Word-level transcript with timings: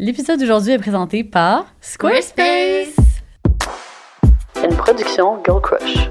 L'épisode 0.00 0.38
d'aujourd'hui 0.38 0.74
est 0.74 0.78
présenté 0.78 1.24
par 1.24 1.74
Squarespace. 1.80 2.94
Une 4.62 4.76
production 4.76 5.42
Girl 5.44 5.60
Crush. 5.60 6.08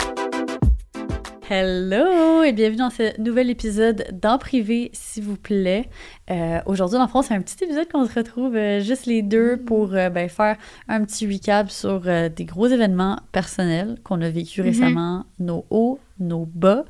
Hello 1.49 2.43
et 2.43 2.51
bienvenue 2.51 2.79
dans 2.79 2.89
ce 2.89 3.17
nouvel 3.21 3.50
épisode 3.50 4.05
d'En 4.11 4.39
privé, 4.39 4.89
s'il 4.92 5.23
vous 5.23 5.37
plaît. 5.37 5.89
Euh, 6.29 6.59
Aujourd'hui, 6.65 6.97
dans 6.97 7.05
le 7.05 7.09
fond, 7.09 7.21
c'est 7.21 7.33
un 7.33 7.42
petit 7.42 7.63
épisode 7.63 7.89
qu'on 7.89 8.05
se 8.05 8.13
retrouve 8.13 8.57
euh, 8.57 8.81
juste 8.81 9.05
les 9.05 9.21
deux 9.21 9.55
pour 9.55 9.94
euh, 9.94 10.10
ben, 10.10 10.28
faire 10.28 10.58
un 10.90 11.06
petit 11.06 11.26
recap 11.26 11.72
sur 11.72 12.02
euh, 12.08 12.28
des 12.28 12.44
gros 12.44 12.68
événements 12.68 13.18
personnels 13.32 14.00
qu'on 14.04 14.22
a 14.22 14.30
vécu 14.30 14.62
récemment, 14.62 15.24
nos 15.40 15.66
hauts, 15.70 15.98
nos 16.20 16.45
bas. 16.45 16.84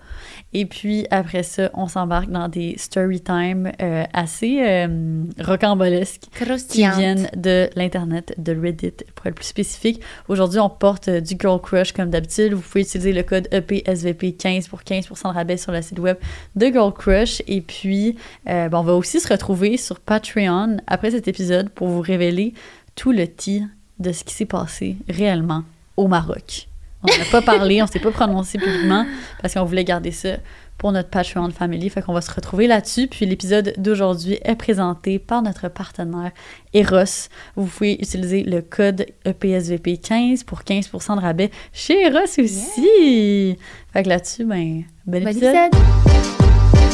Et 0.54 0.66
puis 0.66 1.08
après 1.12 1.44
ça, 1.44 1.70
on 1.74 1.88
s'embarque 1.88 2.30
dans 2.30 2.48
des 2.48 2.76
story 2.78 3.22
time 3.22 3.72
euh, 3.82 4.04
assez 4.14 4.60
euh, 4.62 5.24
rocambolesques 5.40 6.24
qui 6.70 6.88
viennent 6.88 7.30
de 7.36 7.70
l'Internet, 7.76 8.34
de 8.38 8.56
Reddit, 8.56 8.94
pour 9.16 9.28
être 9.28 9.36
plus 9.36 9.46
spécifique. 9.46 10.02
Aujourd'hui, 10.28 10.60
on 10.60 10.70
porte 10.70 11.08
euh, 11.08 11.22
du 11.22 11.36
Girl 11.40 11.62
Crush 11.62 11.92
comme 11.92 12.10
d'habitude. 12.10 12.54
Vous 12.54 12.62
pouvez 12.62 12.82
utiliser 12.82 13.14
le 13.14 13.24
code 13.24 13.48
E 13.54 13.60
EPSVP15 13.60 14.70
pour 14.70 14.82
15% 14.82 15.30
de 15.30 15.34
rabais 15.34 15.58
sur 15.58 15.72
le 15.72 15.82
site 15.82 16.00
web 16.00 16.18
de 16.56 16.68
Girl 16.68 16.94
Crush. 16.94 17.42
Et 17.48 17.62
puis, 17.62 18.18
ben, 18.46 18.70
on 18.72 18.84
va 18.84 18.94
aussi 18.94 19.20
se 19.20 19.28
retrouver 19.28 19.78
sur 19.78 20.00
Patreon 20.00 20.78
après 20.88 21.12
cet 21.12 21.28
épisode 21.28 21.70
pour 21.70 21.88
vous 21.88 22.02
révéler 22.02 22.54
tout 22.96 23.12
le 23.12 23.28
tea 23.28 23.64
de 24.00 24.12
ce 24.12 24.24
qui 24.24 24.34
s'est 24.34 24.46
passé 24.46 24.98
réellement 25.10 25.64
au 25.98 26.08
Maroc. 26.08 26.68
On 27.04 27.08
n'a 27.16 27.26
pas 27.32 27.42
parlé, 27.44 27.82
on 27.84 27.88
s'est 27.88 28.00
pas 28.00 28.12
prononcé 28.12 28.58
publiquement 28.58 29.06
parce 29.42 29.54
qu'on 29.54 29.64
voulait 29.66 29.84
garder 29.84 30.12
ça 30.12 30.38
pour 30.80 30.92
notre 30.92 31.10
Patreon 31.10 31.52
Family. 31.52 31.90
Fait 31.90 32.02
qu'on 32.02 32.14
va 32.14 32.22
se 32.22 32.32
retrouver 32.32 32.66
là-dessus. 32.68 33.08
Puis 33.08 33.26
l'épisode 33.26 33.74
d'aujourd'hui 33.78 34.40
est 34.44 34.56
présenté 34.56 35.20
par 35.20 35.42
notre 35.44 35.70
partenaire 35.70 36.32
Eros. 36.74 37.30
Vous 37.56 37.68
pouvez 37.68 37.94
utiliser 37.94 38.44
le 38.44 38.62
code 38.62 39.06
E 39.28 39.32
EPSVP15 39.32 40.44
pour 40.44 40.62
15% 40.62 41.16
de 41.18 41.22
rabais 41.22 41.52
chez 41.72 42.02
Eros 42.04 42.24
aussi. 42.40 43.58
Fait 43.94 44.04
que 44.04 44.10
là-dessus, 44.10 44.46
ben, 44.46 44.84
bon 45.06 45.22
Bon 45.22 45.28
épisode. 45.28 45.54
épisode. 45.56 46.88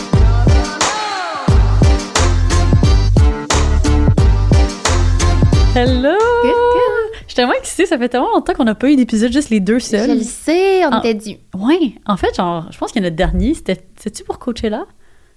Hello! 5.75 6.13
Good, 6.43 6.53
Je 6.53 6.92
suis 7.33 7.35
tellement 7.35 7.53
excitée, 7.53 7.85
ça 7.85 7.97
fait 7.97 8.09
tellement 8.09 8.29
longtemps 8.33 8.53
qu'on 8.53 8.63
n'a 8.63 8.75
pas 8.75 8.89
eu 8.89 8.95
d'épisode 8.95 9.31
juste 9.31 9.49
les 9.49 9.59
deux 9.59 9.79
Je 9.79 9.85
seuls. 9.85 10.17
le 10.17 10.23
sais, 10.23 10.85
on 10.85 10.99
était 10.99 11.13
dû. 11.13 11.37
Ouais, 11.55 11.93
en 12.05 12.17
fait, 12.17 12.35
genre, 12.35 12.67
je 12.71 12.77
pense 12.77 12.91
que 12.91 12.99
notre 12.99 13.15
dernier, 13.15 13.53
c'était. 13.53 13.81
C'est-tu 13.99 14.23
pour 14.23 14.39
Coachella? 14.39 14.85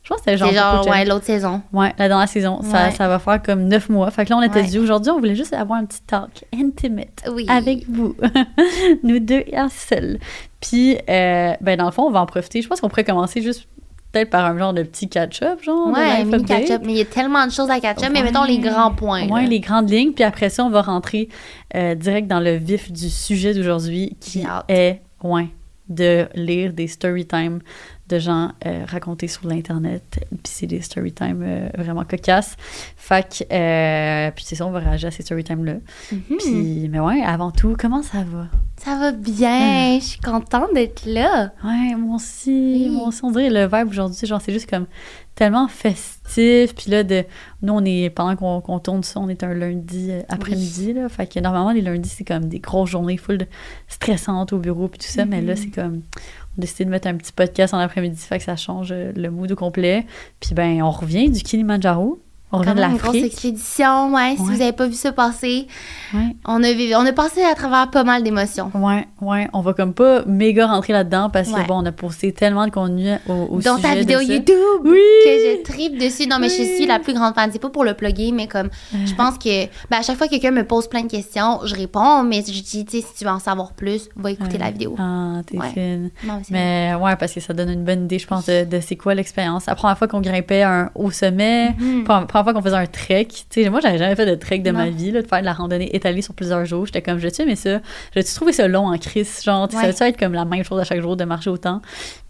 Je 0.03 0.11
pense 0.11 0.19
que 0.19 0.25
c'était 0.31 0.37
genre. 0.39 0.49
Pour 0.51 0.85
genre, 0.85 0.89
ouais, 0.89 1.05
l'autre 1.05 1.25
saison. 1.25 1.63
Ouais, 1.73 1.93
la 1.99 2.07
dernière 2.09 2.29
saison. 2.29 2.61
Ça, 2.63 2.93
ça 2.93 3.09
va 3.09 3.19
faire 3.19 3.43
comme 3.43 3.65
neuf 3.65 3.89
mois. 3.89 4.09
Fait 4.13 4.25
que 4.25 4.31
là, 4.31 4.37
on 4.39 4.43
était 4.43 4.61
Ouais. 4.61 4.67
dû. 4.69 4.79
Aujourd'hui, 4.79 5.11
on 5.11 5.19
voulait 5.19 5.35
juste 5.35 5.53
avoir 5.53 5.81
un 5.81 5.85
petit 5.85 6.01
talk 6.07 6.45
intimate 6.55 7.25
Oui. 7.33 7.45
avec 7.49 7.89
vous. 7.89 8.15
Nous 9.03 9.19
deux 9.19 9.43
et 9.47 9.57
un 9.57 9.69
seul. 9.69 10.19
Puis, 10.61 10.97
euh, 11.09 11.55
ben, 11.61 11.77
dans 11.77 11.87
le 11.87 11.91
fond, 11.91 12.05
on 12.05 12.11
va 12.11 12.21
en 12.21 12.27
profiter. 12.27 12.63
Je 12.63 12.69
pense 12.69 12.81
qu'on 12.81 12.89
pourrait 12.89 13.05
commencer 13.05 13.43
juste 13.43 13.67
peut-être 14.17 14.31
par 14.31 14.47
un 14.47 14.59
genre 14.59 14.73
de 14.73 14.83
petit 14.83 15.09
catch-up, 15.09 15.63
genre. 15.63 15.89
de 15.89 15.93
Ouais, 15.93 16.23
update. 16.23 16.47
catch-up. 16.47 16.83
Mais 16.85 16.93
il 16.93 16.99
y 16.99 17.03
a 17.03 17.05
tellement 17.05 17.47
de 17.47 17.53
choses 17.53 17.71
à 17.71 17.81
catch-up, 17.81 18.11
mais 18.13 18.23
mettons 18.23 18.45
les 18.45 18.59
grands 18.59 18.95
points. 18.95 19.29
Ouais, 19.29 19.43
là. 19.43 19.49
les 19.49 19.61
grandes 19.61 19.91
lignes. 19.91 20.13
Puis 20.13 20.25
après 20.25 20.49
ça, 20.49 20.65
on 20.65 20.71
va 20.71 20.83
rentrer 20.83 21.29
euh, 21.75 21.95
direct 21.95 22.29
dans 22.29 22.41
le 22.41 22.57
vif 22.57 22.91
du 22.91 23.11
sujet 23.11 23.53
d'aujourd'hui 23.55 24.17
qui 24.21 24.45
est, 24.69 25.01
ouais, 25.23 25.49
de 25.89 26.27
lire 26.35 26.73
des 26.73 26.89
story 26.89 27.27
time 27.27 27.61
de 28.09 28.19
gens 28.19 28.53
euh, 28.65 28.85
racontés 28.87 29.29
sur 29.29 29.47
l'Internet. 29.49 30.25
Puis 30.31 30.41
c'est 30.45 30.67
des 30.67 30.81
story 30.81 31.13
time 31.13 31.43
euh, 31.43 31.69
vraiment 31.77 32.05
cocasses. 32.05 32.57
Euh, 33.13 34.31
puis 34.31 34.45
c'est 34.47 34.55
ça, 34.55 34.67
on 34.67 34.71
va 34.71 34.79
réagir 34.79 35.09
à 35.09 35.11
ces 35.11 35.23
story 35.23 35.45
time-là. 35.45 35.75
Mhm. 36.13 36.21
Puis, 36.39 36.89
mais 36.91 37.01
ouais, 37.01 37.23
avant 37.23 37.51
tout, 37.51 37.77
comment 37.79 38.03
ça 38.03 38.19
va? 38.19 38.47
Ça 38.83 38.97
va 38.99 39.11
bien. 39.13 39.99
Je 39.99 40.05
suis 40.05 40.21
contente 40.21 40.73
d'être 40.75 41.07
là. 41.07 41.53
Ouais, 41.65 41.95
moi 41.97 42.17
aussi, 42.17 42.51
Oui. 42.51 42.91
moi 42.91 43.09
aussi, 43.09 43.25
on 43.25 43.31
dirait 43.31 43.51
le 43.51 43.67
vibe 43.67 43.89
aujourd'hui, 43.91 44.27
genre, 44.27 44.41
c'est 44.41 44.53
juste 44.53 44.69
comme 44.69 44.87
tellement 45.35 45.67
festif. 45.67 46.75
Puis 46.75 46.91
là, 46.91 47.03
de, 47.03 47.25
nous, 47.63 47.73
on 47.73 47.85
est, 47.85 48.11
pendant 48.11 48.61
qu'on 48.61 48.79
tourne 48.79 49.03
ça, 49.03 49.19
on 49.21 49.29
est 49.29 49.43
un 49.43 49.55
lundi 49.55 50.09
euh, 50.11 50.23
après-midi, 50.29 50.93
là. 50.93 51.09
Fait 51.09 51.27
que 51.27 51.41
normalement, 51.41 51.73
les 51.73 51.81
lundis, 51.83 52.09
c'est 52.11 52.25
comme 52.25 52.45
des 52.49 52.59
grosses 52.61 52.91
journées 52.91 53.17
full 53.17 53.39
de 53.39 53.47
stressantes 53.89 54.53
au 54.53 54.59
bureau, 54.59 54.89
puis 54.89 54.99
tout 55.01 55.07
ça. 55.09 55.25
Mais 55.25 55.41
là, 55.41 55.55
Mhm. 55.55 55.59
c'est 55.59 55.71
comme, 55.71 56.03
on 56.57 56.59
a 56.59 56.61
décidé 56.61 56.85
de 56.85 56.91
mettre 56.91 57.09
un 57.09 57.15
petit 57.17 57.33
podcast 57.33 57.73
en 57.75 57.79
après-midi, 57.79 58.19
fait 58.21 58.39
que 58.39 58.45
ça 58.45 58.57
change 58.57 58.91
euh, 58.93 59.13
le 59.17 59.31
mood 59.31 59.51
au 59.51 59.57
complet. 59.57 60.07
Puis 60.41 60.55
ben, 60.55 60.83
on 60.83 60.91
revient 60.91 61.31
du 61.31 61.43
Kilimanjaro. 61.43 62.21
On 62.53 62.61
de 62.61 62.67
même 62.67 62.79
une 62.79 62.97
grosse 62.97 63.07
l'Afrique. 63.15 63.25
expédition, 63.25 64.15
ouais. 64.15 64.35
Si 64.37 64.43
vous 64.43 64.51
n'avez 64.57 64.73
pas 64.73 64.87
vu 64.87 64.95
ça 64.95 65.11
passer, 65.13 65.67
Ouais. 66.15 66.37
on 66.47 66.63
a, 66.63 66.69
on 66.97 67.05
a 67.05 67.13
passé 67.13 67.43
à 67.43 67.55
travers 67.55 67.91
pas 67.91 68.05
mal 68.05 68.23
d'émotions. 68.23 68.71
Ouais, 68.75 69.07
ouais, 69.21 69.49
on 69.53 69.61
va 69.61 69.73
comme 69.75 69.93
pas 69.93 70.25
méga 70.27 70.67
rentrer 70.69 70.93
là-dedans 70.93 71.29
parce 71.31 71.49
que 71.51 71.67
bon, 71.67 71.83
on 71.83 71.87
a 71.87 71.93
posté 71.93 72.33
tellement 72.33 72.65
de 72.67 72.71
contenu 72.71 73.11
au, 73.29 73.33
au 73.57 73.61
Dont 73.61 73.77
ta 73.79 73.95
de 73.95 74.01
vidéo 74.01 74.19
ça. 74.21 74.25
YouTube 74.25 74.57
Oui! 74.85 74.99
que 75.25 75.31
je 75.31 75.63
tripe 75.65 75.99
dessus. 75.99 76.29
Non, 76.29 76.39
mais 76.39 76.49
je 76.49 76.63
suis 76.63 76.87
la 76.87 77.01
plus 77.01 77.15
grande 77.15 77.35
fan. 77.35 77.51
C'est 77.53 77.59
pas 77.59 77.69
pour 77.69 77.83
le 77.85 77.95
plugger, 77.95 78.31
mais 78.33 78.47
comme 78.47 78.69
je 79.05 79.15
pense 79.15 79.37
que 79.39 79.65
ben, 79.91 79.99
à 79.99 80.03
chaque 80.03 80.17
fois 80.17 80.27
que 80.29 80.33
quelqu'un 80.33 80.53
me 80.53 80.65
pose 80.65 80.87
plein 80.89 81.03
de 81.03 81.11
questions, 81.11 81.61
je 81.65 81.75
réponds, 81.75 82.23
mais 82.23 82.43
je 82.47 82.63
dis, 82.63 82.85
tu 82.85 83.01
sais, 83.01 83.07
si 83.07 83.15
tu 83.19 83.25
veux 83.25 83.31
en 83.31 83.41
savoir 83.41 83.73
plus, 83.73 84.09
va 84.17 84.31
écouter 84.31 84.57
la 84.59 84.71
vidéo. 84.71 84.95
Ah, 84.99 85.41
t'es 85.45 85.59
fine. 85.75 86.11
Non, 86.25 86.41
c'est 86.45 86.53
Mais 86.53 86.93
ouais, 87.01 87.17
parce 87.17 87.33
que 87.33 87.41
ça 87.41 87.53
donne 87.53 87.71
une 87.71 87.85
bonne 87.85 88.05
idée, 88.05 88.21
je 88.21 88.27
pense, 88.29 88.47
de, 88.47 88.65
de 88.65 88.81
c'est 88.81 88.97
quoi 88.97 89.15
l'expérience. 89.15 89.67
La 89.67 89.75
première 89.75 89.99
fois 89.99 90.07
qu'on 90.07 90.21
grimpait 90.21 90.63
un, 90.63 90.91
au 90.95 91.11
sommet, 91.11 91.75
Mhm. 91.79 92.05
Première 92.43 92.45
fois 92.45 92.53
qu'on 92.55 92.63
faisait 92.63 92.77
un 92.77 92.87
trek. 92.87 93.29
Tu 93.51 93.63
sais, 93.65 93.71
moi, 93.71 93.81
j'avais 93.81 93.99
jamais 93.99 94.15
fait 94.17 94.27
de 94.27 94.35
trek 94.35 94.59
de 94.61 94.71
ma 94.71 94.89
vie, 94.91 95.11
là, 95.13 95.23
de 95.23 95.27
faire 95.27 95.41
de 95.41 95.45
la 95.45 95.53
randonnée 95.53 95.95
étalée 95.95 96.23
sur 96.23 96.35
plusieurs 96.35 96.65
jours. 96.65 96.87
J'étais 96.87 97.03
comme, 97.03 97.19
je-tu 97.19 97.43
aimé 97.43 97.57
ça? 97.57 97.81
J'ai-tu 98.15 98.33
trouvé 98.35 98.53
ça 98.53 98.67
long 98.69 98.87
en 98.93 98.99
crise? 98.99 99.43
Genre, 99.45 99.69
tu 99.69 99.77
Ouais. 99.77 99.93
ça 99.93 100.05
va 100.05 100.09
être 100.09 100.19
comme 100.19 100.33
la 100.35 100.45
même 100.45 100.65
chose 100.65 100.81
à 100.81 100.85
chaque 100.85 101.01
jour 101.01 101.17
de 101.17 101.25
marcher 101.25 101.51
autant? 101.51 101.81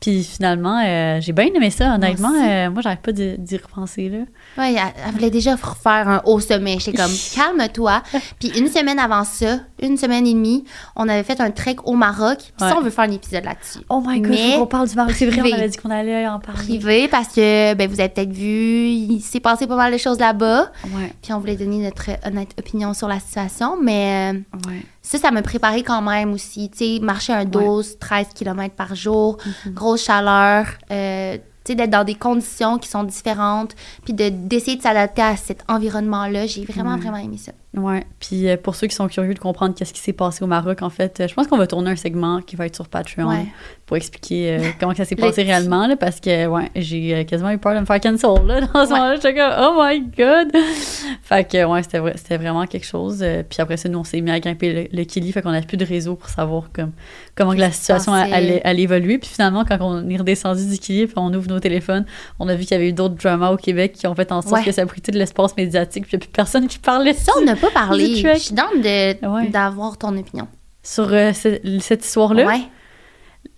Puis 0.00 0.22
finalement, 0.25 0.81
euh, 0.84 1.21
j'ai 1.21 1.33
bien 1.33 1.47
aimé 1.55 1.71
ça, 1.71 1.94
honnêtement. 1.94 2.31
aussi. 2.31 2.41
euh, 2.49 2.71
moi, 2.71 2.83
j'arrête 2.83 3.00
pas 3.00 3.12
d'y 3.12 3.56
repenser, 3.56 4.09
là. 4.09 4.19
Ouais, 4.62 4.75
elle, 4.75 4.93
elle 5.06 5.12
voulait 5.12 5.31
déjà 5.31 5.55
refaire 5.56 6.09
un 6.09 6.23
haut 6.25 6.41
sommet. 6.41 6.78
J'étais 6.78 6.97
comme, 6.99 7.11
calme-toi. 7.34 8.03
Puis 8.38 8.49
une 8.59 8.69
semaine 8.69 8.99
avant 8.99 9.25
ça, 9.25 9.61
une 9.81 9.97
semaine 9.97 10.26
et 10.26 10.32
demie, 10.34 10.64
on 10.97 11.09
avait 11.09 11.22
fait 11.22 11.41
un 11.41 11.50
trek 11.50 11.76
au 11.84 11.94
Maroc. 11.94 12.38
Puis 12.38 12.64
Ouais. 12.64 12.70
ça, 12.70 12.76
on 12.78 12.82
veut 12.82 12.91
faire 12.91 13.04
un 13.04 13.10
épisode 13.12 13.44
là-dessus. 13.44 13.78
Oh 13.88 14.03
my 14.06 14.20
god, 14.20 14.31
Mais 14.31 14.56
qu'on 14.56 14.66
parle 14.66 14.88
du 14.88 14.94
Maroc. 14.97 15.14
C'est 15.16 15.26
vrai, 15.26 15.37
on 15.38 15.41
privé. 15.42 15.56
avait 15.59 15.69
dit 15.69 15.76
qu'on 15.78 15.91
allait 15.91 16.26
en 16.26 16.38
parler. 16.41 16.62
Privé, 16.64 17.09
parce 17.09 17.28
que, 17.28 17.75
ben, 17.75 17.88
vous 17.91 18.00
avez 18.00 18.09
peut-être 18.09 18.32
vu, 18.32 18.88
il 18.88 19.20
s'est 19.20 19.41
passé 19.41 19.66
pas 19.66 19.76
mal 19.76 19.92
de 19.92 19.98
choses 19.98 20.19
là-bas. 20.19 20.70
Ouais, 20.94 21.12
Puis 21.22 21.32
on 21.32 21.38
voulait 21.41 21.56
donner 21.56 21.78
notre 21.84 22.10
honnête 22.26 22.50
opinion 22.59 22.94
sur 22.94 23.09
la 23.09 23.20
situation. 23.20 23.76
Mais 23.82 24.32
euh, 24.34 24.38
ouais. 24.70 24.82
ça, 25.03 25.19
ça 25.19 25.31
m'a 25.31 25.42
préparé 25.42 25.82
quand 25.82 26.03
même 26.03 26.32
aussi. 26.32 26.70
Tu 26.70 26.78
sais, 26.97 26.98
marcher 27.03 27.32
un 27.32 27.44
12, 27.44 27.98
13 27.98 28.28
km 28.34 28.75
par 28.75 28.94
jour, 28.94 29.38
grosse 29.69 30.04
chaleur, 30.04 30.66
euh, 30.91 31.37
tu 31.64 31.72
sais, 31.72 31.75
d'être 31.75 31.91
dans 31.91 32.04
des 32.04 32.14
conditions 32.14 32.78
qui 32.78 32.88
sont 32.88 33.03
différentes, 33.03 33.75
puis 34.04 34.12
de- 34.14 34.28
d'essayer 34.28 34.76
de 34.76 34.82
s'adapter 34.82 35.22
à 35.22 35.37
cet 35.37 35.64
environnement-là. 35.69 36.47
J'ai 36.47 36.64
vraiment, 36.64 36.97
vraiment 36.97 37.16
aimé 37.16 37.38
ça. 37.38 37.50
Ouais, 37.76 38.06
puis 38.20 38.48
euh, 38.48 38.56
pour 38.56 38.75
ceux 38.75 38.87
qui 38.87 38.94
sont 38.94 39.06
curieux 39.06 39.34
de 39.34 39.38
comprendre 39.38 39.75
qu'est-ce 39.75 39.92
qui 39.92 40.00
s'est 40.00 40.14
passé 40.14 40.42
au 40.42 40.47
Maroc, 40.47 40.81
en 40.81 40.88
fait, 40.88 41.20
euh, 41.20 41.28
je 41.28 41.34
pense 41.34 41.47
qu'on 41.47 41.59
va 41.59 41.66
tourner 41.66 41.91
un 41.91 41.97
segment 41.97 42.41
qui 42.41 42.56
va 42.56 42.66
être 42.66 42.75
sur 42.75 42.88
Patreon. 42.88 43.47
Pour 43.86 43.97
expliquer 43.97 44.50
euh, 44.58 44.58
comment 44.80 44.94
ça 44.94 45.04
s'est 45.04 45.14
passé 45.16 45.44
réellement, 45.44 45.86
là, 45.86 45.97
parce 45.97 46.19
que, 46.20 46.47
ouais, 46.47 46.70
j'ai 46.74 47.14
euh, 47.14 47.22
quasiment 47.24 47.50
eu 47.50 47.58
peur 47.58 47.74
de 47.74 47.80
me 47.80 47.84
faire 47.86 48.00
cancel, 48.00 48.44
là, 48.47 48.60
dans 48.74 48.84
ce 48.84 48.92
Ouais. 48.92 48.98
moment-là. 48.98 49.14
J'étais 49.14 49.34
comme, 49.34 49.52
oh 49.58 49.80
my 49.80 50.00
god! 50.19 50.52
Fait 51.22 51.48
que, 51.48 51.64
ouais, 51.64 51.82
c'était 51.82 52.00
c'était 52.16 52.36
vraiment 52.36 52.66
quelque 52.66 52.86
chose. 52.86 53.20
euh, 53.22 53.42
puis 53.48 53.60
après 53.60 53.76
ça, 53.76 53.88
nous, 53.88 53.98
on 53.98 54.04
s'est 54.04 54.20
mis 54.20 54.30
à 54.30 54.41
grimper 54.41 54.72
le, 54.91 54.96
le 54.98 55.04
Kili, 55.04 55.30
fait 55.32 55.41
qu'on 55.42 55.50
n'a 55.52 55.62
plus 55.62 55.76
de 55.76 55.84
réseau 55.84 56.14
pour 56.16 56.28
savoir 56.28 56.70
comme, 56.72 56.92
comment 57.36 57.52
que 57.52 57.58
la 57.60 57.70
situation 57.70 58.12
allait, 58.12 58.60
évoluer. 58.80 59.19
Puis 59.19 59.30
finalement, 59.30 59.64
quand 59.64 59.78
on 59.80 60.08
est 60.08 60.16
redescendu 60.16 60.66
du 60.66 60.78
Kili, 60.78 61.06
puis 61.06 61.14
on 61.16 61.32
ouvre 61.32 61.48
nos 61.48 61.60
téléphones, 61.60 62.04
on 62.41 62.48
a 62.48 62.54
vu 62.54 62.62
qu'il 62.64 62.72
y 62.72 62.75
avait 62.75 62.88
eu 62.88 62.92
d'autres 62.92 63.14
dramas 63.14 63.50
au 63.50 63.56
Québec 63.56 63.92
qui 63.92 64.06
ont 64.06 64.14
fait 64.14 64.30
en 64.32 64.42
sorte 64.42 64.54
Ouais. 64.56 64.64
que 64.64 64.72
ça 64.72 64.82
a 64.82 64.86
pris 64.86 65.00
tout 65.00 65.10
de 65.12 65.19
l'espace 65.19 65.56
médiatique, 65.56 66.04
puis 66.06 66.12
il 66.14 66.19
n'y 66.19 66.22
a 66.25 66.26
plus 66.26 66.32
personne 66.32 66.66
qui 66.69 66.78
parlait 66.78 67.12
Ça, 67.14 67.32
on 67.41 67.44
n'a 67.44 67.56
pas 67.56 67.70
parlé. 67.70 68.16
Je 68.16 68.38
suis 68.38 68.55
dans 68.55 68.64
de- 68.75 69.26
Ouais. 69.26 69.49
d'avoir 69.49 69.96
ton 69.99 70.16
opinion. 70.16 70.49
sur 70.82 71.12
euh, 71.12 71.32
ce- 71.32 71.78
cette 71.81 72.05
histoire-là? 72.05 72.46
Ouais. 72.46 72.61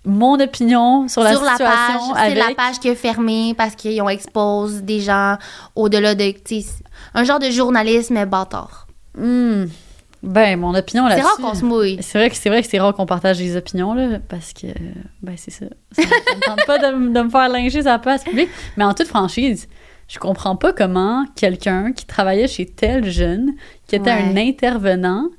Mon 0.05 0.39
opinion 0.39 1.07
sur 1.07 1.23
la 1.23 1.33
Sur 1.33 1.41
la 1.43 1.57
page, 1.57 1.59
situation 1.59 2.15
c'est 2.15 2.35
la 2.35 2.45
avec... 2.45 2.57
page 2.57 2.79
qui 2.79 2.87
est 2.87 2.95
fermée 2.95 3.53
parce 3.57 3.75
qu'ils 3.75 4.01
ont 4.01 4.09
exposé 4.09 4.81
des 4.81 5.01
gens 5.01 5.37
au-delà 5.75 6.15
de. 6.15 6.33
Un 7.13 7.23
genre 7.23 7.39
de 7.39 7.49
journalisme 7.49 8.25
bâtard. 8.25 8.87
Hmm. 9.17 9.65
Ben, 10.21 10.59
mon 10.59 10.75
opinion 10.75 11.03
C'est 11.07 11.15
là-dessus... 11.15 11.25
rare 11.27 11.37
qu'on 11.37 11.53
se 11.53 11.63
mouille. 11.65 11.97
C'est 12.01 12.17
vrai 12.17 12.29
que 12.29 12.35
c'est 12.35 12.49
vrai 12.49 12.61
que 12.61 12.67
c'est 12.67 12.79
rare 12.79 12.93
qu'on 12.93 13.05
partage 13.05 13.37
des 13.37 13.55
opinions 13.55 13.93
là, 13.93 14.19
parce 14.27 14.53
que 14.53 14.67
ben 15.21 15.35
c'est 15.37 15.51
ça. 15.51 15.65
Ça 15.93 16.01
me 16.01 16.45
tente 16.45 16.65
pas 16.65 16.77
de, 16.77 16.95
me 16.95 17.29
faire 17.29 17.49
linger 17.49 17.81
la 17.81 17.99
place 17.99 18.23
publique, 18.23 18.49
mais 18.75 18.83
en 18.83 18.93
toute 18.93 19.07
franchise, 19.07 19.67
je 20.07 20.19
comprends 20.19 20.55
pas 20.57 20.73
comment 20.73 21.25
quelqu'un 21.35 21.93
qui 21.93 22.05
travaillait 22.05 22.47
chez 22.47 22.65
tel 22.65 23.09
jeune, 23.09 23.53
qui 23.87 23.95
était 23.95 24.11
Ouais. 24.11 24.33
un 24.33 24.37
intervenant 24.37 25.29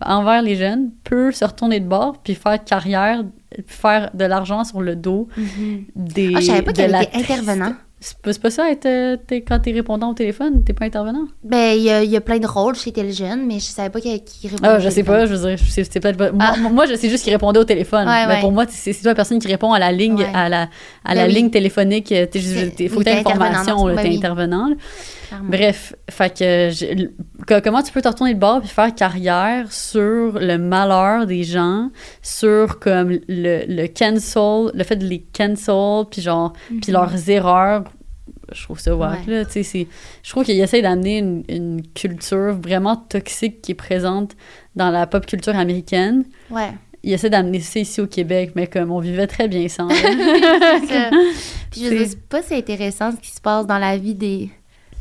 envers 0.00 0.42
les 0.42 0.56
jeunes, 0.56 0.90
peut 1.04 1.32
se 1.32 1.44
retourner 1.44 1.80
de 1.80 1.86
bord 1.86 2.18
puis 2.22 2.34
faire 2.34 2.62
carrière, 2.62 3.24
puis 3.50 3.64
faire 3.66 4.10
de 4.14 4.24
l'argent 4.24 4.64
sur 4.64 4.80
le 4.80 4.96
dos 4.96 5.28
des 5.94 6.32
Ah, 6.34 6.40
je 6.40 6.46
savais 6.46 6.62
pas 6.62 6.72
de 6.72 6.82
qu'il 6.82 6.90
la 6.90 7.02
était 7.02 7.16
intervenant. 7.18 7.66
C'est 7.66 7.74
pas, 7.74 7.83
c'est 8.32 8.42
pas 8.42 8.50
ça, 8.50 8.70
être, 8.70 8.86
euh, 8.86 9.16
quand 9.48 9.58
t'es 9.60 9.72
répondant 9.72 10.10
au 10.10 10.14
téléphone, 10.14 10.62
t'es 10.64 10.72
pas 10.72 10.84
intervenant? 10.84 11.24
Ben, 11.42 11.74
il 11.76 11.82
y 11.82 11.90
a, 11.90 12.02
il 12.02 12.10
y 12.10 12.16
a 12.16 12.20
plein 12.20 12.38
de 12.38 12.46
rôles 12.46 12.74
chez 12.74 12.92
Téléjeune, 12.92 13.46
mais 13.46 13.54
je 13.54 13.64
savais 13.64 13.88
pas 13.90 14.00
qui, 14.00 14.22
qui 14.22 14.48
répondait. 14.48 14.68
Ah, 14.68 14.76
au 14.76 14.80
je 14.80 14.88
sais 14.88 14.96
téléphone. 15.02 15.14
pas, 15.16 15.26
je 15.26 15.34
veux 15.34 15.48
dire, 15.48 15.58
c'est 15.68 15.84
c'est 15.84 16.00
peut-être 16.00 16.16
pas. 16.18 16.30
Moi, 16.32 16.44
Ah. 16.46 16.56
moi, 16.70 16.86
je 16.86 16.94
sais 16.96 17.08
juste 17.08 17.24
qu'il 17.24 17.32
répondait 17.32 17.58
au 17.58 17.64
téléphone. 17.64 18.06
Ouais, 18.06 18.26
Mais 18.26 18.34
ouais. 18.34 18.40
pour 18.40 18.52
moi, 18.52 18.64
c'est 18.68 18.92
toi 18.92 19.12
la 19.12 19.14
personne 19.14 19.38
qui 19.38 19.48
répond 19.48 19.72
à 19.72 19.78
la 19.78 19.90
ligne, 19.92 20.16
Ouais. 20.18 20.30
à 20.34 20.48
la, 20.48 20.62
à 20.62 20.68
Ben 21.10 21.14
la 21.14 21.26
oui. 21.26 21.32
ligne 21.34 21.50
téléphonique. 21.50 22.08
C'est- 22.08 22.26
t'es- 22.76 22.88
faut 22.88 22.98
que 23.00 23.04
t'aies 23.04 23.12
t'es 23.12 23.18
une 23.18 23.22
formation, 23.24 23.60
intervenant, 23.86 23.86
là, 23.88 23.94
ben 23.94 24.02
t'es 24.10 24.16
intervenant. 24.16 24.68
là. 24.68 24.74
Clairement. 25.28 25.48
Bref, 25.48 25.94
fait 26.10 26.30
que 26.38 26.68
je- 26.70 27.06
co- 27.48 27.60
comment 27.64 27.82
tu 27.82 27.90
peux 27.92 28.02
te 28.02 28.08
retourner 28.08 28.34
de 28.34 28.38
bord 28.38 28.60
puis 28.60 28.68
faire 28.68 28.94
carrière 28.94 29.72
sur 29.72 30.38
le 30.38 30.58
malheur 30.58 31.26
des 31.26 31.42
gens, 31.44 31.88
sur 32.22 32.78
comme 32.78 33.10
le, 33.28 33.64
le 33.66 33.86
cancel, 33.88 34.70
le 34.74 34.84
fait 34.84 34.96
de 34.96 35.04
les 35.06 35.24
cancel, 35.36 36.04
puis 36.10 36.20
genre, 36.22 36.52
puis 36.82 36.92
leurs 36.92 37.28
erreurs. 37.30 37.84
Je 38.52 38.62
trouve 38.64 38.78
ça 38.78 38.94
wack. 38.96 39.26
Ouais. 39.26 39.32
là, 39.42 39.44
sais, 39.48 39.62
c'est- 39.62 39.86
Je 40.22 40.30
trouve 40.30 40.44
qu'il 40.44 40.58
essaie 40.60 40.82
d'amener 40.82 41.18
une, 41.18 41.44
une 41.48 41.82
culture 41.94 42.54
vraiment 42.54 42.96
toxique 42.96 43.62
qui 43.62 43.72
est 43.72 43.76
présente 43.76 44.32
dans 44.76 44.90
la 44.90 45.06
pop 45.06 45.24
culture 45.26 45.56
américaine. 45.56 46.24
Ouais. 46.50 46.72
Il 47.02 47.12
essaie 47.12 47.28
d'amener 47.30 47.60
ça 47.60 47.80
ici 47.80 48.00
au 48.00 48.06
Québec, 48.06 48.52
mais 48.54 48.66
comme 48.66 48.90
on 48.90 48.98
vivait 48.98 49.26
très 49.26 49.46
bien 49.48 49.68
sans. 49.68 49.88
là. 49.88 49.94
C'est 49.94 50.86
ça. 50.86 51.10
Puis 51.70 51.82
je 51.84 51.88
C'est- 51.88 52.04
c'est 52.06 52.20
pas 52.28 52.42
si 52.42 52.54
intéressant 52.54 53.10
ce 53.12 53.16
qui 53.16 53.30
se 53.30 53.40
passe 53.40 53.66
dans 53.66 53.78
la 53.78 53.96
vie 53.98 54.14
des. 54.14 54.50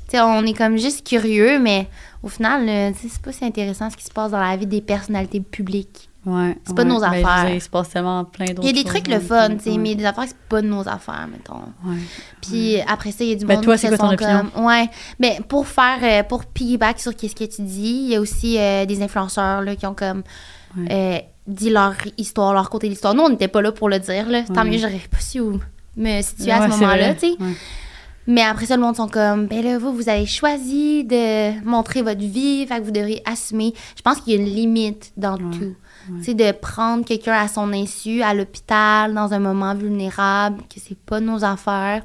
Sais, 0.10 0.20
on 0.22 0.46
est 0.46 0.54
comme 0.56 0.78
juste 0.78 1.08
curieux, 1.08 1.60
mais 1.60 1.88
au 2.22 2.28
final, 2.28 2.66
sais, 2.94 3.08
c'est 3.10 3.22
pas 3.22 3.32
si 3.32 3.44
intéressant 3.46 3.90
ce 3.90 3.98
qui 3.98 4.04
se 4.04 4.12
passe 4.12 4.32
dans 4.32 4.40
la 4.40 4.56
vie 4.58 4.68
des 4.68 4.82
personnalités 4.82 5.40
publiques. 5.40 6.10
Ouais, 6.26 6.58
C'est 6.64 6.74
pas 6.76 6.84
ouais. 6.84 6.88
nos 6.88 7.02
Ben, 7.02 7.08
affaires. 7.26 7.54
il 7.54 7.62
se 7.62 7.68
passe 7.70 7.90
tellement 7.90 8.24
plein 8.24 8.46
d'autres 8.46 8.62
Il 8.64 8.68
y 8.68 8.80
a 8.80 8.84
des 8.84 8.88
trucs 8.90 9.08
le 9.10 9.20
fun, 9.20 9.50
tu 9.58 9.72
sais, 9.72 9.78
mais 9.78 9.94
des 9.96 10.06
affaires, 10.06 10.24
c'est 10.28 10.38
pas 10.48 10.62
de 10.62 10.68
nos 10.68 10.88
affaires, 10.88 11.28
mettons. 11.30 11.56
Ouais. 11.86 11.98
Puis 12.42 12.80
après 12.88 13.12
ça, 13.12 13.24
il 13.26 13.30
y 13.32 13.34
a 13.34 13.36
du 13.36 13.46
Ben, 13.46 13.56
monde 13.56 13.64
toi, 13.66 13.78
qui 13.78 13.88
quoi 13.88 13.98
ton 13.98 14.08
sont 14.08 14.14
opinion? 14.14 14.46
comme... 14.54 14.66
Ouais. 14.66 14.90
Mais 15.20 15.40
pour 15.48 15.68
faire... 15.68 16.00
euh, 16.02 16.24
pour 16.24 16.46
piggyback 16.46 17.00
sur 17.00 17.14
qu'est-ce 17.16 17.36
que 17.36 17.44
tu 17.44 17.62
dis, 17.64 18.04
il 18.06 18.10
y 18.12 18.16
a 18.16 18.22
aussi 18.22 18.58
euh, 18.58 18.86
des 18.86 19.02
influenceurs, 19.02 19.62
là, 19.64 19.76
qui 19.76 19.86
ont 19.86 19.94
comme... 19.96 20.24
euh, 20.90 21.18
dit 21.46 21.70
leur 21.70 21.94
histoire, 22.18 22.54
leur 22.54 22.70
côté 22.70 22.88
de 22.88 22.92
l'histoire. 22.94 23.14
Nous, 23.14 23.24
on 23.24 23.30
n'était 23.30 23.50
pas 23.50 23.62
là 23.62 23.74
pour 23.74 23.90
le 23.90 24.00
dire, 24.00 24.30
là. 24.30 24.44
Tant 24.44 24.64
mieux, 24.64 24.78
j'aurais 24.78 25.02
pas 25.12 25.20
su 25.20 25.42
où 25.42 25.60
me 25.98 26.22
situer 26.22 26.52
à 26.52 26.64
ce 26.64 26.70
moment-là, 26.70 27.16
tu 27.16 27.32
sais. 27.32 27.38
Mais 28.26 28.42
après 28.42 28.66
ça, 28.68 28.78
le 28.78 28.82
monde 28.82 28.96
sont 28.96 29.10
comme, 29.10 29.48
ben 29.48 29.62
là, 29.62 29.78
vous, 29.78 29.92
vous 29.94 30.08
avez 30.08 30.26
choisi 30.26 31.04
de 31.04 31.62
montrer 31.66 32.02
votre 32.02 32.22
vie, 32.22 32.66
fait 32.66 32.80
que 32.80 32.86
vous 32.86 32.92
devriez 32.92 33.22
assumer. 33.30 33.74
Je 33.98 34.02
pense 34.02 34.22
qu'il 34.22 34.34
y 34.34 34.38
a 34.38 34.40
une 34.40 34.48
limite 34.48 35.12
dans 35.18 35.38
tout. 35.38 35.76
Tu 36.20 36.24
sais, 36.24 36.34
de 36.34 36.52
prendre 36.52 37.06
quelqu'un 37.06 37.34
à 37.34 37.48
son 37.48 37.72
insu, 37.74 38.22
à 38.22 38.34
l'hôpital, 38.34 39.14
dans 39.14 39.34
un 39.34 39.40
moment 39.40 39.74
vulnérable, 39.76 40.58
que 40.64 40.80
c'est 40.80 40.98
pas 40.98 41.20
nos 41.20 41.44
affaires. 41.44 42.04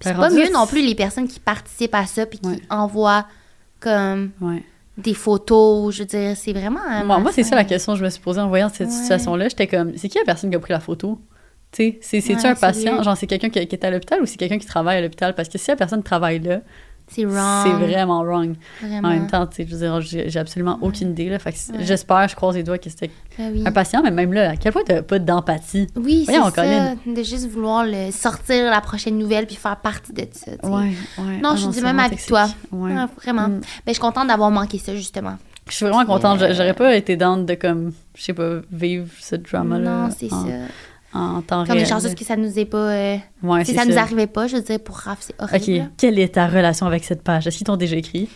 C'est 0.00 0.14
pas 0.16 0.30
mieux 0.30 0.50
non 0.52 0.66
plus 0.66 0.82
les 0.86 0.94
personnes 0.94 1.28
qui 1.28 1.40
participent 1.40 1.94
à 1.94 2.06
ça 2.06 2.24
puis 2.26 2.38
qui 2.38 2.48
Ouais. 2.48 2.62
envoient 2.70 3.26
comme 3.80 4.30
Ouais. 4.40 4.62
des 4.96 5.14
photos. 5.14 5.94
Je 5.94 6.00
veux 6.02 6.06
dire, 6.06 6.36
c'est 6.36 6.52
vraiment. 6.52 6.80
un 6.86 7.04
Moi, 7.04 7.18
moi, 7.18 7.32
c'est 7.32 7.42
ça 7.42 7.54
la 7.56 7.64
question 7.64 7.92
que 7.94 7.98
je 7.98 8.04
me 8.04 8.10
suis 8.10 8.20
posée 8.20 8.40
en 8.40 8.48
voyant 8.48 8.68
cette 8.68 8.88
Ouais. 8.88 8.92
situation-là. 8.94 9.48
J'étais 9.48 9.66
comme, 9.66 9.96
c'est 9.96 10.08
qui 10.08 10.18
la 10.18 10.24
personne 10.24 10.50
qui 10.50 10.56
a 10.56 10.60
pris 10.60 10.72
la 10.72 10.80
photo? 10.80 11.20
C'est-tu 11.72 12.16
Ouais, 12.34 12.46
un 12.46 12.54
patient? 12.54 13.02
Genre, 13.02 13.16
c'est 13.16 13.26
quelqu'un 13.26 13.48
qui, 13.50 13.64
qui 13.66 13.74
est 13.76 13.84
à 13.84 13.90
l'hôpital 13.90 14.20
ou 14.22 14.26
c'est 14.26 14.36
quelqu'un 14.36 14.58
qui 14.58 14.66
travaille 14.66 14.98
à 14.98 15.00
l'hôpital? 15.02 15.34
Parce 15.34 15.48
que 15.48 15.56
si 15.58 15.70
la 15.70 15.76
personne 15.76 16.02
travaille 16.02 16.40
là, 16.40 16.60
C'est 17.10 17.24
wrong. 17.24 17.64
c'est 17.66 17.72
vraiment 17.86 18.22
wrong. 18.22 18.54
Vraiment. 18.82 19.08
En 19.08 19.10
même 19.10 19.26
temps, 19.26 19.46
tu 19.46 19.56
sais, 19.56 19.66
je 19.68 19.72
veux 19.74 19.78
dire, 19.80 20.00
j'ai 20.00 20.30
j'ai 20.30 20.38
absolument 20.38 20.78
aucune 20.80 21.10
idée. 21.10 21.28
Là, 21.28 21.38
fait 21.38 21.52
que 21.52 21.58
c'est- 21.58 21.72
Ouais. 21.72 21.78
j'espère, 21.84 22.28
je 22.28 22.36
croise 22.36 22.54
les 22.56 22.62
doigts 22.62 22.78
que 22.78 22.88
c'était 22.88 23.10
Ben 23.36 23.50
oui. 23.52 23.62
un 23.66 23.72
patient, 23.72 24.00
mais 24.02 24.10
même 24.10 24.32
là, 24.32 24.50
à 24.50 24.56
quel 24.56 24.72
point 24.72 24.82
t'as 24.86 25.02
pas 25.02 25.18
d'empathie? 25.18 25.88
Oui, 25.96 26.22
c'est 26.26 26.32
Voyons, 26.32 26.46
ça. 26.54 26.62
Colin. 26.62 26.96
De 27.06 27.22
juste 27.22 27.48
vouloir 27.48 27.84
le 27.84 28.10
sortir 28.12 28.70
la 28.70 28.80
prochaine 28.80 29.18
nouvelle 29.18 29.46
puis 29.46 29.56
faire 29.56 29.76
partie 29.76 30.12
de 30.12 30.26
ça. 30.32 30.52
tu 30.62 30.68
ouais. 30.68 30.92
Non, 31.42 31.50
Ah 31.52 31.56
je 31.56 31.66
du 31.66 31.72
c'est 31.74 31.82
même 31.82 31.98
avec 31.98 32.24
toi. 32.26 32.46
Ouais, 32.72 32.92
vraiment. 33.22 33.48
Mm. 33.48 33.60
Ben, 33.60 33.62
je 33.88 33.92
suis 33.92 34.00
contente 34.00 34.28
d'avoir 34.28 34.50
manqué 34.50 34.78
ça, 34.78 34.94
justement. 34.94 35.36
Je 35.68 35.74
suis 35.76 35.86
vraiment 35.86 36.04
contente. 36.04 36.42
euh, 36.42 36.52
J'aurais 36.52 36.74
pas 36.74 36.96
été 36.96 37.16
down 37.16 37.46
de, 37.46 37.54
comme, 37.54 37.92
je 38.16 38.22
sais 38.22 38.32
pas, 38.32 38.60
vivre 38.72 39.06
ce 39.20 39.36
drama-là. 39.36 39.90
non, 40.06 40.08
c'est 40.16 40.32
en, 40.32 40.42
ça. 40.46 40.52
En 41.12 41.42
temps 41.42 41.64
Puis 41.64 41.72
on 41.72 41.74
est 41.74 41.78
réel. 41.78 41.88
chanceuse 41.88 42.14
que 42.14 42.24
ça 42.24 42.36
nous 42.36 42.58
est 42.58 42.64
pas. 42.64 42.76
euh, 42.78 43.16
Ouais, 43.42 43.64
si 43.64 43.72
c'est 43.72 43.78
ça, 43.78 43.84
nous 43.84 43.98
arrivait 43.98 44.26
pas, 44.28 44.46
je 44.46 44.56
veux 44.56 44.62
dire, 44.62 44.78
pour 44.80 44.96
Raph, 44.96 45.18
c'est 45.20 45.34
horrible. 45.40 45.82
OK. 45.86 45.90
Quelle 45.98 46.18
est 46.18 46.34
ta 46.34 46.46
relation 46.46 46.86
avec 46.86 47.02
cette 47.04 47.22
page? 47.22 47.46
Est-ce 47.46 47.56
qu'ils 47.58 47.66
t'ont 47.66 47.76
déjà 47.76 47.96
écrit? 47.96 48.28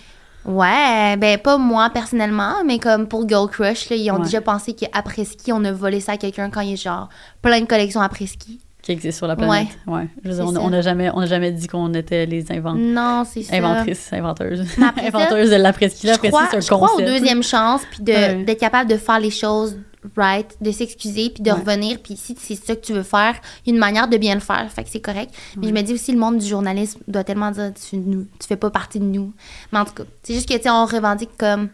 Ouais, 0.44 1.17
ben 1.17 1.38
pas 1.38 1.56
moi 1.56 1.88
personnellement, 1.91 2.65
mais 2.67 2.79
comme 2.79 3.06
pour 3.09 3.26
Girl 3.29 3.49
Crush, 3.49 3.88
là, 3.88 3.97
ils 3.97 4.11
ont 4.11 4.17
Ouais. 4.17 4.25
déjà 4.25 4.41
pensé 4.43 4.75
qu'après 4.75 5.25
ski, 5.25 5.53
on 5.53 5.65
a 5.65 5.73
volé 5.73 6.00
ça 6.00 6.12
à 6.12 6.17
quelqu'un 6.19 6.50
quand 6.50 6.61
il 6.61 6.71
y 6.71 6.73
a 6.75 6.76
genre 6.76 7.09
plein 7.41 7.61
de 7.61 7.67
collections 7.67 8.00
après 8.00 8.26
ski. 8.26 8.61
qui 8.82 8.93
existent 8.93 9.17
sur 9.20 9.27
la 9.29 9.35
planète. 9.37 9.69
Ouais. 9.87 10.06
Je 10.23 10.29
veux 10.29 10.35
dire, 10.35 10.44
on 10.44 10.53
ça. 10.65 10.69
n'a 10.69 10.82
jamais, 10.82 11.09
on 11.15 11.20
a 11.20 11.25
jamais 11.27 11.50
dit 11.53 11.69
qu'on 11.69 11.94
était 11.94 12.27
les 12.27 12.53
invent- 12.53 12.75
Non, 12.77 13.25
c'est 13.25 13.41
ça. 13.43 13.56
inventrices, 13.56 14.12
inventeuses. 14.12 14.67
Ça, 14.79 14.93
Inventeuses 15.06 15.49
de 15.50 15.56
l'après-ski. 15.56 16.06
L'après-ski, 16.06 16.38
c'est 16.50 16.56
un 16.59 16.61
je 16.61 16.67
crois 16.69 16.88
aux 16.93 16.97
concept. 16.99 17.09
deuxième 17.09 17.43
chance, 17.43 17.81
puis 17.91 18.03
de- 18.03 18.12
Ouais. 18.12 18.44
d'être 18.44 18.61
capable 18.61 18.91
de 18.91 18.99
faire 18.99 19.19
les 19.20 19.31
choses 19.31 19.79
right, 20.17 20.56
de 20.61 20.71
s'excuser, 20.71 21.31
puis 21.31 21.43
de 21.43 21.51
Ouais. 21.51 21.59
revenir. 21.59 21.99
Puis 22.03 22.17
si 22.17 22.37
c'est 22.39 22.55
ça 22.55 22.75
que 22.77 22.81
tu 22.85 22.93
veux 22.93 23.03
faire, 23.03 23.35
il 23.65 23.71
y 23.71 23.73
a 23.73 23.75
une 23.75 23.81
manière 23.81 24.09
de 24.09 24.17
bien 24.17 24.35
le 24.35 24.41
faire, 24.41 24.71
fait 24.71 24.85
que 24.85 24.91
c'est 24.91 25.01
correct. 25.01 25.33
Mais 25.56 25.69
je 25.69 25.73
me 25.73 25.83
dis 25.83 25.93
aussi, 25.95 26.12
le 26.12 26.19
monde 26.19 26.39
du 26.39 26.47
journalisme 26.47 27.01
doit 27.09 27.25
tellement 27.25 27.51
dire, 27.51 27.73
tu, 27.75 27.97
nous, 27.97 28.27
tu 28.41 28.47
fais 28.47 28.56
pas 28.56 28.71
partie 28.71 28.99
de 29.01 29.05
nous. 29.05 29.33
Mais 29.73 29.79
en 29.79 29.85
tout 29.85 29.95
cas, 29.95 30.05
c'est 30.23 30.35
juste 30.35 30.49
que, 30.49 30.55
tu 30.55 30.62
sais, 30.62 30.71
on 30.71 30.85
revendique 30.87 31.31
comme 31.39 31.69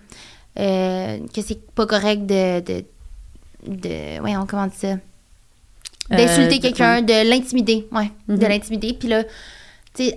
euh, 0.59 1.19
que 1.35 1.43
c'est 1.43 1.65
pas 1.75 1.87
correct 1.87 2.27
de... 2.27 2.61
de, 2.61 2.85
de 3.67 4.19
comment 4.47 4.65
on 4.65 4.67
dit 4.67 4.77
ça? 4.77 4.97
D'insulter 6.11 6.55
Euh, 6.55 6.59
de- 6.59 6.63
quelqu'un, 6.63 7.03
de 7.03 7.29
l'intimider, 7.31 7.87
ouais, 7.93 8.11
de 8.29 8.35
Mhm. 8.35 8.49
l'intimider. 8.49 8.93
Puis 8.95 9.09
là, 9.09 9.23
j'ai 9.97 10.17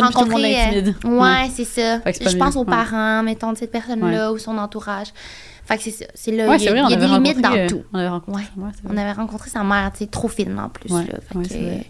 rencontré, 0.00 0.56
euh, 0.78 0.92
ouais, 1.04 1.10
Ouais. 1.18 1.50
c'est 1.54 1.64
ça. 1.64 2.00
Je 2.06 2.36
pense 2.36 2.56
aux 2.56 2.60
ouais. 2.60 2.64
parents, 2.66 3.22
mettons, 3.22 3.52
de 3.52 3.58
cette 3.58 3.70
personne-là 3.70 4.32
ou 4.32 4.38
son 4.38 4.58
entourage. 4.58 5.08
Fait 5.68 5.76
que 5.76 5.82
c'est 5.82 5.90
ça. 5.90 6.06
C'est 6.14 6.30
là, 6.32 6.56
il 6.56 6.62
y 6.62 6.68
a, 6.68 6.72
vrai, 6.72 6.94
y 6.94 6.96
des 6.96 7.06
limites 7.06 7.42
dans 7.42 7.52
euh, 7.52 7.66
tout. 7.68 7.82
On 7.92 7.98
avait 7.98 8.08
rencontré. 8.08 8.42
Ouais. 8.56 8.64
Ouais, 8.64 8.70
On 8.88 8.96
avait 8.96 9.12
rencontré 9.12 9.50
sa 9.50 9.62
mère, 9.62 9.90
tu 9.92 9.98
sais, 9.98 10.06
trop 10.06 10.28
fine 10.28 10.58
en 10.58 10.70
plus. 10.70 10.90
Ouais, 10.90 11.02
là. 11.02 11.18
Fait 11.20 11.82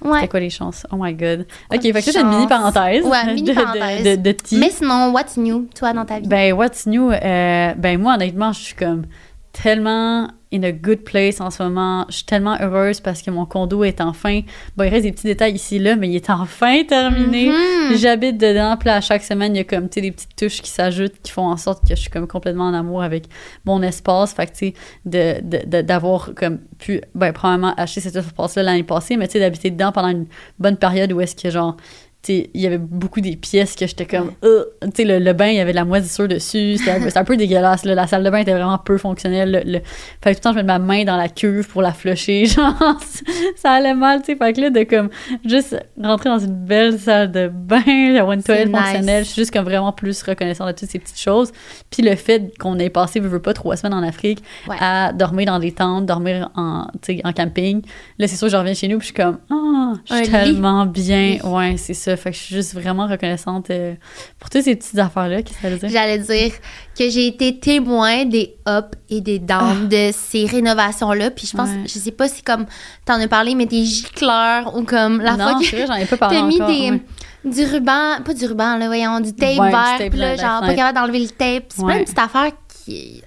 que. 0.00 0.08
Ouais. 0.08 0.28
Quoi 0.28 0.38
les 0.38 0.50
chances? 0.50 0.86
Oh 0.92 0.96
my 0.96 1.12
god. 1.12 1.46
Quoi 1.68 1.78
OK, 1.78 1.82
fait 1.82 1.92
que 1.92 2.00
ça, 2.02 2.12
c'est 2.12 2.20
une 2.20 2.26
chance? 2.26 2.34
mini-parenthèse. 2.36 3.04
Ouais. 3.04 3.34
De, 3.42 4.16
de, 4.16 4.22
de 4.22 4.32
tea. 4.32 4.58
Mais 4.58 4.70
sinon, 4.70 5.10
what's 5.12 5.36
new, 5.36 5.68
toi, 5.74 5.92
dans 5.92 6.04
ta 6.04 6.20
vie? 6.20 6.28
Ben, 6.28 6.52
what's 6.52 6.86
new? 6.86 7.10
Euh, 7.10 7.74
ben, 7.76 8.00
moi, 8.00 8.14
honnêtement, 8.14 8.52
je 8.52 8.60
suis 8.60 8.74
comme 8.76 9.06
tellement 9.52 10.28
in 10.52 10.62
a 10.64 10.72
good 10.72 11.02
place 11.04 11.40
en 11.40 11.50
ce 11.50 11.62
moment. 11.62 12.04
Je 12.08 12.16
suis 12.16 12.24
tellement 12.24 12.56
heureuse 12.60 13.00
parce 13.00 13.22
que 13.22 13.30
mon 13.30 13.46
condo 13.46 13.84
est 13.84 14.00
enfin. 14.00 14.40
Bon, 14.76 14.84
il 14.84 14.90
reste 14.90 15.04
des 15.04 15.12
petits 15.12 15.26
détails 15.26 15.54
ici 15.54 15.78
là, 15.78 15.96
mais 15.96 16.08
il 16.08 16.16
est 16.16 16.30
enfin 16.30 16.84
terminé. 16.84 17.48
Mhm. 17.48 17.96
J'habite 17.96 18.38
dedans, 18.38 18.76
puis 18.78 18.88
là, 18.88 18.96
à 18.96 19.00
chaque 19.00 19.22
semaine, 19.22 19.54
il 19.54 19.58
y 19.58 19.60
a 19.60 19.64
comme, 19.64 19.88
tu 19.88 19.94
sais, 19.94 20.00
des 20.02 20.10
petites 20.12 20.36
touches 20.36 20.60
qui 20.60 20.70
s'ajoutent 20.70 21.20
qui 21.22 21.32
font 21.32 21.46
en 21.46 21.56
sorte 21.56 21.82
que 21.82 21.94
je 21.94 22.00
suis 22.00 22.10
comme 22.10 22.26
complètement 22.26 22.64
en 22.64 22.74
amour 22.74 23.02
avec 23.02 23.24
mon 23.64 23.82
espace. 23.82 24.34
Fait 24.34 24.46
que, 24.46 24.52
tu 24.52 24.74
sais, 25.10 25.82
d'avoir 25.82 26.30
comme 26.34 26.58
pu, 26.78 27.00
ben, 27.14 27.32
probablement 27.32 27.74
acheter 27.76 28.00
cet 28.00 28.16
espace-là 28.16 28.62
l'année 28.62 28.82
passée, 28.82 29.16
mais 29.16 29.28
tu 29.28 29.32
sais, 29.32 29.40
d'habiter 29.40 29.70
dedans 29.70 29.92
pendant 29.92 30.08
une 30.08 30.26
bonne 30.58 30.76
période 30.76 31.12
où 31.12 31.20
est-ce 31.20 31.34
que, 31.34 31.50
genre, 31.50 31.76
il 32.28 32.48
y 32.54 32.66
avait 32.66 32.78
beaucoup 32.78 33.20
des 33.20 33.34
pièces 33.36 33.74
que 33.74 33.86
j'étais 33.86 34.06
comme, 34.06 34.32
Euh, 34.44 34.64
tu 34.82 34.88
sais, 34.96 35.04
le, 35.04 35.18
le 35.18 35.32
bain, 35.32 35.46
il 35.48 35.56
y 35.56 35.60
avait 35.60 35.72
de 35.72 35.76
la 35.76 35.84
moisissure 35.84 36.28
dessus. 36.28 36.76
C'était 36.78 36.92
un, 36.92 36.98
peu- 37.00 37.06
c'était 37.06 37.18
un 37.18 37.24
peu 37.24 37.36
dégueulasse, 37.36 37.84
là. 37.84 37.94
La 37.96 38.06
salle 38.06 38.22
de 38.22 38.30
bain 38.30 38.38
était 38.38 38.52
vraiment 38.52 38.78
peu 38.78 38.96
fonctionnelle. 38.96 39.50
Le, 39.64 39.72
le- 39.72 39.80
Fait 40.22 40.34
que 40.34 40.40
tout 40.40 40.40
le 40.40 40.40
temps, 40.40 40.50
je 40.52 40.56
mettais 40.56 40.66
ma 40.66 40.78
main 40.78 41.04
dans 41.04 41.16
la 41.16 41.28
cuve 41.28 41.66
pour 41.68 41.82
la 41.82 41.92
flusher. 41.92 42.44
Genre, 42.46 42.74
ça 43.56 43.72
allait 43.72 43.94
mal, 43.94 44.20
tu 44.22 44.26
sais. 44.32 44.36
Fait 44.36 44.52
que 44.52 44.60
là, 44.60 44.70
de 44.70 44.82
comme, 44.84 45.10
juste 45.44 45.76
rentrer 46.00 46.30
dans 46.30 46.38
une 46.38 46.54
belle 46.64 46.98
salle 46.98 47.32
de 47.32 47.48
bain, 47.48 47.82
avoir 48.16 48.32
une 48.32 48.42
toilette 48.42 48.68
nice. 48.68 48.76
fonctionnelle, 48.76 49.24
je 49.24 49.30
suis 49.30 49.42
juste 49.42 49.52
comme 49.52 49.64
vraiment 49.64 49.92
plus 49.92 50.22
reconnaissante 50.22 50.68
de 50.68 50.72
toutes 50.72 50.90
ces 50.90 50.98
petites 51.00 51.18
choses. 51.20 51.50
Puis 51.90 52.02
le 52.02 52.14
fait 52.14 52.52
qu'on 52.58 52.78
ait 52.78 52.90
passé, 52.90 53.20
je 53.22 53.26
veux 53.28 53.42
pas, 53.42 53.52
trois 53.52 53.76
semaines 53.76 53.94
en 53.94 54.02
Afrique 54.02 54.42
Ouais. 54.68 54.76
à 54.80 55.12
dormir 55.12 55.46
dans 55.46 55.58
des 55.58 55.72
tentes, 55.72 56.06
dormir 56.06 56.50
en, 56.54 56.86
en 57.24 57.32
camping. 57.32 57.82
Là, 58.18 58.28
c'est 58.28 58.36
sûr, 58.36 58.48
je 58.48 58.56
reviens 58.56 58.74
chez 58.74 58.86
nous, 58.88 58.98
puis 58.98 59.08
je 59.08 59.12
suis 59.12 59.22
comme, 59.22 59.38
ah, 59.50 59.94
je 60.04 60.14
suis 60.14 60.24
lit. 60.24 60.30
tellement 60.30 60.86
bien. 60.86 61.38
Ouais, 61.44 61.74
c'est 61.76 61.94
ça. 61.94 62.11
Fait 62.16 62.30
que 62.30 62.36
je 62.36 62.42
suis 62.42 62.54
juste 62.54 62.74
vraiment 62.74 63.06
reconnaissante 63.06 63.70
euh, 63.70 63.94
pour 64.38 64.50
toutes 64.50 64.62
ces 64.62 64.76
petites 64.76 64.98
affaires-là. 64.98 65.42
Qu'est-ce 65.42 65.56
que 65.56 65.62
ça 65.62 65.68
veut 65.70 65.78
dire? 65.78 65.88
J'allais 65.88 66.18
dire 66.18 66.52
que 66.98 67.08
j'ai 67.10 67.26
été 67.26 67.58
témoin 67.58 68.24
des 68.24 68.56
ups 68.68 68.98
et 69.10 69.20
des 69.20 69.38
downs 69.38 69.88
de 69.88 70.10
ces 70.12 70.46
rénovations-là. 70.46 71.30
Puis 71.30 71.46
je 71.46 71.56
pense, 71.56 71.68
Ah. 71.72 71.76
Ouais. 71.78 71.84
je 71.86 71.98
sais 71.98 72.10
pas 72.12 72.28
si 72.28 72.42
comme 72.42 72.66
t'en 73.04 73.20
as 73.20 73.28
parlé, 73.28 73.54
mais 73.54 73.66
des 73.66 73.84
gicleurs 73.84 74.76
ou 74.76 74.82
comme 74.84 75.20
la 75.20 75.36
non, 75.36 75.44
fois 75.50 75.60
que 75.60 75.86
j'en 75.86 75.94
ai 75.94 76.06
pas 76.06 76.16
parlé 76.16 76.36
t'as 76.38 76.46
mis 76.46 76.54
encore. 76.56 76.68
des, 76.68 76.90
ouais. 76.90 77.02
du 77.44 77.64
ruban, 77.64 78.22
pas 78.24 78.34
du 78.34 78.46
ruban, 78.46 78.76
là, 78.78 78.86
voyons, 78.86 79.20
du 79.20 79.32
tape 79.34 79.58
Ouais, 79.58 79.70
vert. 79.70 80.08
Puis 80.10 80.18
là, 80.18 80.36
genre, 80.36 80.60
pas 80.60 80.74
capable 80.74 80.98
d'enlever 80.98 81.20
le 81.20 81.28
tape. 81.28 81.64
C'est 81.68 81.84
plein 81.84 81.98
de 81.98 82.04
petites 82.04 82.18
affaires 82.18 82.50
qui. 82.84 83.22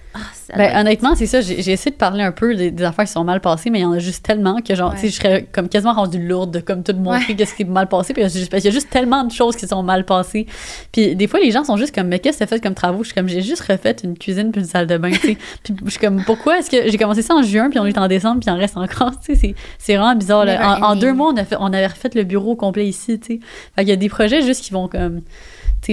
Ah, 0.52 0.56
Ben, 0.56 0.80
honnêtement, 0.80 1.14
c'est 1.14 1.26
ça. 1.26 1.40
J'ai 1.40 1.58
essayé 1.72 1.90
de 1.90 1.96
parler 1.96 2.22
un 2.22 2.32
peu 2.32 2.54
des, 2.54 2.70
des 2.70 2.84
affaires 2.84 3.04
qui 3.04 3.12
sont 3.12 3.24
mal 3.24 3.40
passées, 3.40 3.70
mais 3.70 3.80
il 3.80 3.82
y 3.82 3.84
en 3.84 3.92
a 3.92 3.98
juste 3.98 4.24
tellement 4.24 4.60
que, 4.60 4.74
genre, 4.74 4.90
Ouais. 4.90 4.96
tu 4.96 5.02
sais, 5.02 5.08
je 5.08 5.14
serais 5.16 5.46
comme 5.52 5.68
quasiment 5.68 5.92
rendue 5.94 6.24
lourde 6.26 6.50
de 6.52 6.60
comme 6.60 6.82
tout 6.82 6.92
montrer 6.94 7.24
Ouais. 7.28 7.34
qu'est-ce 7.36 7.54
qui 7.54 7.62
est 7.62 7.66
mal 7.66 7.88
passé. 7.88 8.14
Puis 8.14 8.22
parce 8.22 8.32
qu'il 8.34 8.64
y 8.64 8.68
a 8.68 8.70
juste 8.70 8.90
tellement 8.90 9.24
de 9.24 9.32
choses 9.32 9.56
qui 9.56 9.66
sont 9.66 9.82
mal 9.82 10.04
passées. 10.04 10.46
Puis 10.92 11.14
des 11.16 11.26
fois, 11.26 11.40
les 11.40 11.50
gens 11.50 11.64
sont 11.64 11.76
juste 11.76 11.94
comme, 11.94 12.08
mais 12.08 12.18
qu'est-ce 12.18 12.38
que 12.38 12.44
t'as 12.44 12.48
fait 12.56 12.60
comme 12.62 12.74
travaux? 12.74 13.02
Je 13.02 13.08
suis 13.08 13.14
comme, 13.14 13.28
j'ai 13.28 13.42
juste 13.42 13.62
refait 13.62 13.96
une 14.04 14.16
cuisine 14.16 14.50
puis 14.52 14.60
une 14.60 14.66
salle 14.66 14.86
de 14.86 14.96
bain, 14.96 15.10
tu 15.10 15.18
sais. 15.20 15.36
puis 15.64 15.74
je 15.84 15.90
suis 15.90 16.00
comme, 16.00 16.22
pourquoi 16.24 16.58
est-ce 16.58 16.70
que 16.70 16.90
j'ai 16.90 16.96
commencé 16.98 17.22
ça 17.22 17.34
en 17.34 17.42
juin 17.42 17.68
puis 17.70 17.78
on 17.78 17.86
est 17.86 17.98
en 17.98 18.08
décembre 18.08 18.40
puis 18.40 18.48
il 18.48 18.52
en 18.52 18.56
reste 18.58 18.76
encore, 18.76 19.18
tu 19.20 19.34
sais. 19.34 19.40
c'est- 19.40 19.54
C'est 19.78 19.96
vraiment 19.96 20.14
bizarre. 20.16 20.44
là. 20.44 20.78
En, 20.82 20.96
deux 20.96 21.12
mois, 21.12 21.32
on, 21.32 21.36
a 21.36 21.44
fait, 21.44 21.56
on 21.60 21.66
avait 21.66 21.86
refait 21.86 22.10
le 22.14 22.22
bureau 22.24 22.52
au 22.52 22.56
complet 22.56 22.86
ici, 22.86 23.18
tu 23.18 23.34
sais. 23.34 23.40
Fait 23.74 23.82
qu'il 23.82 23.88
y 23.90 23.92
a 23.92 23.96
des 23.96 24.08
projets 24.08 24.42
juste 24.42 24.62
qui 24.64 24.72
vont 24.72 24.88
comme 24.88 25.20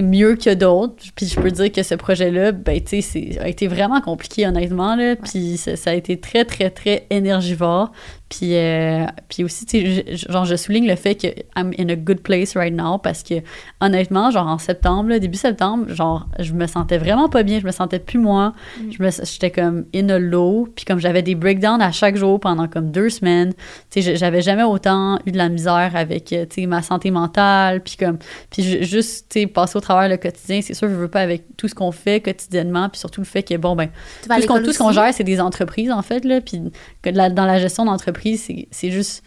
mieux 0.02 0.36
que 0.36 0.54
d'autres. 0.54 0.96
Puis 1.16 1.28
je 1.28 1.40
peux 1.40 1.52
dire 1.52 1.72
que 1.72 1.84
ce 1.84 1.96
projet-là, 1.96 2.52
ben, 2.52 2.82
tu 2.82 3.02
sais, 3.02 3.02
c'est- 3.02 3.40
a 3.40 3.48
été 3.48 3.68
vraiment 3.68 4.02
compliqué, 4.02 4.48
honnêtement, 4.48 4.96
là. 4.96 5.16
Puis 5.16 5.58
ça, 5.58 5.76
ça 5.76 5.92
a 5.92 5.94
été 5.94 6.20
très, 6.20 6.46
très, 6.46 6.70
très 6.70 7.06
énergivore. 7.10 7.92
Puis, 8.30 8.56
euh, 8.56 9.06
puis 9.30 9.44
aussi, 9.44 9.66
tu 9.68 9.80
sais, 9.86 10.06
je- 10.16 10.32
genre, 10.32 10.46
je 10.46 10.56
souligne 10.56 10.88
le 10.88 10.96
fait 10.96 11.14
que 11.14 11.28
I'm 11.56 11.72
in 11.78 11.90
a 11.90 11.96
good 11.96 12.22
place 12.22 12.56
right 12.58 12.74
now 12.74 12.98
parce 12.98 13.22
que, 13.22 13.36
honnêtement, 13.80 14.32
genre, 14.32 14.48
en 14.48 14.58
septembre, 14.58 15.10
là, 15.10 15.20
début 15.20 15.38
septembre, 15.38 15.88
genre, 15.94 16.28
je 16.40 16.54
me 16.54 16.66
sentais 16.66 16.98
vraiment 16.98 17.30
pas 17.30 17.44
bien, 17.44 17.60
je 17.60 17.66
me 17.68 17.72
sentais 17.72 18.00
plus 18.00 18.18
moi. 18.18 18.54
Je 18.90 19.04
me, 19.04 19.10
j'étais 19.12 19.52
comme 19.52 19.86
in 19.94 20.10
a 20.10 20.18
low. 20.18 20.68
Puis 20.76 20.84
comme 20.86 20.98
j'avais 21.00 21.22
des 21.22 21.36
breakdowns 21.36 21.82
à 21.82 21.92
chaque 21.92 22.16
jour 22.16 22.40
pendant 22.40 22.68
comme 22.68 22.90
deux 22.92 23.10
semaines, 23.10 23.54
tu 23.92 24.02
sais, 24.02 24.16
j'avais 24.16 24.42
jamais 24.42 24.64
autant 24.64 25.20
eu 25.28 25.32
de 25.32 25.38
la 25.38 25.50
misère 25.50 25.92
avec, 25.94 26.34
euh, 26.34 26.46
tu 26.50 26.62
sais, 26.62 26.68
ma 26.68 26.82
santé 26.82 27.12
mentale. 27.12 27.82
Puis 27.82 27.98
comme, 28.00 28.18
puis 28.50 28.64
ju- 28.64 28.84
juste, 28.84 29.28
tu 29.30 29.42
sais, 29.42 29.48
passer 29.48 29.78
au 29.78 29.82
travers 29.84 30.10
le 30.10 30.18
quotidien, 30.18 30.62
c'est 30.63 30.74
sûr, 30.74 30.90
je 30.90 30.94
veux 30.96 31.08
pas 31.08 31.22
avec 31.22 31.44
tout 31.58 31.68
ce 31.68 31.75
qu'on 31.75 31.92
fait 31.92 32.20
quotidiennement, 32.22 32.90
puis 32.90 33.00
surtout 33.00 33.22
le 33.22 33.25
fait 33.25 33.44
que, 33.44 33.56
bon, 33.58 33.75
ben, 33.75 33.90
tout 34.24 34.30
ce 34.42 34.48
qu'on 34.48 34.54
tout 34.66 34.74
ce 34.74 34.80
qu'on 34.80 34.92
gère, 35.06 35.13
c'est 35.13 35.24
des 35.24 35.40
entreprises, 35.40 35.92
en 35.92 36.02
fait, 36.02 36.25
là. 36.25 36.42
Puis 36.42 36.62
que 37.02 37.10
la- 37.12 37.30
dans 37.30 37.46
la 37.46 37.60
gestion 37.60 37.86
d'entreprise, 37.86 38.42
c'est- 38.44 38.68
c'est 38.72 38.90
juste. 38.92 39.24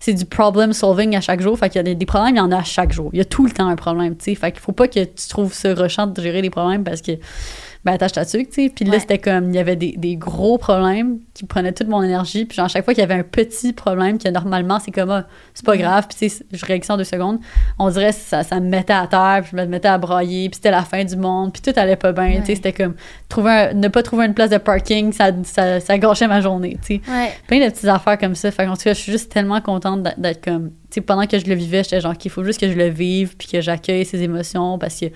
C'est 0.00 0.12
du 0.12 0.26
problem 0.26 0.74
solving 0.74 1.16
à 1.16 1.22
chaque 1.22 1.40
jour. 1.40 1.58
Fait 1.58 1.70
qu'il 1.70 1.76
y 1.78 1.80
a 1.80 1.82
des, 1.82 1.94
des 1.94 2.04
problèmes, 2.04 2.34
il 2.34 2.38
y 2.38 2.40
en 2.42 2.52
a 2.52 2.58
à 2.58 2.62
chaque 2.62 2.92
jour. 2.92 3.08
Il 3.14 3.18
y 3.18 3.22
a 3.22 3.24
tout 3.24 3.46
le 3.46 3.50
temps 3.52 3.68
un 3.68 3.76
problème, 3.76 4.14
tu 4.16 4.24
sais. 4.24 4.34
Fait 4.34 4.52
qu'il 4.52 4.60
faut 4.60 4.72
pas 4.72 4.86
que 4.86 5.02
tu 5.02 5.28
trouves 5.30 5.54
ça 5.54 5.72
rushant 5.72 6.06
de 6.08 6.20
gérer 6.20 6.42
des 6.42 6.50
problèmes 6.50 6.84
parce 6.84 7.00
que, 7.00 7.12
ben, 7.84 7.92
attache 7.92 8.12
ta 8.12 8.24
tuque, 8.24 8.48
tu 8.50 8.64
sais. 8.64 8.72
Puis 8.74 8.84
là, 8.84 8.92
Ouais. 8.92 8.98
c'était 9.00 9.18
comme, 9.18 9.50
il 9.50 9.56
y 9.56 9.58
avait 9.58 9.76
des, 9.76 9.94
des 9.96 10.16
gros 10.16 10.56
problèmes 10.58 11.18
qui 11.34 11.44
prenaient 11.44 11.72
toute 11.72 11.88
mon 11.88 12.02
énergie. 12.02 12.44
Puis 12.46 12.56
genre, 12.56 12.64
à 12.66 12.68
chaque 12.68 12.84
fois 12.84 12.94
qu'il 12.94 13.02
y 13.02 13.04
avait 13.04 13.14
un 13.20 13.22
petit 13.24 13.72
problème 13.72 14.18
que 14.18 14.28
normalement, 14.28 14.78
c'est 14.80 14.90
comme, 14.90 15.10
ah, 15.10 15.26
c'est 15.52 15.64
pas 15.66 15.76
grave. 15.76 16.06
Puis 16.08 16.28
tu 16.28 16.34
sais, 16.34 16.44
je 16.52 16.82
ça 16.84 16.94
en 16.94 16.96
deux 16.96 17.04
secondes. 17.04 17.38
On 17.78 17.90
dirait 17.90 18.10
que 18.10 18.18
ça, 18.18 18.42
ça 18.42 18.58
me 18.60 18.68
mettait 18.68 18.92
à 18.94 19.06
terre, 19.06 19.40
puis 19.42 19.50
je 19.52 19.56
me 19.56 19.66
mettais 19.66 19.88
à 19.88 19.98
brailler. 19.98 20.48
Puis 20.48 20.56
c'était 20.56 20.70
la 20.70 20.82
fin 20.82 21.04
du 21.04 21.16
monde. 21.16 21.52
Puis 21.52 21.60
tout 21.62 21.78
allait 21.78 21.96
pas 21.96 22.12
bien, 22.12 22.40
tu 22.40 22.46
sais. 22.46 22.54
C'était 22.56 22.72
comme, 22.72 22.94
trouver 23.28 23.50
un- 23.50 23.74
ne 23.74 23.88
pas 23.88 24.02
trouver 24.02 24.26
une 24.26 24.34
place 24.34 24.50
de 24.50 24.58
parking, 24.58 25.12
ça, 25.12 25.30
ça, 25.44 25.80
ça 25.80 25.98
gâchait 25.98 26.28
ma 26.28 26.40
journée, 26.40 26.78
tu 26.84 26.96
sais 26.96 27.00
Ouais. 27.10 27.30
plein 27.46 27.58
de 27.64 27.70
petites 27.70 27.84
affaires 27.86 28.18
comme 28.18 28.34
ça. 28.34 28.50
Fait 28.50 28.64
qu'en 28.66 28.76
tout 28.76 28.82
cas, 28.84 28.94
je 28.94 28.98
suis 29.00 29.12
juste 29.12 29.30
tellement 29.32 29.60
contente 29.60 30.02
d'être 30.16 30.42
comme. 30.44 30.70
Tu 30.94 31.00
sais, 31.00 31.06
pendant 31.06 31.26
que 31.26 31.36
je 31.40 31.46
le 31.46 31.56
vivais, 31.56 31.82
j'étais 31.82 32.00
genre 32.00 32.16
qu'il 32.16 32.30
faut 32.30 32.44
juste 32.44 32.60
que 32.60 32.70
je 32.70 32.76
le 32.76 32.86
vive 32.88 33.34
puis 33.36 33.48
que 33.48 33.60
j'accueille 33.60 34.04
ces 34.04 34.22
émotions 34.22 34.78
parce 34.78 35.00
que 35.00 35.06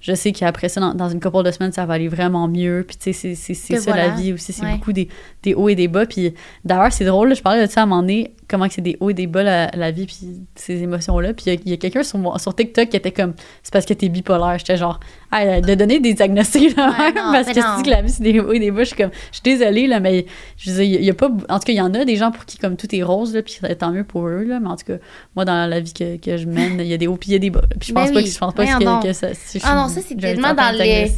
je 0.00 0.12
sais 0.14 0.32
qu'après 0.32 0.68
ça, 0.68 0.80
dans, 0.80 0.94
dans 0.94 1.08
une 1.08 1.20
couple 1.20 1.44
de 1.44 1.50
semaines, 1.52 1.70
ça 1.70 1.86
va 1.86 1.94
aller 1.94 2.08
vraiment 2.08 2.48
mieux. 2.48 2.84
Puis 2.86 2.96
tu 2.96 3.04
sais, 3.04 3.12
c'est- 3.12 3.34
c'est 3.36 3.54
c'est 3.54 3.74
Que 3.74 3.80
ça 3.80 3.94
la 3.94 4.08
vie 4.08 4.32
aussi. 4.32 4.52
C'est 4.52 4.64
Ouais. 4.64 4.72
beaucoup 4.72 4.92
des, 4.92 5.08
des 5.44 5.54
hauts 5.54 5.68
et 5.68 5.76
des 5.76 5.86
bas. 5.86 6.06
Puis 6.06 6.34
d'ailleurs, 6.64 6.92
c'est 6.92 7.04
drôle, 7.04 7.28
là, 7.28 7.34
je 7.34 7.42
parlais 7.42 7.64
de 7.64 7.70
ça 7.70 7.80
à 7.80 7.84
un 7.84 7.86
moment 7.86 8.00
donné, 8.02 8.32
comment 8.48 8.66
que 8.68 8.74
c'est 8.74 8.80
des 8.82 8.96
hauts 9.00 9.10
et 9.10 9.14
des 9.14 9.26
bas 9.26 9.42
la, 9.42 9.70
la 9.74 9.90
vie 9.90 10.06
puis 10.06 10.16
ces 10.54 10.82
émotions-là. 10.82 11.34
Puis 11.34 11.44
il 11.64 11.68
y 11.70 11.72
a- 11.74 11.76
quelqu'un 11.76 12.02
sur, 12.02 12.40
sur 12.40 12.54
TikTok 12.54 12.88
qui 12.88 12.96
était 12.96 13.12
comme 13.12 13.34
c'est 13.62 13.72
parce 13.72 13.84
que 13.84 13.92
t'es 13.94 14.08
bipolaire. 14.08 14.56
J'étais 14.58 14.76
genre, 14.76 14.98
Hey, 15.30 15.60
de 15.60 15.74
donner 15.74 16.00
des 16.00 16.14
diagnostics 16.14 16.74
là, 16.76 16.88
Ouais, 16.98 17.08
non, 17.12 17.32
parce 17.32 17.48
que 17.48 17.60
non. 17.60 17.66
c'est 17.76 17.82
que 17.84 17.90
la 17.90 18.00
vie 18.00 18.08
c'est 18.10 18.22
des 18.22 18.40
hauts 18.40 18.52
et 18.52 18.58
des 18.58 18.70
bas. 18.70 18.80
Je 18.80 18.88
suis 18.88 18.96
comme, 18.96 19.10
je 19.30 19.34
suis 19.36 19.42
désolée, 19.42 19.86
là, 19.86 20.00
mais 20.00 20.24
je 20.56 20.70
veux 20.70 20.76
dire, 20.82 21.00
il 21.00 21.04
y 21.04 21.10
a 21.10 21.14
pas. 21.14 21.26
En 21.50 21.58
tout 21.58 21.66
cas, 21.66 21.72
il 21.72 21.76
y 21.76 21.80
en 21.82 21.92
a 21.92 22.04
des 22.06 22.16
gens 22.16 22.30
pour 22.30 22.46
qui, 22.46 22.56
comme 22.56 22.76
tout 22.76 22.92
est 22.94 23.02
rose, 23.02 23.34
là, 23.34 23.42
puis 23.42 23.58
tant 23.78 23.90
mieux 23.92 24.04
pour 24.04 24.26
eux, 24.26 24.44
là. 24.44 24.58
Mais 24.60 24.68
en 24.68 24.76
tout 24.76 24.86
cas, 24.86 24.96
moi, 25.36 25.44
dans 25.44 25.68
la 25.68 25.80
vie 25.80 25.92
que, 25.92 26.16
que 26.16 26.36
je 26.38 26.46
mène, 26.46 26.80
il 26.80 26.86
y 26.86 26.94
a 26.94 26.96
des 26.96 27.06
hauts 27.06 27.16
puis 27.16 27.28
il 27.30 27.32
y 27.34 27.36
a 27.36 27.38
des 27.38 27.50
bas. 27.50 27.60
Puis 27.78 27.88
je 27.90 27.92
pense 27.92 28.08
pas 28.10 28.16
oui, 28.16 28.24
que 28.24 28.30
je 28.30 28.38
pense 28.38 28.54
pas 28.54 28.64
que, 29.02 29.12
ça. 29.12 29.34
si 29.34 29.60
Ah 29.62 29.74
non, 29.74 29.88
ça, 29.88 30.00
c'est 30.00 30.14
tellement 30.16 30.54
dans 30.54 30.74
les-. 30.74 31.12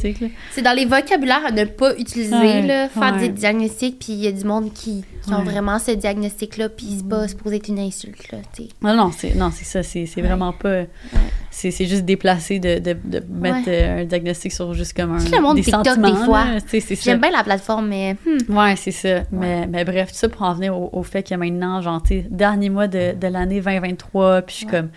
C'est 0.51 0.61
dans 0.61 0.75
les 0.75 0.85
vocabulaires 0.85 1.45
à 1.45 1.51
ne 1.51 1.63
pas 1.63 1.95
utiliser, 1.97 2.35
Ouais, 2.35 2.61
là, 2.67 2.89
faire 2.89 3.13
ouais. 3.13 3.19
des 3.21 3.29
diagnostics, 3.29 3.97
puis 3.99 4.13
il 4.13 4.19
y 4.23 4.27
a 4.27 4.31
du 4.33 4.43
monde 4.43 4.73
qui, 4.73 5.05
qui 5.25 5.33
ont 5.33 5.43
vraiment 5.43 5.79
ce 5.79 5.91
diagnostic-là, 5.91 6.69
puis 6.69 6.87
c'est 6.97 7.07
pas 7.21 7.27
supposé 7.27 7.57
être 7.57 7.67
une 7.69 7.79
insulte, 7.79 8.31
là. 8.31 8.39
Non, 8.81 8.95
non, 8.95 9.11
c'est 9.15 9.35
non, 9.35 9.51
c'est 9.53 9.65
ça. 9.65 9.83
C'est 9.83 10.03
Ouais. 10.15 10.21
vraiment 10.21 10.53
pas. 10.53 10.83
C'est 11.49 11.69
c'est 11.71 11.85
juste 11.85 12.05
déplacé 12.05 12.59
de, 12.59 12.79
de, 12.79 12.93
de 13.03 13.23
mettre 13.29 13.67
Ouais. 13.67 13.83
euh, 13.83 14.01
un 14.01 14.05
diagnostic 14.05 14.51
sur 14.51 14.73
juste 14.73 14.95
comme 14.95 15.11
un. 15.13 15.17
Le 15.19 15.41
monde 15.41 15.57
des 15.57 15.63
TikTok, 15.63 15.85
sentiments, 15.85 16.09
des 16.19 16.25
fois. 16.25 16.45
J'aime 17.03 17.19
bien 17.19 17.31
la 17.31 17.43
plateforme, 17.43 17.87
mais 17.89 18.15
hmm, 18.25 18.57
Ouais, 18.57 18.75
c'est 18.75 18.91
ça. 18.91 19.21
Mais, 19.31 19.67
mais 19.67 19.83
bref, 19.85 20.11
tout 20.11 20.17
ça 20.17 20.29
pour 20.29 20.41
en 20.43 20.53
venir 20.53 20.75
au, 20.77 20.89
au 20.93 21.03
fait 21.03 21.23
que 21.23 21.35
maintenant, 21.35 21.81
genre, 21.81 22.01
tu 22.01 22.21
sais, 22.21 22.25
dernier 22.29 22.69
mois 22.69 22.87
de, 22.87 23.13
de 23.13 23.27
l'année 23.27 23.59
2023, 23.61 24.41
puis 24.41 24.53
je 24.53 24.57
suis 24.59 24.67
comme. 24.67 24.89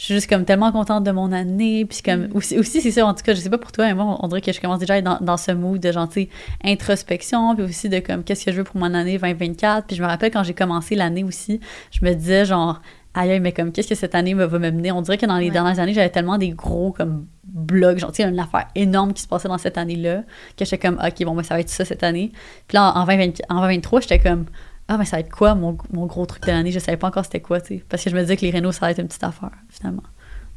Je 0.00 0.06
suis 0.06 0.14
juste 0.14 0.30
comme 0.30 0.46
tellement 0.46 0.72
contente 0.72 1.04
de 1.04 1.10
mon 1.10 1.30
année. 1.30 1.84
Puis 1.84 2.00
comme. 2.02 2.28
Mm. 2.28 2.30
Aussi, 2.32 2.58
aussi 2.58 2.80
c'est 2.80 2.90
ça, 2.90 3.04
en 3.04 3.12
tout 3.12 3.22
cas, 3.22 3.34
je 3.34 3.40
sais 3.40 3.50
pas 3.50 3.58
pour 3.58 3.70
toi, 3.70 3.84
mais 3.84 3.92
moi, 3.92 4.16
on 4.20 4.28
dirait 4.28 4.40
que 4.40 4.50
je 4.50 4.58
commence 4.58 4.78
déjà 4.78 4.94
à 4.94 4.96
être 4.96 5.04
dans, 5.04 5.18
dans 5.20 5.36
ce 5.36 5.52
mood 5.52 5.78
de, 5.78 5.92
genre, 5.92 6.08
tu 6.08 6.22
sais, 6.22 6.28
introspection, 6.64 7.54
puis 7.54 7.64
aussi 7.64 7.90
de 7.90 7.98
comme, 7.98 8.24
qu'est-ce 8.24 8.46
que 8.46 8.50
je 8.50 8.56
veux 8.56 8.64
pour 8.64 8.78
mon 8.78 8.94
année 8.94 9.18
2024. 9.18 9.86
Puis 9.86 9.96
je 9.96 10.02
me 10.02 10.06
rappelle 10.06 10.30
quand 10.30 10.42
j'ai 10.42 10.54
commencé 10.54 10.94
l'année 10.94 11.22
aussi, 11.22 11.60
je 11.90 12.02
me 12.02 12.14
disais, 12.14 12.46
genre, 12.46 12.80
aïe, 13.12 13.30
aïe, 13.30 13.40
mais 13.40 13.52
comme, 13.52 13.72
qu'est-ce 13.72 13.88
que 13.88 13.94
cette 13.94 14.14
année 14.14 14.32
me, 14.32 14.46
va 14.46 14.58
me 14.58 14.70
mener? 14.70 14.90
On 14.90 15.02
dirait 15.02 15.18
que 15.18 15.26
dans 15.26 15.36
les 15.36 15.48
Ouais. 15.48 15.52
dernières 15.52 15.78
années, 15.78 15.92
j'avais 15.92 16.08
tellement 16.08 16.38
des 16.38 16.48
gros, 16.48 16.92
comme, 16.92 17.26
blogs, 17.44 17.98
genre, 17.98 18.10
tu 18.10 18.22
sais, 18.22 18.28
une 18.28 18.40
affaire 18.40 18.68
énorme 18.74 19.12
qui 19.12 19.20
se 19.20 19.28
passait 19.28 19.48
dans 19.48 19.58
cette 19.58 19.76
année-là, 19.76 20.22
que 20.56 20.64
j'étais 20.64 20.78
comme, 20.78 20.98
OK, 21.06 21.24
bon, 21.26 21.34
ben, 21.34 21.42
ça 21.42 21.52
va 21.52 21.60
être 21.60 21.68
ça 21.68 21.84
cette 21.84 22.04
année. 22.04 22.32
Puis 22.68 22.76
là, 22.76 22.90
en, 22.96 23.04
2020 23.04 23.42
en 23.50 23.60
2023, 23.60 24.00
j'étais 24.00 24.18
comme, 24.18 24.46
ah, 24.92 24.98
mais 24.98 25.04
ça 25.04 25.16
va 25.16 25.20
être 25.20 25.30
quoi 25.30 25.54
mon, 25.54 25.78
mon 25.92 26.06
gros 26.06 26.26
truc 26.26 26.42
de 26.42 26.48
l'année? 26.48 26.72
Je 26.72 26.80
savais 26.80 26.96
pas 26.96 27.06
encore 27.06 27.24
c'était 27.24 27.38
quoi, 27.38 27.60
tu 27.60 27.76
sais. 27.76 27.84
Parce 27.88 28.02
que 28.02 28.10
je 28.10 28.16
me 28.16 28.20
disais 28.22 28.36
que 28.36 28.42
les 28.42 28.50
rénaux, 28.50 28.72
ça 28.72 28.86
allait 28.86 28.92
être 28.92 28.98
une 28.98 29.06
petite 29.06 29.22
affaire, 29.22 29.52
finalement. 29.68 30.02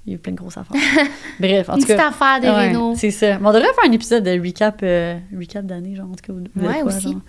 Il 0.06 0.10
y 0.10 0.14
a 0.14 0.16
eu 0.16 0.20
plein 0.20 0.32
de 0.34 0.38
grosses 0.38 0.58
affaires. 0.58 0.76
Bref, 1.40 1.70
en 1.70 1.76
une 1.76 1.82
tout 1.82 1.86
petite 1.86 1.98
cas. 2.00 2.10
affaire 2.10 2.42
de 2.42 2.48
ouais, 2.48 2.70
Renault. 2.70 2.96
c'est 2.98 3.12
ça. 3.12 3.38
Mais 3.38 3.46
on 3.48 3.54
devrait 3.54 3.72
faire 3.76 3.88
un 3.88 3.92
épisode 3.92 4.24
de 4.24 4.32
recap, 4.32 4.80
euh, 4.82 5.20
recap 5.38 5.64
d'année, 5.68 5.96
genre, 5.96 6.08
en 6.10 6.16
tout 6.16 6.34
cas. 6.34 6.34
Ouais, 6.60 6.82
quoi, 6.82 6.86
aussi. 6.86 7.12
genre. 7.12 7.22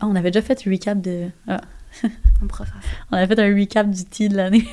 Ah, 0.00 0.06
on 0.06 0.16
avait 0.16 0.30
déjà 0.30 0.40
fait 0.40 0.58
recap 0.64 0.98
de. 0.98 1.28
Ah, 1.46 1.60
on 2.40 2.48
avait 3.16 3.26
fait 3.26 3.38
un 3.38 3.54
recap 3.54 3.90
du 3.90 4.04
tea 4.06 4.30
de 4.30 4.36
l'année. 4.36 4.66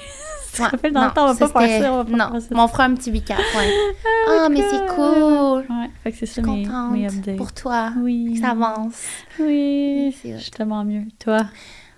Tu 0.53 0.57
te 0.57 0.61
Ouais, 0.61 0.67
rappelles, 0.69 0.93
dans 0.93 1.05
le 1.05 1.11
temps, 1.11 1.29
on 1.29 1.33
va 1.33 1.47
pas 1.47 1.67
faire 1.67 1.81
ça, 1.83 1.93
on 1.93 1.97
va 1.97 2.03
pas 2.05 2.11
Non, 2.11 2.31
faire 2.31 2.41
ça. 2.41 2.47
on 2.63 2.67
fera 2.67 2.83
un 2.83 2.93
petit 2.95 3.11
recap, 3.11 3.37
ouais. 3.39 3.73
Ah, 4.29 4.47
mais 4.49 4.61
c'est 4.69 4.85
cool. 4.95 5.65
Ouais, 5.69 5.89
fait 6.03 6.11
que 6.11 6.17
c'est 6.19 6.25
ça 6.27 6.41
suis 6.41 6.41
mes, 6.43 6.65
contente 6.65 6.91
mes 6.91 7.07
updates. 7.07 7.37
pour 7.37 7.51
toi. 7.53 7.91
Oui. 8.01 8.33
que 8.35 8.39
Ça 8.39 8.51
avance. 8.51 8.93
Oui, 9.39 10.15
je 10.23 10.37
suis 10.37 10.51
tellement 10.51 10.83
mieux. 10.85 11.03
Toi? 11.23 11.41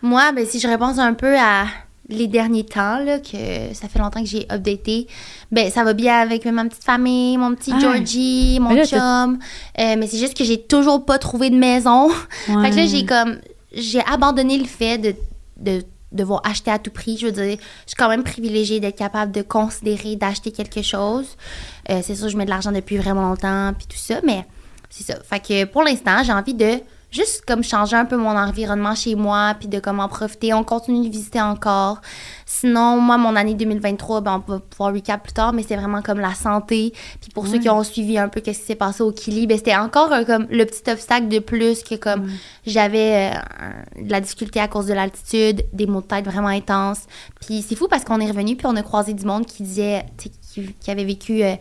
Moi, 0.02 0.32
ben, 0.34 0.46
si 0.46 0.60
je 0.60 0.68
réponds 0.68 0.98
un 1.00 1.14
peu 1.14 1.36
à 1.38 1.66
les 2.08 2.28
derniers 2.28 2.64
temps, 2.66 3.00
là, 3.00 3.18
que 3.20 3.74
ça 3.74 3.88
fait 3.88 3.98
longtemps 4.00 4.22
que 4.22 4.28
j'ai 4.28 4.46
updaté, 4.52 5.08
ben, 5.52 5.72
ça 5.72 5.84
va 5.84 5.94
bien 5.94 6.20
avec 6.20 6.46
ma 6.46 6.64
petite 6.66 6.84
famille, 6.84 7.38
mon 7.38 7.56
petit 7.56 7.72
Ah. 7.76 7.80
Georgie, 7.80 8.60
mon 8.62 8.74
là, 8.74 8.86
chum. 8.86 9.40
Euh, 9.80 9.96
mais 9.98 10.06
c'est 10.08 10.18
juste 10.20 10.38
que 10.38 10.44
j'ai 10.44 10.62
toujours 10.62 11.04
pas 11.06 11.18
trouvé 11.18 11.50
de 11.50 11.58
maison. 11.58 12.10
Fait 12.46 12.70
que 12.70 12.76
là, 12.76 12.86
j'ai 12.86 13.06
comme, 13.06 13.38
j'ai 13.74 14.02
abandonné 14.12 14.58
le 14.60 14.66
fait 14.66 14.98
de, 15.00 15.16
de 15.58 15.84
devoir 16.16 16.42
acheter 16.44 16.72
à 16.72 16.80
tout 16.80 16.92
prix. 16.92 17.18
Je 17.18 17.28
veux 17.28 17.32
dire, 17.32 17.58
je 17.58 17.90
suis 17.90 17.96
quand 17.98 18.10
même 18.10 18.24
privilégiée 18.24 18.80
d'être 18.80 18.98
capable 18.98 19.32
de 19.32 19.42
considérer 19.42 20.16
d'acheter 20.16 20.52
quelque 20.52 20.82
chose. 20.82 21.38
Euh, 21.90 22.02
c'est 22.04 22.16
sûr, 22.16 22.30
je 22.30 22.38
mets 22.38 22.46
de 22.46 22.50
l'argent 22.50 22.72
depuis 22.72 22.98
vraiment 22.98 23.22
longtemps, 23.30 23.74
puis 23.78 23.88
tout 23.88 23.98
ça, 23.98 24.20
mais 24.24 24.46
c'est 24.90 25.04
ça. 25.04 25.20
Fait 25.24 25.40
que 25.40 25.66
pour 25.66 25.84
l'instant, 25.84 26.24
j'ai 26.24 26.34
envie 26.34 26.54
de 26.54 26.80
juste 27.16 27.44
comme 27.48 27.64
changer 27.64 27.96
un 27.96 28.06
peu 28.06 28.18
mon 28.18 28.38
environnement 28.38 28.94
chez 28.94 29.16
moi, 29.16 29.56
puis 29.58 29.70
de 29.70 29.80
comment 29.80 30.04
en 30.04 30.08
profiter. 30.10 30.54
On 30.54 30.64
continue 30.64 31.08
de 31.08 31.12
visiter 31.12 31.42
encore. 31.42 32.02
Sinon, 32.46 33.00
moi, 33.00 33.18
mon 33.18 33.36
année 33.36 33.54
2023, 33.54 34.22
ben, 34.22 34.44
on 34.48 34.52
va 34.52 34.60
pouvoir 34.60 34.94
recap 34.94 35.24
plus 35.24 35.34
tard, 35.34 35.54
mais 35.54 35.64
c'est 35.64 35.78
vraiment 35.78 36.02
comme 36.02 36.20
la 36.20 36.34
santé. 36.34 36.94
Puis 37.22 37.32
pour 37.34 37.48
ceux 37.48 37.58
qui 37.60 37.70
ont 37.70 37.84
suivi 37.84 38.18
un 38.18 38.28
peu 38.28 38.42
qu'est-ce 38.42 38.60
qui 38.60 38.66
s'est 38.66 38.76
passé 38.76 39.02
au 39.02 39.12
Kili, 39.12 39.48
ben, 39.48 39.58
c'était 39.58 39.76
encore 39.76 40.10
comme 40.26 40.46
le 40.50 40.66
petit 40.66 40.90
obstacle 40.92 41.30
de 41.30 41.40
plus 41.40 41.84
que 41.84 41.96
comme 41.96 42.30
j'avais 42.66 43.32
euh, 43.34 44.04
de 44.04 44.12
la 44.12 44.20
difficulté 44.20 44.60
à 44.60 44.68
cause 44.68 44.88
de 44.88 44.94
l'altitude, 44.94 45.66
des 45.72 45.88
maux 45.88 46.02
de 46.02 46.08
tête 46.08 46.26
vraiment 46.26 46.50
intenses. 46.50 47.04
Puis 47.42 47.64
c'est 47.68 47.76
fou 47.76 47.88
parce 47.88 48.04
qu'on 48.04 48.20
est 48.20 48.30
revenu 48.30 48.56
puis 48.58 48.68
on 48.68 48.76
a 48.76 48.84
croisé 48.84 49.14
du 49.14 49.26
monde 49.26 49.46
qui 49.46 49.64
disait, 49.64 50.06
qui 50.48 50.92
avait 50.92 51.06
vécu 51.06 51.44
euh, 51.44 51.56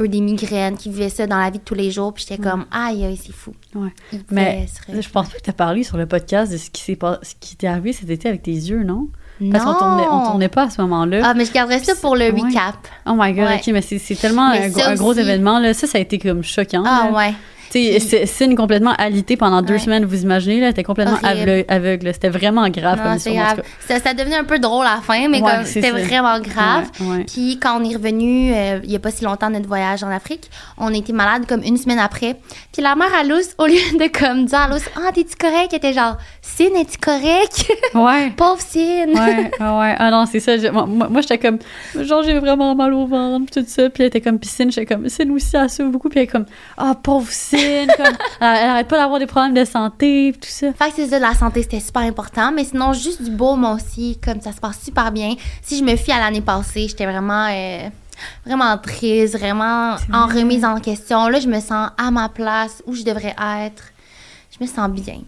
eux 0.00 0.08
des 0.08 0.20
migraines, 0.20 0.76
qui 0.76 0.90
vivaient 0.90 1.08
ça 1.08 1.26
dans 1.26 1.38
la 1.38 1.50
vie 1.50 1.58
de 1.58 1.64
tous 1.64 1.74
les 1.74 1.90
jours. 1.90 2.12
Puis 2.14 2.26
j'étais 2.28 2.42
comme, 2.42 2.66
aïe, 2.72 3.04
aïe, 3.04 3.16
c'est 3.22 3.32
fou. 3.34 3.52
Ouais. 3.74 3.90
Mais 4.30 4.66
je 4.88 5.08
pense 5.08 5.28
pas 5.28 5.36
que 5.38 5.42
tu 5.42 5.50
as 5.50 5.54
parlé 5.54 5.82
sur 5.84 5.96
le 5.96 6.06
podcast 6.06 6.50
de 6.52 6.56
ce 6.56 6.70
qui 6.70 6.82
s'est 6.82 6.96
pas... 6.96 7.18
ce 7.22 7.34
qui 7.38 7.56
t'est 7.56 7.66
arrivé 7.66 7.92
cet 7.92 8.10
été 8.10 8.28
avec 8.28 8.42
tes 8.42 8.52
yeux, 8.52 8.82
non? 8.82 9.08
Parce 9.50 9.64
qu'on 9.64 9.74
tournait, 9.74 10.04
on 10.10 10.24
tournait 10.26 10.48
pas 10.48 10.64
à 10.64 10.70
ce 10.70 10.80
moment-là. 10.82 11.20
Ah, 11.24 11.34
mais 11.34 11.44
je 11.44 11.52
garderais 11.52 11.80
ça 11.80 11.94
pour 11.96 12.14
le 12.14 12.30
Ouais. 12.30 12.40
recap. 12.40 12.76
Oh 13.06 13.14
my 13.16 13.32
god, 13.32 13.46
Ouais. 13.48 13.56
ok, 13.56 13.66
mais 13.72 13.82
c'est 13.82 14.14
tellement 14.14 14.50
Mais 14.50 14.66
un, 14.66 14.68
gros- 14.68 14.82
un 14.82 14.94
gros 14.94 15.10
aussi- 15.10 15.20
événement, 15.20 15.58
là. 15.58 15.74
Ça, 15.74 15.86
ça 15.88 15.98
a 15.98 16.00
été 16.00 16.18
comme 16.18 16.42
choquant. 16.44 16.84
Ah, 16.86 17.08
là. 17.10 17.16
ouais. 17.16 17.34
Cine 18.26 18.54
complètement 18.56 18.92
alité 18.98 19.36
pendant 19.36 19.62
deux 19.62 19.74
Ouais. 19.74 19.78
semaines, 19.80 20.04
vous 20.04 20.22
imaginez, 20.22 20.60
là, 20.60 20.66
elle 20.66 20.72
était 20.72 20.82
complètement 20.84 21.18
Horrible. 21.22 21.64
aveugle. 21.68 22.12
C'était 22.14 22.28
vraiment 22.28 22.68
grave 22.68 22.98
Non, 22.98 23.04
comme 23.04 23.16
histoire, 23.16 23.54
grave. 23.56 23.62
Ça, 23.86 23.98
ça 24.00 24.14
devenait 24.14 24.36
un 24.36 24.44
peu 24.44 24.58
drôle 24.58 24.86
à 24.86 24.96
la 24.96 25.00
fin, 25.00 25.28
mais 25.28 25.40
Ouais, 25.42 25.64
c'était 25.64 25.90
vraiment 25.90 26.38
grave. 26.40 26.90
Ouais. 27.00 27.24
Puis 27.24 27.58
quand 27.60 27.80
on 27.80 27.84
est 27.88 27.94
revenu, 27.96 28.52
euh, 28.54 28.80
il 28.84 28.90
y 28.92 28.96
a 28.96 28.98
pas 28.98 29.10
si 29.10 29.24
longtemps, 29.24 29.50
notre 29.50 29.66
voyage 29.68 30.02
en 30.04 30.08
Afrique, 30.10 30.50
on 30.78 30.92
était 30.94 31.12
malade 31.12 31.46
comme 31.48 31.62
une 31.62 31.76
semaine 31.76 31.98
après. 31.98 32.36
Puis 32.72 32.82
la 32.82 32.94
mère 32.96 33.12
à 33.18 33.24
Luce, 33.24 33.54
au 33.58 33.66
lieu 33.66 33.74
de 33.98 34.06
comme 34.18 34.46
dire 34.46 34.58
à 34.60 34.68
Luce, 34.68 34.84
ah, 34.96 35.10
t'es-tu 35.12 35.36
correct? 35.36 35.68
Elle 35.72 35.76
était 35.78 35.92
genre, 35.92 36.16
Cine, 36.42 36.76
es-tu 36.76 36.98
correct? 36.98 37.70
Ouais. 37.94 38.30
Pauvre 38.36 38.60
Cine! 38.60 39.10
ouais, 39.14 39.50
ouais. 39.60 39.94
Ah 39.98 40.10
non, 40.10 40.26
c'est 40.26 40.40
ça. 40.40 40.56
Moi, 40.72 40.86
moi, 40.86 41.20
j'étais 41.20 41.38
comme, 41.38 41.58
genre, 42.00 42.22
j'ai 42.22 42.38
vraiment 42.38 42.74
mal 42.74 42.92
au 42.94 43.06
ventre, 43.06 43.52
tout 43.52 43.64
ça. 43.66 43.88
Puis 43.90 44.02
elle 44.02 44.08
était 44.08 44.20
comme 44.20 44.38
piscine. 44.38 44.70
J'étais 44.70 44.94
comme, 44.94 45.08
Cine 45.08 45.30
aussi, 45.32 45.56
elle 45.56 45.70
souffre 45.70 45.90
beaucoup. 45.90 46.08
Puis 46.08 46.18
elle 46.20 46.24
est 46.24 46.28
comme, 46.28 46.46
ah, 46.76 46.94
pauvre 47.02 47.30
Cine. 47.30 47.58
Comme, 47.96 48.16
elle, 48.40 48.58
elle 48.62 48.68
arrête 48.70 48.88
pas 48.88 48.98
d'avoir 48.98 49.18
des 49.18 49.26
problèmes 49.26 49.54
de 49.54 49.64
santé, 49.64 50.34
tout 50.34 50.48
ça. 50.48 50.72
Fait 50.72 50.90
que 50.90 50.96
c'est 50.96 51.08
ça, 51.08 51.18
la 51.18 51.34
santé, 51.34 51.62
c'était 51.62 51.80
super 51.80 52.02
important. 52.02 52.52
Mais 52.52 52.64
sinon, 52.64 52.92
juste 52.92 53.22
du 53.22 53.30
beau, 53.30 53.56
moi 53.56 53.74
aussi, 53.74 54.18
comme 54.22 54.40
ça 54.40 54.52
se 54.52 54.60
passe 54.60 54.80
super 54.82 55.10
bien. 55.12 55.34
Si 55.62 55.78
je 55.78 55.84
me 55.84 55.96
fie 55.96 56.12
à 56.12 56.18
l'année 56.18 56.40
passée, 56.40 56.86
j'étais 56.88 57.06
vraiment, 57.06 57.48
euh, 57.50 57.88
vraiment 58.44 58.76
triste, 58.78 59.38
vraiment 59.38 59.96
en 60.12 60.26
remise 60.26 60.64
en 60.64 60.78
question. 60.80 61.28
Là, 61.28 61.40
je 61.40 61.48
me 61.48 61.60
sens 61.60 61.90
à 61.96 62.10
ma 62.10 62.28
place, 62.28 62.82
où 62.86 62.94
je 62.94 63.02
devrais 63.02 63.34
être. 63.64 63.84
Je 64.50 64.64
me 64.64 64.68
sens 64.68 64.88
bien. 64.88 65.20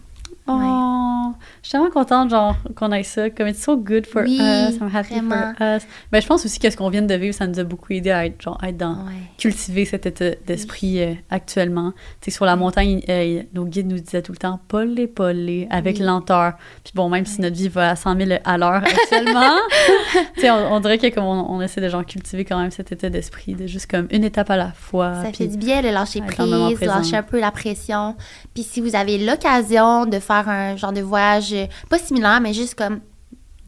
Oh, 0.47 1.33
je 1.61 1.67
suis 1.67 1.71
tellement 1.73 1.89
contente, 1.89 2.29
genre, 2.29 2.55
qu'on 2.75 2.91
ait 2.91 3.03
ça. 3.03 3.29
Comme, 3.29 3.47
it's 3.47 3.61
so 3.63 3.75
good 3.77 4.05
for 4.07 4.21
Oui, 4.23 4.39
us. 4.39 4.75
I'm 4.79 4.89
happy 4.93 5.15
vraiment. 5.19 5.53
for 5.57 5.67
us. 5.75 5.83
Mais 6.11 6.21
je 6.21 6.27
pense 6.27 6.45
aussi 6.45 6.59
que 6.59 6.69
ce 6.69 6.77
qu'on 6.77 6.89
vient 6.89 7.01
de 7.01 7.13
vivre, 7.15 7.33
ça 7.35 7.45
nous 7.47 7.59
a 7.59 7.63
beaucoup 7.63 7.93
aidé 7.93 8.11
à 8.11 8.25
être, 8.25 8.41
genre, 8.41 8.57
être 8.63 8.77
dans, 8.77 8.93
Ouais. 9.05 9.13
cultiver 9.37 9.85
cet 9.85 10.05
état 10.05 10.31
d'esprit 10.45 11.01
euh, 11.03 11.13
actuellement. 11.29 11.91
Tu 12.21 12.31
sais, 12.31 12.35
sur 12.35 12.45
la 12.45 12.55
montagne, 12.55 13.01
euh, 13.09 13.43
nos 13.53 13.65
guides 13.65 13.87
nous 13.87 13.99
disaient 13.99 14.21
tout 14.21 14.31
le 14.31 14.37
temps, 14.37 14.59
polé, 14.67 15.07
polé, 15.07 15.67
avec 15.69 15.97
Oui. 15.97 16.03
lenteur. 16.03 16.53
Puis 16.83 16.93
bon, 16.95 17.09
même 17.09 17.25
si 17.25 17.41
notre 17.41 17.55
vie 17.55 17.67
va 17.69 17.91
à 17.91 17.95
100 17.95 18.15
000 18.17 18.39
à 18.43 18.57
l'heure 18.57 18.83
actuellement, 18.83 19.57
tu 20.35 20.41
sais, 20.41 20.49
on, 20.51 20.73
on 20.73 20.79
dirait 20.79 20.97
que 20.97 21.07
comme 21.13 21.25
on, 21.25 21.51
on 21.51 21.61
essaie 21.61 21.81
de, 21.81 21.89
genre, 21.89 22.05
cultiver 22.05 22.45
quand 22.45 22.59
même 22.59 22.71
cet 22.71 22.91
état 22.91 23.09
d'esprit, 23.09 23.53
de 23.55 23.67
juste 23.67 23.89
comme 23.91 24.07
une 24.11 24.23
étape 24.23 24.49
à 24.49 24.57
la 24.57 24.71
fois. 24.71 25.23
Ça 25.23 25.33
fait 25.33 25.47
du 25.47 25.57
bien 25.57 25.81
de 25.81 25.89
lâcher 25.89 26.21
prise, 26.21 26.75
présent. 26.75 26.95
lâcher 26.95 27.15
un 27.17 27.23
peu 27.23 27.39
la 27.39 27.51
pression. 27.51 28.15
Puis 28.53 28.63
si 28.63 28.81
vous 28.81 28.95
avez 28.95 29.17
l'occasion 29.17 30.05
de 30.05 30.19
faire 30.19 30.36
un 30.45 30.75
genre 30.75 30.91
de 30.93 31.01
voyage, 31.01 31.53
euh, 31.53 31.65
pas 31.89 31.99
similaire, 31.99 32.39
mais 32.41 32.53
juste 32.53 32.75
comme 32.75 32.99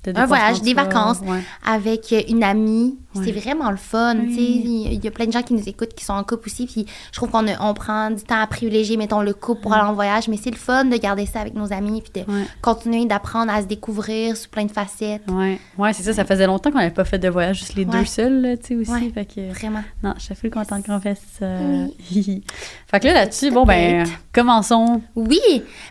de 0.03 0.13
un 0.15 0.25
voyage, 0.25 0.61
des 0.61 0.73
vacances. 0.73 1.19
Ouais. 1.25 1.41
avec 1.65 2.13
une 2.29 2.43
amie, 2.43 2.97
Ouais. 3.15 3.23
c'est 3.25 3.31
vraiment 3.31 3.71
le 3.71 3.77
fun. 3.77 4.15
Oui. 4.19 4.87
Il 4.91 5.03
y 5.03 5.07
a 5.07 5.11
plein 5.11 5.25
de 5.25 5.31
gens 5.31 5.41
qui 5.41 5.53
nous 5.53 5.67
écoutent 5.67 5.93
qui 5.95 6.05
sont 6.05 6.13
en 6.13 6.23
couple 6.23 6.47
aussi. 6.49 6.65
Puis 6.67 6.85
je 7.11 7.17
trouve 7.17 7.29
qu'on 7.29 7.45
on 7.59 7.73
prend 7.73 8.11
du 8.11 8.21
temps 8.23 8.39
à 8.39 8.45
privilégier, 8.47 8.97
mettons, 8.97 9.21
le 9.21 9.33
couple 9.33 9.61
pour 9.61 9.73
aller 9.73 9.83
en 9.87 9.93
voyage. 9.93 10.27
Mais 10.27 10.37
c'est 10.37 10.51
le 10.51 10.57
fun 10.57 10.85
de 10.85 10.95
garder 10.97 11.25
ça 11.25 11.41
avec 11.41 11.55
nos 11.55 11.73
amis. 11.73 12.01
Puis 12.01 12.21
de 12.23 12.31
Ouais. 12.31 12.43
continuer 12.61 13.05
d'apprendre 13.05 13.51
à 13.51 13.61
se 13.61 13.67
découvrir 13.67 14.37
sous 14.37 14.49
plein 14.49 14.65
de 14.65 14.71
facettes. 14.71 15.23
Ouais, 15.29 15.59
ouais 15.77 15.93
c'est 15.93 16.03
ça. 16.03 16.13
Ça 16.13 16.25
faisait 16.25 16.45
longtemps 16.45 16.71
qu'on 16.71 16.77
n'avait 16.77 16.91
pas 16.93 17.05
fait 17.05 17.17
de 17.19 17.29
voyage, 17.29 17.59
juste 17.59 17.75
les 17.75 17.85
deux 17.85 18.05
seuls, 18.05 18.57
tu 18.63 18.67
sais, 18.85 18.91
aussi. 18.93 19.09
Fait 19.11 19.25
que, 19.25 19.51
Vraiment. 19.53 19.83
non, 20.03 20.13
je 20.17 20.23
suis 20.25 20.35
full 20.35 20.49
contente 20.51 20.85
qu'on 20.85 20.99
fasse 20.99 21.21
ça. 21.39 21.47
fait 22.11 22.99
que 22.99 23.07
là, 23.07 23.13
là-dessus, 23.13 23.51
bon, 23.51 23.65
ben, 23.65 24.05
commençons. 24.33 25.01
Oui, 25.15 25.39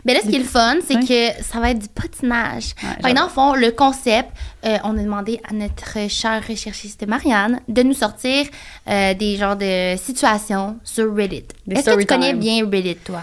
mais 0.05 0.13
là, 0.13 0.19
ce 0.23 0.29
qui 0.29 0.35
est 0.35 0.39
le 0.39 0.45
fun, 0.45 0.75
c'est 0.85 0.99
que 0.99 1.43
ça 1.43 1.59
va 1.59 1.71
être 1.71 1.79
du 1.79 1.87
patinage. 1.89 2.75
Fait 3.01 3.11
que 3.11 3.15
dans 3.15 3.23
le 3.23 3.29
fond, 3.29 3.53
le 3.55 3.71
concept, 3.71 4.29
euh, 4.65 4.77
on 4.83 4.97
a 4.97 5.03
demandé 5.03 5.39
à 5.49 5.53
notre 5.53 6.09
chère 6.09 6.45
recherchiste 6.47 7.07
Marianne 7.07 7.61
de 7.67 7.81
nous 7.83 7.93
sortir 7.93 8.45
euh, 8.89 9.13
des 9.13 9.37
genres 9.37 9.55
de 9.55 9.95
situations 9.97 10.77
sur 10.83 11.15
Reddit. 11.15 11.45
Est-ce 11.69 11.89
que 11.89 11.99
tu 11.99 12.05
connais 12.05 12.31
time. 12.31 12.39
bien 12.39 12.69
Reddit, 12.69 12.97
toi? 12.97 13.21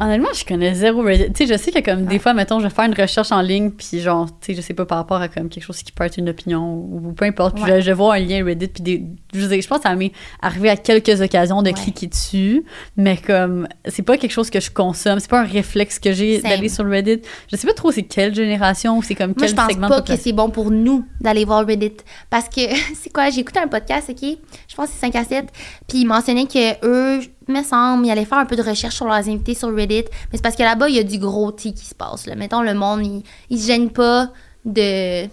Honnêtement, 0.00 0.28
je 0.32 0.44
connais 0.44 0.74
zéro 0.74 1.02
Reddit. 1.02 1.32
Tu 1.32 1.46
sais, 1.46 1.52
je 1.52 1.58
sais 1.60 1.72
que 1.72 1.80
comme 1.80 2.04
des 2.04 2.18
fois, 2.20 2.32
mettons, 2.32 2.60
je 2.60 2.64
vais 2.64 2.70
faire 2.70 2.84
une 2.84 2.94
recherche 2.94 3.32
en 3.32 3.40
ligne, 3.40 3.70
puis 3.70 4.00
genre, 4.00 4.26
tu 4.40 4.46
sais, 4.46 4.54
je 4.54 4.60
sais 4.60 4.74
pas 4.74 4.86
par 4.86 4.98
rapport 4.98 5.20
à 5.20 5.28
comme 5.28 5.48
quelque 5.48 5.64
chose 5.64 5.82
qui 5.82 5.90
peut 5.90 6.04
être 6.04 6.18
une 6.18 6.28
opinion 6.28 6.74
ou 6.74 7.12
peu 7.16 7.24
importe, 7.24 7.56
puis 7.56 7.64
Ouais. 7.64 7.80
je, 7.82 7.86
je 7.88 7.92
vois 7.92 8.14
un 8.14 8.18
lien 8.20 8.44
Reddit, 8.44 8.68
puis 8.68 8.82
des, 8.82 9.02
je 9.34 9.46
dire, 9.46 9.60
je 9.60 9.66
pense 9.66 9.78
que 9.78 9.82
ça 9.88 9.94
m'est 9.96 10.12
arrivé 10.40 10.70
à 10.70 10.76
quelques 10.76 11.20
occasions 11.20 11.62
de 11.62 11.68
Ouais. 11.70 11.74
cliquer 11.74 12.06
dessus, 12.06 12.64
mais 12.96 13.16
comme 13.16 13.66
c'est 13.86 14.02
pas 14.02 14.16
quelque 14.16 14.30
chose 14.30 14.50
que 14.50 14.60
je 14.60 14.70
consomme, 14.70 15.18
c'est 15.18 15.30
pas 15.30 15.40
un 15.40 15.44
réflexe 15.46 15.98
que 15.98 16.12
j'ai 16.12 16.40
d'aller 16.42 16.68
sur 16.68 16.88
Reddit. 16.88 17.22
Je 17.50 17.56
sais 17.56 17.66
pas 17.66 17.74
trop 17.74 17.90
c'est 17.90 18.04
quelle 18.04 18.34
génération 18.34 18.98
ou 18.98 19.02
c'est 19.02 19.14
comme 19.16 19.28
Moi, 19.30 19.36
quel 19.40 19.48
je 19.50 19.54
pense 19.54 19.66
segment 19.68 19.88
pas 19.88 20.02
que 20.02 20.14
c'est 20.16 20.32
bon 20.32 20.50
pour 20.50 20.70
nous 20.70 21.04
d'aller 21.20 21.44
voir 21.44 21.66
Reddit. 21.66 21.92
Parce 22.30 22.48
que, 22.48 22.60
c'est 22.94 23.12
quoi, 23.12 23.30
j'ai 23.30 23.40
écouté 23.40 23.58
un 23.58 23.68
podcast, 23.68 24.08
OK? 24.10 24.20
Je 24.68 24.74
pense 24.76 24.86
que 24.86 24.92
c'est 24.94 25.06
5 25.12 25.16
à 25.16 25.24
7. 25.24 25.46
Puis 25.88 25.98
ils 26.02 26.06
mentionnaient 26.06 26.46
que 26.46 26.84
eux, 26.86 27.20
me 27.52 27.62
semble, 27.62 28.06
ils 28.06 28.10
allaient 28.10 28.24
faire 28.24 28.38
un 28.38 28.46
peu 28.46 28.56
de 28.56 28.62
recherche 28.62 28.94
sur 28.96 29.06
leurs 29.06 29.16
invités 29.28 29.54
sur 29.54 29.74
Reddit. 29.74 30.04
Mais 30.30 30.34
c'est 30.38 30.42
parce 30.42 30.56
que 30.56 30.62
là-bas, 30.62 30.88
il 30.88 30.96
y 30.96 30.98
a 30.98 31.02
du 31.02 31.18
gros 31.18 31.50
tea 31.52 31.72
qui 31.72 31.84
se 31.84 31.94
passe. 31.94 32.26
Là. 32.26 32.34
Mettons, 32.34 32.62
le 32.62 32.74
monde, 32.74 33.04
il, 33.04 33.22
il 33.50 33.58
se 33.60 33.66
gêne 33.66 33.90
pas 33.90 34.30
de 34.64 35.24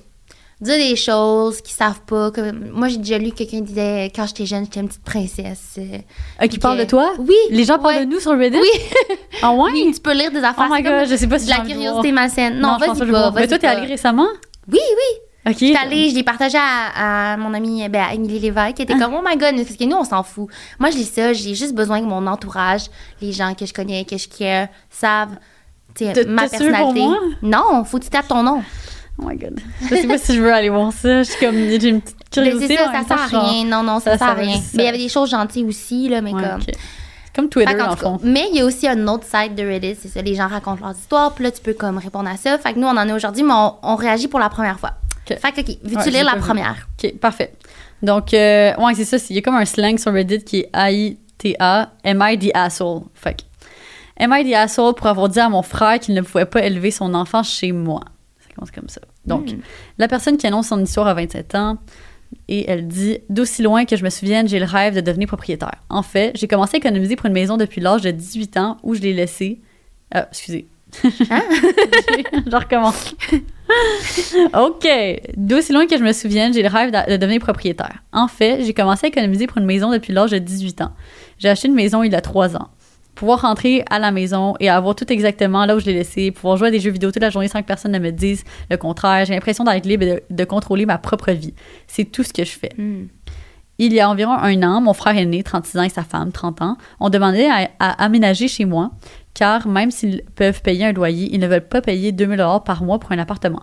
dire 0.61 0.77
des 0.77 0.95
choses 0.95 1.61
qu'ils 1.61 1.75
savent 1.75 2.01
pas. 2.07 2.31
Comme, 2.31 2.69
moi, 2.71 2.87
j'ai 2.87 2.97
déjà 2.97 3.17
lu 3.17 3.31
quelqu'un 3.31 3.57
qui 3.57 3.63
disait, 3.63 4.11
quand 4.15 4.25
j'étais 4.27 4.45
jeune, 4.45 4.63
j'étais 4.65 4.79
une 4.79 4.87
petite 4.87 5.03
princesse. 5.03 5.77
euh, 5.77 6.47
qui 6.47 6.55
que- 6.57 6.61
parle 6.61 6.77
de 6.79 6.85
toi? 6.85 7.13
Oui. 7.19 7.35
Les 7.49 7.65
gens 7.65 7.77
parlent 7.79 8.05
de 8.05 8.05
nous 8.05 8.19
sur 8.19 8.31
Reddit? 8.37 8.57
Oui. 8.57 8.69
Ah 9.41 9.51
ouais? 9.51 9.69
Oui, 9.73 9.91
tu 9.93 9.99
peux 9.99 10.13
lire 10.13 10.31
des 10.31 10.39
affaires. 10.39 10.67
Oh 10.69 10.73
my 10.73 10.77
c'est 10.77 10.83
comme 10.83 10.99
god, 10.99 11.09
je 11.09 11.15
sais 11.17 11.27
pas 11.27 11.37
si 11.39 11.45
de 11.45 11.49
la 11.51 11.59
curiosité 11.59 12.11
malsaine. 12.13 12.57
Non, 12.59 12.77
pense 12.79 12.97
vas-y 12.97 13.07
que 13.07 13.11
pas. 13.11 13.31
Mais 13.31 13.47
toi, 13.47 13.57
t'es 13.59 13.67
pas. 13.67 13.73
allé 13.73 13.85
récemment? 13.87 14.27
Oui, 14.71 14.79
oui. 14.79 15.19
Ok. 15.47 15.53
Je 15.59 15.65
suis 15.65 15.75
allée, 15.75 16.09
je 16.09 16.15
l'ai 16.15 16.23
partagé 16.23 16.57
à, 16.59 17.33
à 17.33 17.37
mon 17.37 17.53
amie 17.53 17.87
ben, 17.89 18.03
à 18.09 18.13
Émilie 18.13 18.39
Lévesque, 18.39 18.75
qui 18.75 18.81
Ah. 18.81 18.83
était 18.85 18.97
comme, 18.97 19.13
oh 19.13 19.21
my 19.23 19.37
god, 19.37 19.55
parce 19.55 19.75
que 19.77 19.83
nous, 19.83 19.95
on 19.95 20.03
s'en 20.03 20.23
fout. 20.23 20.49
Moi, 20.79 20.89
je 20.89 20.97
lis 20.97 21.05
ça, 21.05 21.33
j'ai 21.33 21.53
juste 21.55 21.75
besoin 21.75 21.99
que 22.01 22.05
mon 22.05 22.25
entourage, 22.27 22.83
les 23.21 23.31
gens 23.31 23.53
que 23.53 23.65
je 23.65 23.73
connais, 23.73 24.05
que 24.05 24.17
je 24.17 24.27
care, 24.27 24.67
savent 24.89 25.35
T'as- 25.93 26.25
ma 26.25 26.47
sûr 26.47 26.57
pour 26.57 26.67
personnalité. 26.67 26.99
moi? 27.01 27.17
Non, 27.41 27.83
faut 27.85 27.99
que 27.99 28.03
tu 28.05 28.09
tapes 28.09 28.27
ton 28.27 28.43
nom. 28.43 28.63
Oh 29.21 29.25
my 29.27 29.37
god. 29.37 29.59
Je 29.83 29.95
sais 29.95 30.07
pas 30.07 30.17
si 30.17 30.35
je 30.35 30.41
veux 30.41 30.51
aller 30.53 30.69
voir 30.69 30.91
ça. 30.91 31.23
Je 31.23 31.29
suis 31.31 31.39
comme, 31.45 31.55
j'ai 31.55 31.87
une 31.89 32.01
petite 32.01 32.17
Mais 32.37 32.43
curiosité. 32.43 32.75
c'est 32.75 32.83
ça, 32.83 32.89
en 32.89 32.93
ça 32.93 32.99
temps, 33.15 33.27
sert 33.29 33.39
à 33.39 33.43
rien. 33.49 33.63
Non, 33.65 33.81
non, 33.83 33.99
ça, 34.01 34.11
ça 34.13 34.17
sert 34.17 34.27
à 34.29 34.33
rien. 34.33 34.55
ça. 34.55 34.61
Mais 34.73 34.83
il 34.83 34.85
y 34.87 34.89
avait 34.89 34.97
des 34.97 35.07
choses 35.09 35.29
gentilles 35.29 35.63
aussi, 35.65 36.09
là, 36.09 36.19
mais 36.21 36.33
Ouais, 36.33 36.41
comme. 36.41 36.59
ok. 36.61 36.65
C'est 37.25 37.35
comme 37.41 37.49
Twitter, 37.49 37.75
cas, 37.77 37.95
fond. 37.97 38.17
mais 38.23 38.47
il 38.51 38.57
y 38.57 38.61
a 38.61 38.65
aussi 38.65 38.87
un 38.87 39.07
autre 39.07 39.25
site 39.25 39.55
de 39.55 39.63
Reddit, 39.63 39.95
c'est 40.01 40.07
ça, 40.07 40.21
les 40.21 40.35
gens 40.35 40.47
racontent 40.47 40.79
leurs 40.85 40.95
histoires, 40.97 41.33
puis 41.33 41.43
là, 41.43 41.51
tu 41.51 41.61
peux 41.61 41.73
comme 41.73 41.97
répondre 41.97 42.29
à 42.29 42.37
ça. 42.37 42.57
Fait 42.57 42.73
que 42.73 42.79
nous, 42.79 42.87
on 42.87 42.91
en 42.91 42.97
a 43.09 43.13
aujourd'hui, 43.13 43.43
mais 43.43 43.53
on, 43.53 43.75
on 43.83 43.95
réagit 43.95 44.27
pour 44.29 44.39
la 44.39 44.47
première 44.49 44.79
fois. 44.79 44.91
Ok. 45.29 45.37
Fait 45.39 45.51
que, 45.51 45.61
OK, 45.71 45.77
veux-tu 45.83 45.95
Ouais, 45.97 46.11
lire 46.11 46.25
la 46.25 46.35
vu. 46.35 46.39
première? 46.41 46.87
Ok, 47.03 47.17
parfait. 47.19 47.53
Donc, 48.01 48.33
euh, 48.33 48.75
ouais, 48.77 48.93
c'est 48.95 49.05
ça. 49.05 49.17
Il 49.29 49.35
y 49.35 49.39
a 49.39 49.41
comme 49.41 49.55
un 49.55 49.65
slang 49.65 49.97
sur 49.97 50.13
Reddit 50.13 50.43
qui 50.43 50.59
est 50.61 50.69
AITA, 50.75 51.91
Am 52.03 52.23
I 52.27 52.37
the 52.37 52.51
asshole? 52.53 53.01
Fait 53.13 53.35
que, 53.37 53.43
Am 54.23 54.33
I 54.33 54.49
the 54.49 54.53
asshole 54.53 54.93
pour 54.93 55.07
avoir 55.07 55.27
dit 55.29 55.39
à 55.39 55.49
mon 55.49 55.61
frère 55.61 55.99
qu'il 55.99 56.13
ne 56.13 56.21
pouvait 56.21 56.45
pas 56.45 56.63
élever 56.63 56.91
son 56.91 57.13
enfant 57.13 57.43
chez 57.43 57.71
moi? 57.71 58.01
Ça 58.39 58.47
commence 58.55 58.71
comme 58.71 58.87
ça. 58.89 59.01
Donc, 59.25 59.51
Hmm. 59.51 59.59
la 59.97 60.07
personne 60.07 60.37
qui 60.37 60.45
annonce 60.47 60.67
son 60.67 60.81
histoire 60.83 61.07
à 61.07 61.13
27 61.15 61.55
ans, 61.55 61.77
et 62.47 62.69
elle 62.69 62.87
dit 62.87 63.19
D'aussi 63.29 63.61
loin 63.63 63.85
que 63.85 63.95
je 63.95 64.03
me 64.03 64.09
souvienne, 64.09 64.47
j'ai 64.47 64.59
le 64.59 64.65
rêve 64.65 64.93
de 64.95 65.01
devenir 65.01 65.27
propriétaire. 65.27 65.71
En 65.89 66.03
fait, 66.03 66.31
j'ai 66.35 66.47
commencé 66.47 66.75
à 66.75 66.77
économiser 66.77 67.15
pour 67.15 67.25
une 67.27 67.33
maison 67.33 67.57
depuis 67.57 67.81
l'âge 67.81 68.01
de 68.01 68.11
18 68.11 68.57
ans 68.57 68.77
où 68.83 68.93
je 68.93 69.01
l'ai 69.01 69.13
laissée. 69.13 69.59
Ah, 70.13 70.27
excusez. 70.29 70.67
Hein? 71.29 71.41
je 72.45 72.55
recommence. 72.55 73.15
OK. 74.53 74.87
D'aussi 75.37 75.73
loin 75.73 75.87
que 75.87 75.97
je 75.97 76.03
me 76.03 76.13
souvienne, 76.13 76.53
j'ai 76.53 76.61
le 76.61 76.69
rêve 76.69 76.91
de 76.91 77.11
de 77.11 77.17
devenir 77.17 77.39
propriétaire. 77.39 78.03
En 78.11 78.27
fait, 78.27 78.63
j'ai 78.63 78.73
commencé 78.73 79.05
à 79.05 79.09
économiser 79.09 79.47
pour 79.47 79.57
une 79.57 79.65
maison 79.65 79.91
depuis 79.91 80.13
l'âge 80.13 80.31
de 80.31 80.37
18 80.37 80.81
ans. 80.81 80.91
J'ai 81.37 81.49
acheté 81.49 81.67
une 81.67 81.75
maison 81.75 82.03
il 82.03 82.11
y 82.11 82.15
a 82.15 82.21
3 82.21 82.55
ans. 82.55 82.69
Pouvoir 83.15 83.41
rentrer 83.41 83.83
à 83.89 83.97
la 83.97 84.11
maison 84.11 84.55
et 84.59 84.69
avoir 84.69 84.93
tout 84.93 85.11
exactement 85.11 85.65
là 85.65 85.75
où 85.75 85.79
je 85.79 85.85
l'ai 85.85 85.93
laissé, 85.93 86.31
pouvoir 86.31 86.57
jouer 86.57 86.67
à 86.67 86.71
des 86.71 86.81
jeux 86.81 86.91
vidéo 86.91 87.11
toute 87.11 87.21
la 87.21 87.29
journée 87.29 87.47
sans 87.47 87.61
que 87.61 87.67
personne 87.67 87.93
ne 87.93 87.99
me 87.99 88.11
dise 88.11 88.43
le 88.69 88.77
contraire. 88.77 89.25
J'ai 89.25 89.33
l'impression 89.33 89.63
d'être 89.63 89.85
libre 89.85 90.03
et 90.03 90.07
de, 90.07 90.23
de 90.29 90.43
contrôler 90.43 90.85
ma 90.85 90.97
propre 90.97 91.31
vie. 91.31 91.53
C'est 91.87 92.05
tout 92.05 92.23
ce 92.23 92.33
que 92.33 92.43
je 92.43 92.51
fais. 92.51 92.71
Hmm. 92.77 93.07
Il 93.77 93.93
y 93.93 93.99
a 93.99 94.09
environ 94.09 94.31
un 94.31 94.63
an, 94.63 94.81
mon 94.81 94.93
frère 94.93 95.17
aîné, 95.17 95.43
36 95.43 95.77
ans, 95.77 95.83
et 95.83 95.89
sa 95.89 96.03
femme, 96.03 96.31
30 96.31 96.61
ans, 96.61 96.77
ont 97.01 97.09
demandé 97.09 97.45
à, 97.45 97.69
à 97.79 98.03
aménager 98.03 98.47
chez 98.47 98.63
moi, 98.63 98.91
car 99.35 99.67
même 99.67 99.91
s'ils 99.91 100.23
peuvent 100.33 100.63
payer 100.63 100.85
un 100.85 100.93
loyer, 100.93 101.29
ils 101.31 101.39
ne 101.39 101.45
veulent 101.45 101.67
pas 101.67 101.81
payer 101.81 102.11
2000 102.11 102.37
dollars 102.37 102.63
par 102.63 102.83
mois 102.83 102.97
pour 102.97 103.11
un 103.11 103.19
appartement. 103.19 103.61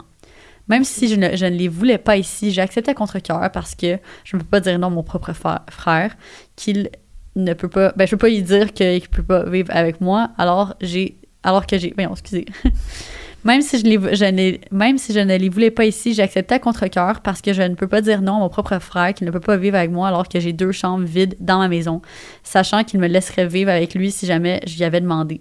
Même 0.69 0.85
si 0.85 1.09
je 1.09 1.17
ne, 1.17 1.49
les 1.49 1.67
voulais 1.67 1.99
pas 1.99 2.17
ici, 2.17 2.53
j'ai 2.53 2.63
accepté 2.63 2.93
à 2.93 2.95
contre-cœur 2.95 3.51
parce 3.51 3.75
que 3.75 3.99
je 4.23 4.37
ne 4.37 4.43
peux 4.43 4.47
pas 4.47 4.61
dire 4.61 4.79
non 4.79 4.87
à 4.87 4.91
mon 4.91 5.03
propre 5.03 5.33
frère, 5.33 6.17
qu'il 6.55 6.91
ne 7.35 7.53
peut 7.55 7.69
pas, 7.69 7.93
ben 7.97 8.07
je 8.07 8.13
peux 8.13 8.19
pas 8.19 8.29
lui 8.29 8.43
dire 8.43 8.73
qu'il 8.73 8.87
ne 8.95 8.99
peut 9.01 9.25
pas 9.25 9.45
vivre 9.45 9.71
avec 9.75 10.01
moi, 10.01 10.31
alors 10.39 10.77
que 10.79 10.87
j'ai, 10.87 11.93
voyons, 11.97 12.13
excusez. 12.13 12.47
Même 13.45 13.61
si 13.61 13.79
je, 13.81 13.85
les, 13.85 14.15
je 14.15 14.25
ne, 14.25 14.57
même 14.71 14.99
si 14.99 15.13
je 15.13 15.19
ne 15.19 15.37
les 15.37 15.49
voulais 15.49 15.73
pas 15.73 15.85
ici, 15.85 16.15
j'ai 16.15 16.23
accepté 16.23 16.55
à 16.55 16.59
contre-cœur 16.61 17.23
parce 17.23 17.43
que 17.43 17.53
je 17.53 17.63
ne 17.63 17.75
peux 17.75 17.89
pas 17.89 18.01
dire 18.01 18.23
non 18.23 18.37
à 18.37 18.39
mon 18.39 18.49
propre 18.49 18.79
frère 18.79 19.13
qu'il 19.15 19.27
ne 19.27 19.33
peut 19.33 19.41
pas 19.41 19.57
vivre 19.57 19.77
avec 19.77 19.91
moi 19.91 20.07
alors 20.07 20.29
que 20.29 20.39
j'ai 20.39 20.53
deux 20.53 20.71
chambres 20.71 21.05
vides 21.05 21.35
dans 21.41 21.59
ma 21.59 21.67
maison, 21.67 22.03
sachant 22.45 22.85
qu'il 22.85 23.01
me 23.01 23.09
laisserait 23.09 23.49
vivre 23.49 23.73
avec 23.73 23.97
lui 23.97 24.13
si 24.13 24.27
jamais 24.27 24.61
j'y 24.65 24.85
avais 24.85 25.01
demandé. 25.01 25.41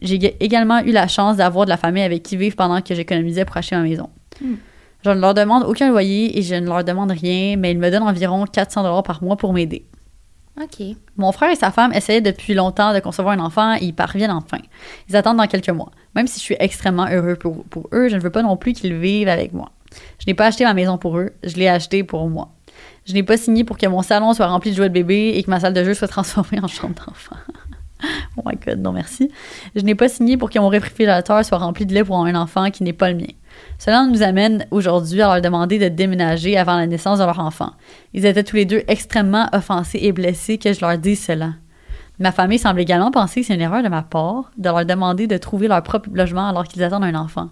J'ai 0.00 0.18
ég- 0.18 0.36
également 0.40 0.80
eu 0.80 0.90
la 0.92 1.06
chance 1.08 1.36
d'avoir 1.36 1.66
de 1.66 1.70
la 1.70 1.76
famille 1.76 2.02
avec 2.02 2.22
qui 2.22 2.36
vivre 2.36 2.56
pendant 2.56 2.80
que 2.80 2.94
j'économisais 2.94 3.44
pour 3.44 3.56
acheter 3.56 3.76
ma 3.76 3.82
maison. 3.82 4.08
Hmm. 4.40 4.54
Je 5.04 5.10
ne 5.10 5.20
leur 5.20 5.34
demande 5.34 5.64
aucun 5.64 5.90
loyer 5.90 6.38
et 6.38 6.42
je 6.42 6.54
ne 6.54 6.66
leur 6.66 6.84
demande 6.84 7.10
rien, 7.10 7.56
mais 7.56 7.72
ils 7.72 7.78
me 7.78 7.90
donnent 7.90 8.04
environ 8.04 8.44
400 8.46 8.82
dollars 8.84 9.02
par 9.02 9.22
mois 9.22 9.36
pour 9.36 9.52
m'aider. 9.52 9.84
OK. 10.60 10.84
Mon 11.16 11.32
frère 11.32 11.50
et 11.50 11.56
sa 11.56 11.70
femme 11.70 11.92
essayaient 11.92 12.20
depuis 12.20 12.54
longtemps 12.54 12.92
de 12.94 13.00
concevoir 13.00 13.34
un 13.38 13.40
enfant 13.44 13.74
et 13.74 13.84
ils 13.84 13.94
parviennent 13.94 14.30
enfin. 14.30 14.58
Ils 15.08 15.16
attendent 15.16 15.38
dans 15.38 15.46
quelques 15.46 15.70
mois. 15.70 15.90
Même 16.14 16.26
si 16.26 16.38
je 16.38 16.44
suis 16.44 16.56
extrêmement 16.58 17.06
heureux 17.10 17.36
pour, 17.36 17.64
pour 17.64 17.88
eux, 17.92 18.08
je 18.08 18.16
ne 18.16 18.20
veux 18.20 18.30
pas 18.30 18.42
non 18.42 18.56
plus 18.56 18.74
qu'ils 18.74 18.94
vivent 18.94 19.28
avec 19.28 19.52
moi. 19.52 19.70
Je 20.18 20.24
n'ai 20.26 20.34
pas 20.34 20.46
acheté 20.46 20.64
ma 20.64 20.74
maison 20.74 20.98
pour 20.98 21.18
eux, 21.18 21.30
je 21.42 21.56
l'ai 21.56 21.68
acheté 21.68 22.04
pour 22.04 22.28
moi. 22.28 22.50
Je 23.04 23.14
n'ai 23.14 23.22
pas 23.22 23.36
signé 23.36 23.64
pour 23.64 23.78
que 23.78 23.86
mon 23.86 24.02
salon 24.02 24.32
soit 24.34 24.46
rempli 24.46 24.70
de 24.70 24.76
jouets 24.76 24.88
de 24.88 24.94
bébé 24.94 25.32
et 25.36 25.42
que 25.42 25.50
ma 25.50 25.58
salle 25.58 25.74
de 25.74 25.82
jeu 25.84 25.94
soit 25.94 26.08
transformée 26.16 26.60
en 26.62 26.68
chambre 26.68 26.94
d'enfant. 26.94 27.36
oh 28.36 28.42
my 28.44 28.56
god, 28.56 28.80
non 28.80 28.92
merci. 28.92 29.30
Je 29.74 29.82
n'ai 29.82 29.94
pas 29.94 30.08
signé 30.08 30.36
pour 30.36 30.50
que 30.50 30.58
mon 30.58 30.68
réfrigérateur 30.68 31.44
soit 31.44 31.58
rempli 31.58 31.86
de 31.86 31.94
lait 31.94 32.04
pour 32.04 32.18
un 32.24 32.34
enfant 32.34 32.70
qui 32.70 32.82
n'est 32.82 32.92
pas 32.92 33.10
le 33.10 33.16
mien. 33.16 33.26
Cela 33.78 34.06
nous 34.06 34.22
amène 34.22 34.66
aujourd'hui 34.70 35.20
à 35.22 35.26
leur 35.34 35.40
demander 35.42 35.78
de 35.78 35.88
déménager 35.88 36.56
avant 36.56 36.76
la 36.76 36.86
naissance 36.86 37.18
de 37.18 37.24
leur 37.24 37.38
enfant. 37.38 37.70
Ils 38.14 38.24
étaient 38.26 38.44
tous 38.44 38.56
les 38.56 38.64
deux 38.64 38.82
extrêmement 38.88 39.48
offensés 39.52 39.98
et 40.02 40.12
blessés 40.12 40.58
que 40.58 40.72
je 40.72 40.80
leur 40.80 40.96
dise 40.98 41.22
cela. 41.24 41.50
Ma 42.18 42.32
famille 42.32 42.58
semble 42.58 42.80
également 42.80 43.10
penser 43.10 43.40
que 43.40 43.46
c'est 43.46 43.54
une 43.54 43.60
erreur 43.60 43.82
de 43.82 43.88
ma 43.88 44.02
part 44.02 44.50
de 44.56 44.68
leur 44.68 44.84
demander 44.86 45.26
de 45.26 45.36
trouver 45.38 45.68
leur 45.68 45.82
propre 45.82 46.08
logement 46.12 46.48
alors 46.48 46.64
qu'ils 46.64 46.82
attendent 46.82 47.04
un 47.04 47.14
enfant. 47.14 47.50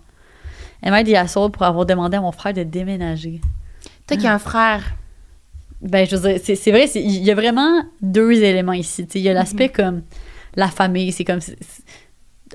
Am 0.83 0.95
I 0.95 1.05
the 1.05 1.15
asshole 1.17 1.51
pour 1.51 1.65
avoir 1.65 1.85
demandé 1.87 2.17
à 2.17 2.21
mon 2.21 2.33
frère 2.33 2.55
de 2.55 2.63
déménager? 2.63 3.41
Toi 4.07 4.17
qui 4.17 4.27
as 4.27 4.35
un 4.35 4.39
frère. 4.39 4.83
Ben, 5.83 6.07
je 6.07 6.17
veux 6.17 6.35
dire, 6.35 6.41
c'est, 6.57 6.71
vrai, 6.71 6.89
il 6.95 7.23
y 7.25 7.31
a 7.31 7.35
vraiment 7.35 7.83
deux 8.03 8.33
éléments 8.33 8.75
ici. 8.75 9.07
Il 9.15 9.23
y 9.23 9.29
a 9.29 9.33
l'aspect 9.33 9.69
Mhm. 9.69 9.73
comme 9.73 10.03
la 10.55 10.69
famille, 10.69 11.13
c'est 11.13 11.25
comme. 11.25 11.41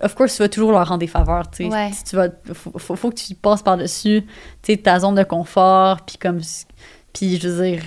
Of 0.02 0.14
course, 0.16 0.36
tu 0.36 0.42
vas 0.42 0.50
toujours 0.50 0.72
leur 0.72 0.88
rendre 0.88 1.00
des 1.00 1.08
faveurs. 1.08 1.50
Tu 1.50 1.64
sais. 1.66 1.70
Ouais. 1.70 1.92
Tu 2.08 2.16
vas, 2.16 2.28
faut, 2.54 2.78
faut, 2.78 2.96
faut 2.96 3.10
que 3.12 3.16
tu 3.16 3.34
passes 3.36 3.62
par-dessus 3.64 4.24
tu 4.62 4.74
sais, 4.74 4.78
ta 4.78 5.00
zone 5.00 5.16
de 5.16 5.24
confort, 5.24 6.02
puis 6.02 6.18
comme. 6.18 6.42
Puis, 7.14 7.40
je 7.40 7.48
veux 7.48 7.66
dire, 7.66 7.82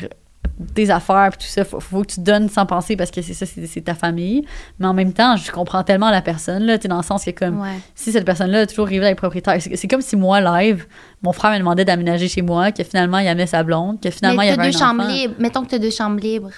tes 0.74 0.90
affaires, 0.90 1.28
puis 1.30 1.46
tout 1.46 1.52
ça, 1.52 1.64
faut, 1.64 1.80
faut 1.80 2.02
que 2.02 2.12
tu 2.14 2.20
donnes 2.20 2.48
sans 2.48 2.66
penser 2.66 2.96
parce 2.96 3.10
que 3.10 3.22
c'est 3.22 3.34
ça, 3.34 3.46
c'est, 3.46 3.80
ta 3.82 3.94
famille. 3.94 4.44
Mais 4.78 4.86
en 4.86 4.94
même 4.94 5.12
temps, 5.12 5.36
je 5.36 5.52
comprends 5.52 5.84
tellement 5.84 6.10
la 6.10 6.22
personne, 6.22 6.64
là, 6.64 6.78
tu 6.78 6.82
sais, 6.82 6.88
dans 6.88 6.96
le 6.96 7.02
sens 7.02 7.24
que 7.24 7.30
comme 7.30 7.60
Ouais. 7.60 7.78
si 7.94 8.10
cette 8.10 8.24
personne-là 8.24 8.60
a 8.60 8.66
toujours 8.66 8.86
rêvé 8.86 9.00
d'être 9.00 9.18
propriétaire. 9.18 9.56
C'est, 9.60 9.88
comme 9.88 10.00
si 10.00 10.16
moi, 10.16 10.40
live, 10.40 10.86
mon 11.22 11.32
frère 11.32 11.52
me 11.52 11.58
demandait 11.58 11.84
d'aménager 11.84 12.28
chez 12.28 12.42
moi, 12.42 12.72
que 12.72 12.82
finalement, 12.84 13.18
il 13.18 13.28
amenait 13.28 13.46
sa 13.46 13.62
blonde, 13.62 14.00
que 14.00 14.10
finalement, 14.10 14.42
il 14.42 14.48
y 14.48 14.50
avait 14.50 14.62
un 14.62 14.70
deux 14.70 14.78
chambres 14.78 15.02
enfant. 15.02 15.12
libres. 15.12 15.34
Mettons 15.38 15.62
que 15.64 15.70
t'as 15.70 15.78
deux 15.78 15.90
chambres 15.90 16.20
libres. 16.20 16.50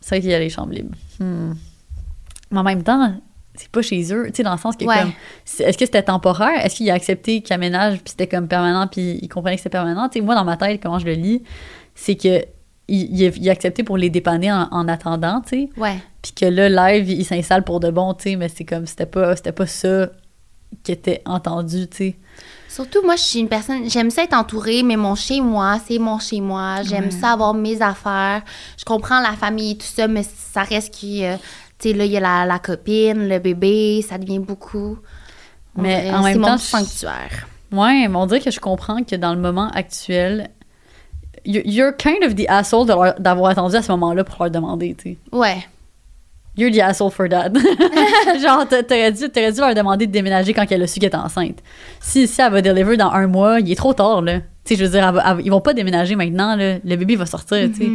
C'est 0.00 0.16
vrai 0.16 0.20
qu'il 0.20 0.30
y 0.30 0.34
a 0.34 0.38
les 0.38 0.50
chambres 0.50 0.72
libres. 0.72 0.96
Hmm. 1.20 1.52
Mais 2.50 2.58
en 2.58 2.62
même 2.62 2.82
temps, 2.82 3.12
c'est 3.54 3.68
pas 3.68 3.82
chez 3.82 4.12
eux, 4.14 4.26
tu 4.28 4.34
sais, 4.36 4.42
dans 4.42 4.52
le 4.52 4.58
sens 4.58 4.76
que 4.76 4.84
Ouais. 4.84 4.94
comme, 5.00 5.12
est-ce 5.60 5.76
que 5.76 5.84
c'était 5.84 6.02
temporaire? 6.02 6.64
Est-ce 6.64 6.76
qu'il 6.76 6.90
a 6.90 6.94
accepté 6.94 7.42
qu'il 7.42 7.52
aménage 7.54 7.94
puis 7.98 8.10
c'était 8.10 8.26
comme 8.28 8.46
permanent 8.48 8.86
puis 8.86 9.18
il 9.20 9.28
comprenait 9.28 9.56
que 9.56 9.60
c'était 9.62 9.70
permanent? 9.76 10.08
Tu 10.08 10.18
sais, 10.20 10.24
moi, 10.24 10.34
dans 10.34 10.44
ma 10.44 10.56
tête, 10.56 10.80
comment 10.82 10.98
je 10.98 11.06
le 11.06 11.12
lis, 11.12 11.42
c'est 11.94 12.14
que 12.14 12.44
il, 12.90 13.14
il 13.20 13.26
a, 13.26 13.30
il 13.36 13.48
a 13.50 13.52
accepté 13.52 13.82
pour 13.82 13.98
les 13.98 14.08
dépanner 14.08 14.50
en, 14.50 14.66
en 14.70 14.88
attendant, 14.88 15.42
tu 15.42 15.48
sais, 15.50 15.68
Ouais. 15.76 15.98
puis 16.22 16.32
que 16.32 16.46
là, 16.46 16.68
live, 16.92 17.10
il 17.10 17.24
s'installe 17.24 17.62
pour 17.64 17.80
de 17.80 17.90
bon, 17.90 18.14
tu 18.14 18.30
sais, 18.30 18.36
mais 18.36 18.48
c'est 18.48 18.64
comme, 18.64 18.86
c'était 18.86 19.04
pas, 19.06 19.36
c'était 19.36 19.52
pas 19.52 19.66
ça 19.66 20.08
qui 20.84 20.92
était 20.92 21.20
entendu, 21.26 21.86
tu 21.88 21.96
sais. 21.96 22.16
Surtout, 22.68 23.02
moi, 23.04 23.16
je 23.16 23.22
suis 23.22 23.40
une 23.40 23.48
personne, 23.48 23.90
j'aime 23.90 24.10
ça 24.10 24.22
être 24.22 24.34
entourée, 24.34 24.82
mais 24.82 24.96
mon 24.96 25.14
chez 25.14 25.40
moi, 25.40 25.78
c'est 25.86 25.98
mon 25.98 26.18
chez 26.18 26.40
moi. 26.40 26.82
J'aime 26.84 27.06
Ouais. 27.06 27.10
ça 27.10 27.32
avoir 27.32 27.52
mes 27.54 27.80
affaires. 27.82 28.42
Je 28.78 28.84
comprends 28.84 29.20
la 29.20 29.32
famille 29.32 29.72
et 29.72 29.76
tout 29.76 29.86
ça, 29.86 30.06
mais 30.06 30.22
ça 30.22 30.62
reste 30.62 30.94
que, 31.00 31.34
euh, 31.34 31.36
tu 31.78 31.90
sais, 31.90 31.94
là, 31.94 32.04
il 32.04 32.10
y 32.12 32.16
a 32.16 32.20
la, 32.20 32.44
la 32.46 32.58
copine, 32.58 33.28
le 33.28 33.38
bébé, 33.38 34.04
ça 34.08 34.18
devient 34.18 34.38
beaucoup. 34.40 34.98
Mais 35.76 36.10
en 36.12 36.22
même 36.22 36.38
mon 36.38 36.46
temps, 36.48 36.56
petit 36.56 36.64
sanctuaire. 36.66 37.46
Ouais, 37.70 38.08
mais 38.08 38.16
on 38.16 38.26
dirait 38.26 38.40
que 38.40 38.50
je 38.50 38.58
comprends 38.60 39.02
que 39.04 39.14
dans 39.14 39.32
le 39.34 39.40
moment 39.40 39.68
actuel, 39.70 40.48
you- 41.44 41.62
you're 41.64 41.96
kind 41.96 42.24
of 42.24 42.34
the 42.34 42.46
asshole 42.48 42.86
d'avoir 42.86 43.50
attendu 43.50 43.76
à 43.76 43.82
ce 43.82 43.92
moment-là 43.92 44.24
pour 44.24 44.42
leur 44.42 44.50
demander, 44.50 44.94
tu 44.96 45.10
sais. 45.12 45.16
Ouais. 45.30 45.58
You're 46.56 46.72
the 46.72 46.80
asshole 46.80 47.12
for 47.12 47.28
that. 47.28 47.50
Genre, 48.42 48.66
t'a- 48.66 48.82
t'aurais 48.82 49.12
dû, 49.12 49.28
t'aurais 49.28 49.52
dû 49.52 49.60
leur 49.60 49.74
demander 49.74 50.06
de 50.08 50.12
déménager 50.12 50.52
quand 50.52 50.64
elle 50.70 50.82
a 50.82 50.86
su 50.88 50.98
qu'elle 50.98 51.08
était 51.08 51.16
enceinte. 51.16 51.58
Si, 52.00 52.26
si 52.26 52.40
elle 52.40 52.50
va 52.52 52.60
deliver 52.62 52.96
dans 52.96 53.10
un 53.10 53.28
mois, 53.28 53.60
il 53.60 53.70
est 53.70 53.76
trop 53.76 53.94
tard, 53.94 54.22
là. 54.22 54.40
Tu 54.64 54.74
sais, 54.74 54.76
je 54.76 54.84
veux 54.84 54.90
dire, 54.90 55.06
elle 55.06 55.14
va- 55.14 55.24
elle- 55.38 55.46
ils 55.46 55.50
vont 55.50 55.60
pas 55.60 55.74
déménager 55.74 56.16
maintenant, 56.16 56.56
là. 56.56 56.78
Le 56.84 56.96
bébé 56.96 57.14
va 57.14 57.26
sortir, 57.26 57.68
tu 57.72 57.74
sais. 57.84 57.90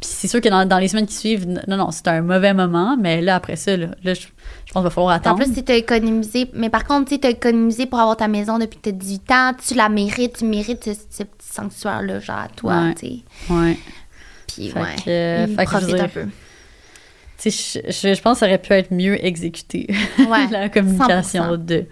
Puis 0.00 0.08
c'est 0.10 0.28
sûr 0.28 0.40
que 0.40 0.48
dans, 0.48 0.66
dans 0.66 0.78
les 0.78 0.88
semaines 0.88 1.06
qui 1.06 1.14
suivent, 1.14 1.46
non, 1.68 1.76
non, 1.76 1.90
c'est 1.90 2.08
un 2.08 2.22
mauvais 2.22 2.54
moment, 2.54 2.96
mais 2.98 3.20
là, 3.20 3.36
après 3.36 3.56
ça, 3.56 3.76
là, 3.76 3.88
là, 4.02 4.14
je, 4.14 4.20
je 4.22 4.26
pense 4.72 4.80
qu'il 4.80 4.82
va 4.82 4.90
falloir 4.90 5.12
En 5.12 5.16
attendre. 5.16 5.36
plus, 5.44 5.52
tu 5.52 5.62
t'as 5.62 5.74
économisé. 5.76 6.48
Mais 6.54 6.70
par 6.70 6.84
contre, 6.84 7.08
tu 7.08 7.14
sais, 7.16 7.20
t'as 7.20 7.30
économisé 7.30 7.84
pour 7.84 8.00
avoir 8.00 8.16
ta 8.16 8.26
maison 8.26 8.58
depuis 8.58 8.78
que 8.78 8.88
t'as 8.90 8.96
18 8.96 9.30
ans. 9.32 9.52
Tu 9.66 9.74
la 9.74 9.90
mérites, 9.90 10.38
tu 10.38 10.46
mérites 10.46 10.84
ce, 10.84 10.92
ce 10.94 11.22
petit 11.24 11.48
sanctuaire-là, 11.52 12.18
genre 12.20 12.38
à 12.38 12.48
toi, 12.48 12.80
Ouais. 12.80 12.94
tu 12.94 13.06
sais. 13.06 13.52
Ouais. 13.52 13.76
Puis, 14.46 14.68
Fait 14.70 14.80
ouais. 14.80 14.96
que, 15.04 15.10
euh, 15.10 15.46
fait 15.48 15.66
que 15.66 15.70
je 15.70 15.76
veux 15.76 15.80
profite 15.86 15.94
dire, 15.96 16.04
un 16.04 16.08
peu. 16.08 16.24
Tu 17.42 17.50
sais, 17.50 17.82
je, 17.86 17.92
je, 18.08 18.14
je 18.14 18.20
pense 18.22 18.34
que 18.34 18.40
ça 18.40 18.46
aurait 18.46 18.58
pu 18.58 18.72
être 18.72 18.90
mieux 18.92 19.22
exécuté, 19.24 19.86
Ouais, 20.18 20.46
la 20.50 20.68
communication 20.70 21.56
100%. 21.56 21.64
de. 21.64 21.84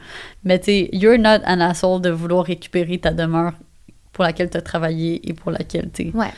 Mais 0.44 0.58
tu 0.58 0.64
sais, 0.66 0.88
you're 0.92 1.18
not 1.18 1.40
an 1.46 1.60
asshole 1.60 2.00
de 2.00 2.10
vouloir 2.10 2.44
récupérer 2.46 2.98
ta 2.98 3.12
demeure 3.12 3.52
pour 4.12 4.24
laquelle 4.24 4.48
tu 4.50 4.56
as 4.56 4.62
travaillé 4.62 5.28
et 5.28 5.34
pour 5.34 5.50
laquelle 5.50 5.90
tu 5.92 6.10
Ouais. 6.14 6.32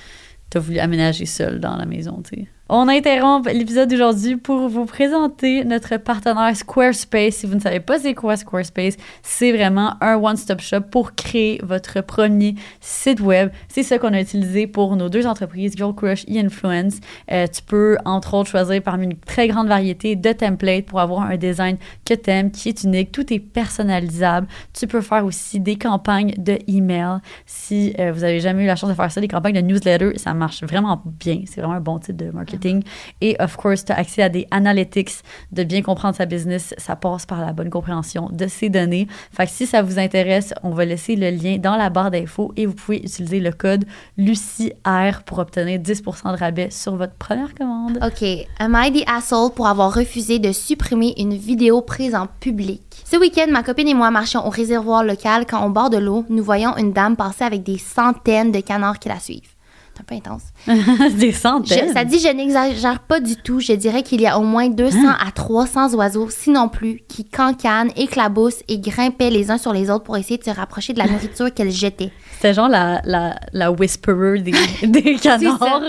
As 0.59 0.61
voulu 0.61 0.79
aménager 0.79 1.27
seul 1.27 1.61
dans 1.61 1.77
la 1.77 1.87
maison, 1.87 2.23
tu 2.23 2.37
sais. 2.37 2.49
On 2.73 2.87
interrompt 2.87 3.53
l'épisode 3.53 3.91
d'aujourd'hui 3.91 4.37
pour 4.37 4.69
vous 4.69 4.85
présenter 4.85 5.65
notre 5.65 5.97
partenaire 5.97 6.55
Squarespace. 6.55 7.35
Si 7.35 7.47
vous 7.47 7.57
ne 7.57 7.61
savez 7.61 7.81
pas 7.81 7.99
c'est 7.99 8.15
quoi 8.15 8.37
Squarespace, 8.37 8.97
c'est 9.25 9.51
vraiment 9.51 9.95
un 10.01 10.15
one-stop 10.15 10.61
shop 10.61 10.83
pour 10.83 11.17
créer 11.17 11.61
votre 11.65 12.01
premier 12.01 12.55
site 12.81 13.19
web. 13.19 13.51
C'est 13.67 13.83
ça 13.83 13.99
qu'on 13.99 14.13
a 14.13 14.21
utilisé 14.21 14.69
pour 14.69 14.95
nos 14.95 15.09
deux 15.09 15.27
entreprises, 15.27 15.73
Girl 15.77 15.93
Crush 15.93 16.25
et 16.29 16.39
Influence. 16.39 17.01
Euh, 17.33 17.49
tu 17.53 17.61
peux, 17.61 17.97
entre 18.05 18.35
autres, 18.35 18.51
choisir 18.51 18.81
parmi 18.85 19.07
une 19.07 19.17
très 19.17 19.49
grande 19.49 19.67
variété 19.67 20.15
de 20.15 20.31
templates 20.33 20.87
pour 20.87 21.01
avoir 21.01 21.23
un 21.23 21.37
design 21.37 21.77
que 22.05 22.15
tu 22.15 22.31
aimes, 22.31 22.53
qui 22.53 22.69
est 22.69 22.85
unique. 22.85 23.11
Tout 23.11 23.33
est 23.33 23.41
personnalisable. 23.41 24.47
Tu 24.79 24.87
peux 24.87 25.01
faire 25.01 25.25
aussi 25.25 25.59
des 25.59 25.75
campagnes 25.75 26.35
de 26.39 26.57
email. 26.69 27.19
Si 27.47 27.97
euh, 27.99 28.13
vous 28.13 28.23
avez 28.23 28.39
jamais 28.39 28.63
eu 28.63 28.67
la 28.67 28.77
chance 28.77 28.91
de 28.91 28.95
faire 28.95 29.11
ça, 29.11 29.21
des 29.21 29.27
campagnes 29.27 29.57
de 29.57 29.61
newsletter, 29.61 30.17
ça 30.19 30.35
marche 30.35 30.63
vraiment 30.63 31.03
bien. 31.05 31.43
C'est 31.47 31.63
vraiment 31.63 31.75
un 31.75 31.81
bon 31.81 31.99
type 31.99 32.15
de 32.15 32.31
marketing. 32.31 32.60
Et 33.21 33.37
of 33.41 33.57
course, 33.57 33.85
tu 33.85 33.93
as 33.93 33.97
accès 33.97 34.23
à 34.23 34.29
des 34.29 34.47
analytics, 34.51 35.11
de 35.53 35.65
bien 35.65 35.83
comprendre 35.83 36.17
sa 36.17 36.27
business. 36.27 36.75
Ça 36.79 36.97
passe 36.97 37.27
par 37.27 37.41
la 37.41 37.53
bonne 37.53 37.71
compréhension 37.71 38.29
de 38.33 38.47
ces 38.47 38.69
données. 38.69 39.07
Fait 39.33 39.47
que 39.47 39.53
si 39.53 39.67
ça 39.67 39.83
vous 39.83 39.99
intéresse, 39.99 40.53
on 40.63 40.71
va 40.71 40.85
laisser 40.85 41.17
le 41.17 41.31
lien 41.31 41.59
dans 41.59 41.77
la 41.77 41.91
barre 41.91 42.11
d'infos 42.11 42.53
et 42.57 42.67
vous 42.67 42.75
pouvez 42.75 42.99
utiliser 42.99 43.41
le 43.41 43.53
code 43.53 43.85
LUCIR 44.17 45.23
pour 45.25 45.39
obtenir 45.39 45.81
10% 45.81 46.33
de 46.33 46.39
rabais 46.39 46.71
sur 46.71 46.97
votre 46.97 47.15
première 47.15 47.55
commande. 47.55 47.99
OK. 48.03 48.27
Am 48.59 48.77
I 48.77 48.93
the 48.93 49.09
asshole 49.09 49.53
pour 49.53 49.67
avoir 49.67 49.95
refusé 49.95 50.39
de 50.39 50.53
supprimer 50.53 51.15
une 51.19 51.35
vidéo 51.35 51.81
prise 51.83 52.15
en 52.15 52.27
public? 52.27 52.83
Ce 53.05 53.17
week-end, 53.17 53.47
ma 53.51 53.63
copine 53.63 53.89
et 53.89 53.95
moi 53.95 54.11
marchions 54.11 54.47
au 54.47 54.51
réservoir 54.51 55.03
local 55.05 55.47
quand, 55.49 55.65
au 55.65 55.71
bord 55.71 55.91
de 55.91 55.99
l'eau, 55.99 56.25
nous 56.29 56.45
voyons 56.45 56.77
une 56.77 56.93
dame 56.93 57.17
passer 57.17 57.45
avec 57.45 57.63
des 57.63 57.79
centaines 57.79 58.53
de 58.53 58.61
canards 58.61 58.99
qui 58.99 59.09
la 59.09 59.19
suivent. 59.19 59.50
C'est 60.07 60.15
un 60.15 60.21
peu 60.21 60.31
intense. 60.31 60.43
des 61.19 61.33
Je- 61.33 61.37
centaines. 61.37 61.93
ça 61.93 62.05
dit, 62.05 62.19
je 62.19 62.29
n'exagère 62.29 63.01
pas 63.01 63.21
du 63.21 63.37
tout. 63.37 63.61
Je 63.61 63.73
dirais 63.73 64.03
qu'il 64.03 64.21
y 64.21 64.27
a 64.27 64.39
au 64.39 64.43
moins 64.43 64.69
200 64.69 64.99
à 65.09 65.31
300 65.33 65.95
oiseaux, 65.95 66.29
sinon 66.31 66.69
plus, 66.69 67.01
qui 67.09 67.25
cancanent, 67.25 67.91
éclaboussent 67.97 68.63
et 68.69 68.79
grimpaient 68.79 69.31
les 69.31 69.51
uns 69.51 69.59
sur 69.59 69.73
les 69.73 69.91
autres 69.91 70.05
pour 70.05 70.17
essayer 70.17 70.39
de 70.39 70.45
se 70.45 70.51
rapprocher 70.51 70.93
de 70.93 70.99
la 70.99 71.07
nourriture 71.07 71.53
qu'elles 71.53 71.71
jetaient. 71.73 72.13
C'était 72.35 72.55
genre 72.55 72.69
la, 72.69 73.01
la, 73.05 73.35
la 73.53 73.71
whisperer 73.73 74.41
des, 74.41 74.53
des 74.87 75.17
canards. 75.17 75.81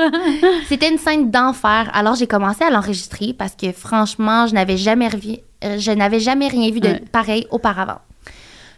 C'était 0.67 0.89
une 0.89 0.97
scène 0.97 1.31
d'enfer. 1.31 1.89
Alors 1.93 2.15
j'ai 2.15 2.27
commencé 2.27 2.63
à 2.63 2.69
l'enregistrer 2.69 3.33
parce 3.37 3.55
que 3.55 3.71
franchement, 3.71 4.47
je 4.47 4.53
n'avais 4.53 4.77
jamais, 4.77 5.07
revi- 5.07 5.41
euh, 5.63 5.77
je 5.79 5.91
n'avais 5.91 6.19
jamais 6.19 6.47
rien 6.47 6.71
vu 6.71 6.79
de 6.79 6.87
Ouais. 6.89 7.03
pareil 7.11 7.47
auparavant. 7.51 7.99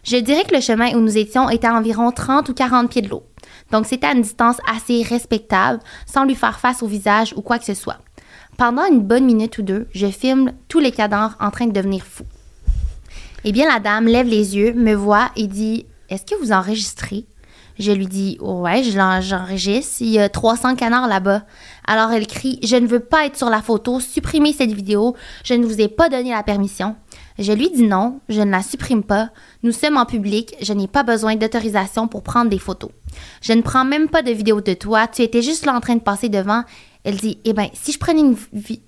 Je 0.04 0.18
dirais 0.18 0.44
que 0.44 0.54
le 0.54 0.62
chemin 0.62 0.94
où 0.96 1.00
nous 1.00 1.18
étions 1.18 1.50
était 1.50 1.68
à 1.68 1.74
environ 1.76 2.12
30 2.12 2.50
ou 2.50 2.54
40 2.54 2.90
pieds 2.90 3.02
de 3.02 3.08
l'eau. 3.10 3.24
Donc 3.72 3.86
c'était 3.86 4.08
à 4.08 4.14
une 4.14 4.22
distance 4.22 4.58
assez 4.70 5.04
respectable, 5.04 5.80
sans 6.06 6.26
lui 6.26 6.36
faire 6.36 6.60
face 6.60 6.84
au 6.84 6.88
visage 6.88 7.34
ou 7.36 7.42
quoi 7.42 7.60
que 7.60 7.66
ce 7.66 7.74
soit. 7.74 8.00
Pendant 8.58 8.86
une 8.86 9.02
bonne 9.02 9.26
minute 9.26 9.58
ou 9.58 9.64
deux, 9.64 9.88
je 9.94 10.08
filme 10.08 10.52
tous 10.68 10.80
les 10.80 10.92
cadavres 10.92 11.36
en 11.40 11.50
train 11.50 11.68
de 11.68 11.72
devenir 11.72 12.04
fous. 12.04 12.26
Eh 13.46 13.52
bien, 13.52 13.68
la 13.68 13.80
dame 13.80 14.06
lève 14.06 14.28
les 14.28 14.56
yeux, 14.56 14.74
me 14.74 14.94
voit 14.94 15.30
et 15.36 15.48
dit 15.48 15.86
Est-ce 16.10 16.26
que 16.26 16.40
vous 16.40 16.52
enregistrez? 16.52 17.26
Je 17.80 17.92
lui 17.92 18.06
dis 18.06 18.38
Ouais, 18.40 18.84
j'enregistre. 18.84 19.98
Il 20.02 20.10
y 20.10 20.20
a 20.20 20.30
300 20.30 20.76
canards 20.76 21.08
là-bas. 21.08 21.44
Alors 21.86 22.12
elle 22.12 22.28
crie 22.28 22.60
Je 22.64 22.76
ne 22.76 22.88
veux 22.88 23.00
pas 23.00 23.26
être 23.26 23.38
sur 23.38 23.50
la 23.50 23.62
photo, 23.62 24.00
supprimez 24.00 24.54
cette 24.54 24.72
vidéo. 24.72 25.16
Je 25.44 25.56
ne 25.56 25.66
vous 25.66 25.82
ai 25.82 25.88
pas 25.88 26.10
donné 26.10 26.32
la 26.32 26.44
permission. 26.44 26.96
Je 27.40 27.52
lui 27.52 27.70
dis 27.72 27.84
non, 27.84 28.20
je 28.30 28.42
ne 28.42 28.52
la 28.52 28.62
supprime 28.62 29.04
pas. 29.04 29.30
Nous 29.64 29.72
sommes 29.72 29.98
en 29.98 30.06
public, 30.06 30.56
je 30.62 30.74
n'ai 30.74 30.88
pas 30.88 31.04
besoin 31.04 31.36
d'autorisation 31.36 32.08
pour 32.08 32.24
prendre 32.24 32.50
des 32.50 32.60
photos. 32.60 32.92
Je 33.42 33.54
ne 33.54 33.62
prends 33.62 33.86
même 33.86 34.08
pas 34.08 34.22
de 34.22 34.32
vidéo 34.32 34.62
de 34.62 34.74
toi, 34.74 35.08
tu 35.08 35.22
étais 35.22 35.42
juste 35.42 35.66
là 35.66 35.76
en 35.76 35.80
train 35.80 35.96
de 35.96 36.02
passer 36.02 36.30
devant. 36.30 36.64
Elle 37.04 37.18
dit 37.18 37.40
Eh 37.44 37.54
bien, 37.54 37.70
si 37.74 37.92
je 37.92 38.00
prenais 38.00 38.22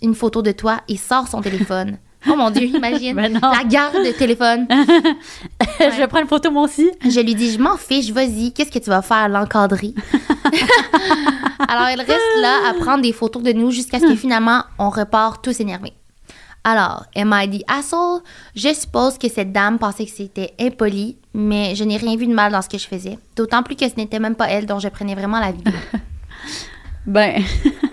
une, 0.02 0.16
photo 0.16 0.42
de 0.42 0.52
toi, 0.52 0.82
il 0.88 1.00
sort 1.00 1.28
son 1.28 1.42
téléphone. 1.42 1.98
Oh 2.28 2.36
mon 2.36 2.50
Dieu, 2.50 2.64
imagine. 2.64 3.14
Ben. 3.14 3.40
La 3.40 3.64
garde 3.64 4.04
de 4.04 4.12
téléphone. 4.12 4.66
je 5.80 5.96
vais 5.96 6.08
prendre 6.08 6.24
une 6.24 6.28
photo 6.28 6.50
moi 6.50 6.64
aussi. 6.64 6.90
Je 7.08 7.20
lui 7.20 7.36
dis, 7.36 7.52
je 7.52 7.60
m'en 7.60 7.78
fiche, 7.78 8.10
vas-y, 8.10 8.52
qu'est-ce 8.52 8.72
que 8.72 8.80
tu 8.80 8.90
vas 8.90 9.04
faire, 9.04 9.30
l'encadrer? 9.30 9.94
Alors, 11.68 11.86
elle 11.86 12.02
reste 12.02 12.42
là 12.42 12.68
à 12.68 12.74
prendre 12.74 13.04
des 13.04 13.14
photos 13.14 13.44
de 13.44 13.54
nous 13.54 13.70
jusqu'à 13.70 14.00
ce 14.00 14.08
que 14.08 14.16
finalement, 14.16 14.64
on 14.80 14.90
repart 14.90 15.44
tous 15.44 15.60
énervés. 15.60 15.94
Alors, 16.67 17.06
elle 17.13 17.25
m'a 17.25 17.45
dit, 17.45 17.63
asshole, 17.67 18.21
je 18.56 18.73
suppose 18.73 19.19
que 19.19 19.30
cette 19.30 19.51
dame 19.54 19.78
pensait 19.78 20.06
que 20.06 20.12
c'était 20.12 20.51
impoli, 20.60 21.15
mais 21.34 21.75
je 21.75 21.84
n'ai 21.84 21.97
rien 21.97 22.17
vu 22.17 22.25
de 22.25 22.34
mal 22.34 22.51
dans 22.51 22.62
ce 22.63 22.67
que 22.67 22.80
je 22.80 22.88
faisais. 22.88 23.19
D'autant 23.36 23.62
plus 23.62 23.75
que 23.75 23.88
ce 23.88 23.95
n'était 23.97 24.17
même 24.19 24.34
pas 24.36 24.49
elle 24.49 24.65
dont 24.65 24.80
je 24.80 24.88
prenais 24.89 25.13
vraiment 25.13 25.39
la 25.39 25.51
vidéo. 25.51 25.73
Ben, 27.06 27.43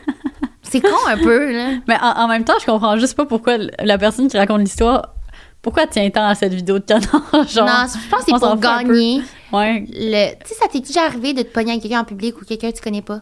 C'est 0.63 0.81
con 0.81 0.97
un 1.07 1.19
peu, 1.19 1.53
là. 1.53 1.73
mais 1.87 1.97
en, 2.01 2.23
en 2.23 2.29
même 2.29 2.45
temps, 2.45 2.55
je 2.59 2.65
comprends 2.65 2.97
juste 2.97 3.15
pas 3.15 3.27
pourquoi 3.27 3.59
la 3.79 3.99
personne 3.99 4.27
qui 4.27 4.39
raconte 4.39 4.61
l'histoire, 4.61 5.15
pourquoi 5.61 5.83
elle 5.83 5.91
tient 5.91 6.09
tant 6.09 6.27
à 6.27 6.35
cette 6.35 6.55
vidéo 6.55 6.79
de 6.79 6.85
canard, 6.85 7.47
genre? 7.49 7.67
non, 7.67 7.85
je 7.87 8.09
pense 8.09 8.25
que 8.25 8.33
c'est 8.33 8.39
pour 8.39 8.57
gagner. 8.57 9.23
Ouais, 9.53 9.85
Le... 9.91 10.33
Tu 10.43 10.49
sais, 10.49 10.55
ça 10.55 10.67
t'est 10.73 10.81
déjà 10.81 11.03
arrivé 11.03 11.35
de 11.35 11.43
te 11.43 11.53
pogner 11.53 11.73
avec 11.73 11.83
quelqu'un 11.83 12.01
en 12.01 12.05
public 12.05 12.41
ou 12.41 12.45
quelqu'un 12.47 12.71
que 12.71 12.77
tu 12.77 12.83
connais 12.83 13.03
pas? 13.03 13.21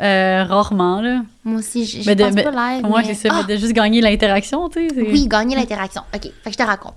Euh, 0.00 0.44
rarement, 0.44 1.00
là. 1.00 1.22
Moi 1.44 1.58
aussi, 1.58 1.84
je, 1.86 2.04
Mais 2.06 2.14
de- 2.16 2.24
pense 2.24 2.34
mais- 2.34 2.42
pas 2.44 2.50
live. 2.74 2.86
Moi, 2.86 3.00
mais- 3.02 3.14
c'est 3.14 3.28
ça, 3.28 3.34
Ah! 3.36 3.44
mais 3.46 3.54
de 3.54 3.60
juste 3.60 3.72
gagner 3.72 4.00
l'interaction, 4.00 4.68
tu 4.68 4.88
sais. 4.88 4.94
Oui, 5.02 5.26
gagner 5.28 5.54
l'interaction. 5.56 6.02
OK, 6.14 6.22
fait 6.22 6.30
que 6.44 6.50
je 6.52 6.56
te 6.56 6.62
raconte. 6.62 6.94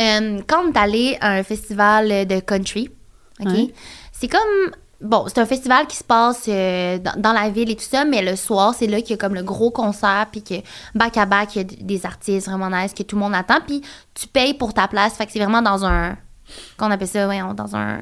Euh, 0.00 0.40
quand 0.46 0.68
est 0.72 0.76
allé 0.78 1.18
à 1.20 1.32
un 1.32 1.42
festival 1.42 2.26
de 2.26 2.40
country, 2.40 2.90
OK, 3.40 3.46
Ouais. 3.50 3.72
c'est 4.12 4.28
comme... 4.28 4.70
Bon, 5.00 5.26
c'est 5.28 5.38
un 5.38 5.46
festival 5.46 5.86
qui 5.86 5.96
se 5.96 6.02
passe 6.02 6.46
euh, 6.48 6.98
dans, 6.98 7.20
dans 7.20 7.32
la 7.32 7.50
ville 7.50 7.70
et 7.70 7.76
tout 7.76 7.84
ça, 7.88 8.04
mais 8.04 8.20
le 8.20 8.34
soir, 8.34 8.74
c'est 8.74 8.88
là 8.88 9.00
qu'il 9.00 9.10
y 9.10 9.14
a 9.14 9.16
comme 9.16 9.34
le 9.34 9.44
gros 9.44 9.70
concert, 9.70 10.26
puis 10.32 10.42
que 10.42 10.54
back-à-back, 10.96 11.54
il 11.54 11.58
y 11.58 11.60
a 11.60 11.64
des 11.64 12.04
artistes 12.04 12.48
vraiment 12.48 12.68
nice 12.68 12.92
que 12.94 13.04
tout 13.04 13.14
le 13.14 13.20
monde 13.22 13.34
attend, 13.34 13.58
puis 13.64 13.80
tu 14.14 14.26
payes 14.26 14.54
pour 14.54 14.74
ta 14.74 14.88
place, 14.88 15.14
fait 15.14 15.26
que 15.26 15.30
c'est 15.32 15.38
vraiment 15.38 15.62
dans 15.62 15.84
un... 15.84 16.16
Qu'on 16.76 16.90
appelle 16.90 17.06
ça, 17.06 17.26
voyons, 17.26 17.54
dans 17.54 17.76
un... 17.76 18.00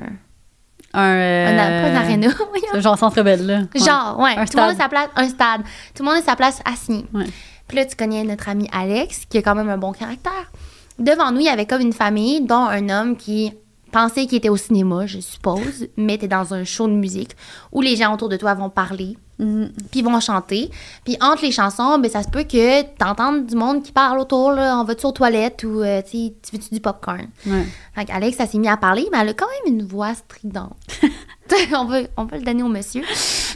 Un. 0.97 1.09
euh, 1.15 1.49
un 1.49 1.83
pas 1.83 1.89
un 1.91 2.03
aréna, 2.03 2.29
voyons. 2.29 2.67
c'est 2.73 2.81
Genre 2.81 2.99
Centre 2.99 3.23
Belle, 3.23 3.47
là. 3.47 3.59
Ouais. 3.75 3.81
Genre, 3.81 4.19
ouais. 4.19 4.37
Un 4.37 4.45
tout 4.47 4.57
le 4.57 4.63
monde 4.63 4.73
a 4.73 4.77
sa 4.77 4.89
place, 4.89 5.09
un 5.17 5.29
stade. 5.29 5.61
Tout 5.95 6.03
le 6.03 6.09
monde 6.09 6.19
a 6.19 6.23
sa 6.23 6.37
place 6.37 6.61
assis. 6.65 7.05
Ouais. 7.13 7.27
Puis 7.69 7.77
là, 7.77 7.85
tu 7.85 7.97
connais 7.97 8.23
notre 8.25 8.49
ami 8.49 8.69
Alex, 8.73 9.25
qui 9.29 9.39
a 9.39 9.43
quand 9.43 9.55
même 9.55 9.69
un 9.69 9.79
bon 9.79 9.93
caractère. 9.93 10.51
Devant 10.99 11.31
nous, 11.33 11.41
il 11.41 11.47
y 11.47 11.49
avait 11.49 11.67
comme 11.67 11.83
une 11.83 11.93
famille, 11.93 12.41
dont 12.41 12.65
un 12.67 12.89
homme 12.89 13.17
qui 13.17 13.53
pensait 13.97 14.27
qu'il 14.27 14.37
était 14.37 14.51
au 14.51 14.59
cinéma, 14.59 15.07
je 15.07 15.21
suppose, 15.21 15.89
mais 15.97 16.15
était 16.15 16.29
dans 16.29 16.53
un 16.53 16.65
show 16.65 16.87
de 16.87 16.93
musique 16.93 17.31
où 17.73 17.81
les 17.81 17.97
gens 17.97 18.13
autour 18.13 18.29
de 18.29 18.37
toi 18.37 18.53
vont 18.53 18.69
parler, 18.69 19.17
Mhm. 19.39 19.71
puis 19.91 20.01
vont 20.03 20.19
chanter. 20.21 20.71
Puis 21.05 21.17
entre 21.21 21.43
les 21.45 21.53
chansons, 21.53 21.99
ben, 21.99 22.11
ça 22.11 22.23
se 22.23 22.29
peut 22.29 22.45
que 22.45 22.83
t'entendes 22.97 23.45
du 23.47 23.55
monde 23.55 23.83
qui 23.83 23.93
parle 23.93 24.19
autour, 24.19 24.53
là, 24.53 24.79
on 24.79 24.85
va-tu 24.85 25.05
aux 25.07 25.13
toilettes 25.13 25.63
ou 25.65 25.83
euh, 25.83 26.01
tu 26.11 26.33
veux-tu 26.53 26.73
du 26.75 26.81
popcorn? 26.81 27.27
Ouais. 27.47 27.67
Fait 27.95 28.05
qu'Alex, 28.07 28.37
ça 28.39 28.47
s'est 28.47 28.59
mis 28.59 28.69
à 28.69 28.77
parler, 28.79 29.07
mais 29.13 29.19
elle 29.21 29.29
a 29.31 29.35
quand 29.35 29.47
même 29.65 29.75
une 29.75 29.87
voix 29.87 30.15
stridente. 30.15 30.75
on, 31.75 31.85
va, 31.85 31.99
on 32.17 32.25
va 32.25 32.39
le 32.39 32.45
donner 32.45 32.63
au 32.63 32.69
monsieur. 32.69 33.03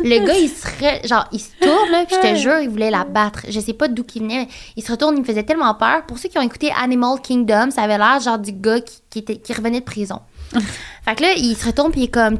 Le 0.05 0.19
gars, 0.27 0.35
il 0.39 0.49
serait. 0.51 1.01
Genre, 1.07 1.27
il 1.33 1.41
se 1.41 1.49
tourne, 1.61 1.91
là, 1.91 2.05
puis 2.07 2.15
je 2.23 2.29
te 2.31 2.35
jure, 2.37 2.59
il 2.61 2.69
voulait 2.69 2.91
la 2.91 3.05
battre. 3.05 3.41
Je 3.49 3.59
sais 3.59 3.73
pas 3.73 3.89
d'où 3.89 4.05
qu'il 4.05 4.23
venait, 4.23 4.45
mais 4.45 4.49
il 4.77 4.85
se 4.85 4.93
retourne, 4.93 5.17
il 5.17 5.21
me 5.21 5.27
faisait 5.27 5.43
tellement 5.45 5.75
peur. 5.75 6.05
Pour 6.07 6.19
ceux 6.19 6.29
qui 6.29 6.39
ont 6.39 6.43
écouté 6.43 6.71
Animal 6.79 7.21
Kingdom, 7.23 7.71
ça 7.71 7.83
avait 7.83 7.99
l'air 7.99 8.21
genre 8.21 8.39
du 8.39 8.53
gars 8.53 8.81
qui, 8.81 8.99
qui, 9.09 9.19
était, 9.21 9.37
qui 9.39 9.53
revenait 9.55 9.81
de 9.81 9.85
prison. 9.85 10.21
fait 11.05 11.15
que 11.15 11.23
là, 11.23 11.33
il 11.37 11.57
se 11.57 11.67
retourne, 11.67 11.91
puis 11.93 12.03
il 12.03 12.05
est 12.05 12.09
comme. 12.09 12.39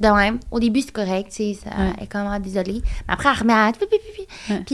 De 0.00 0.08
même. 0.08 0.40
Au 0.50 0.58
début, 0.58 0.80
c'est 0.80 0.90
correct, 0.90 1.28
tu 1.30 1.54
sais, 1.54 1.58
ça 1.62 1.70
Ouais. 1.70 1.92
elle 1.96 2.04
est 2.04 2.06
comme, 2.08 2.26
ah, 2.26 2.40
désolée. 2.40 2.82
Mais 3.06 3.14
après, 3.14 3.28
elle 3.28 3.38
remet 3.38 3.52
à. 3.52 3.72
Puis. 3.72 3.86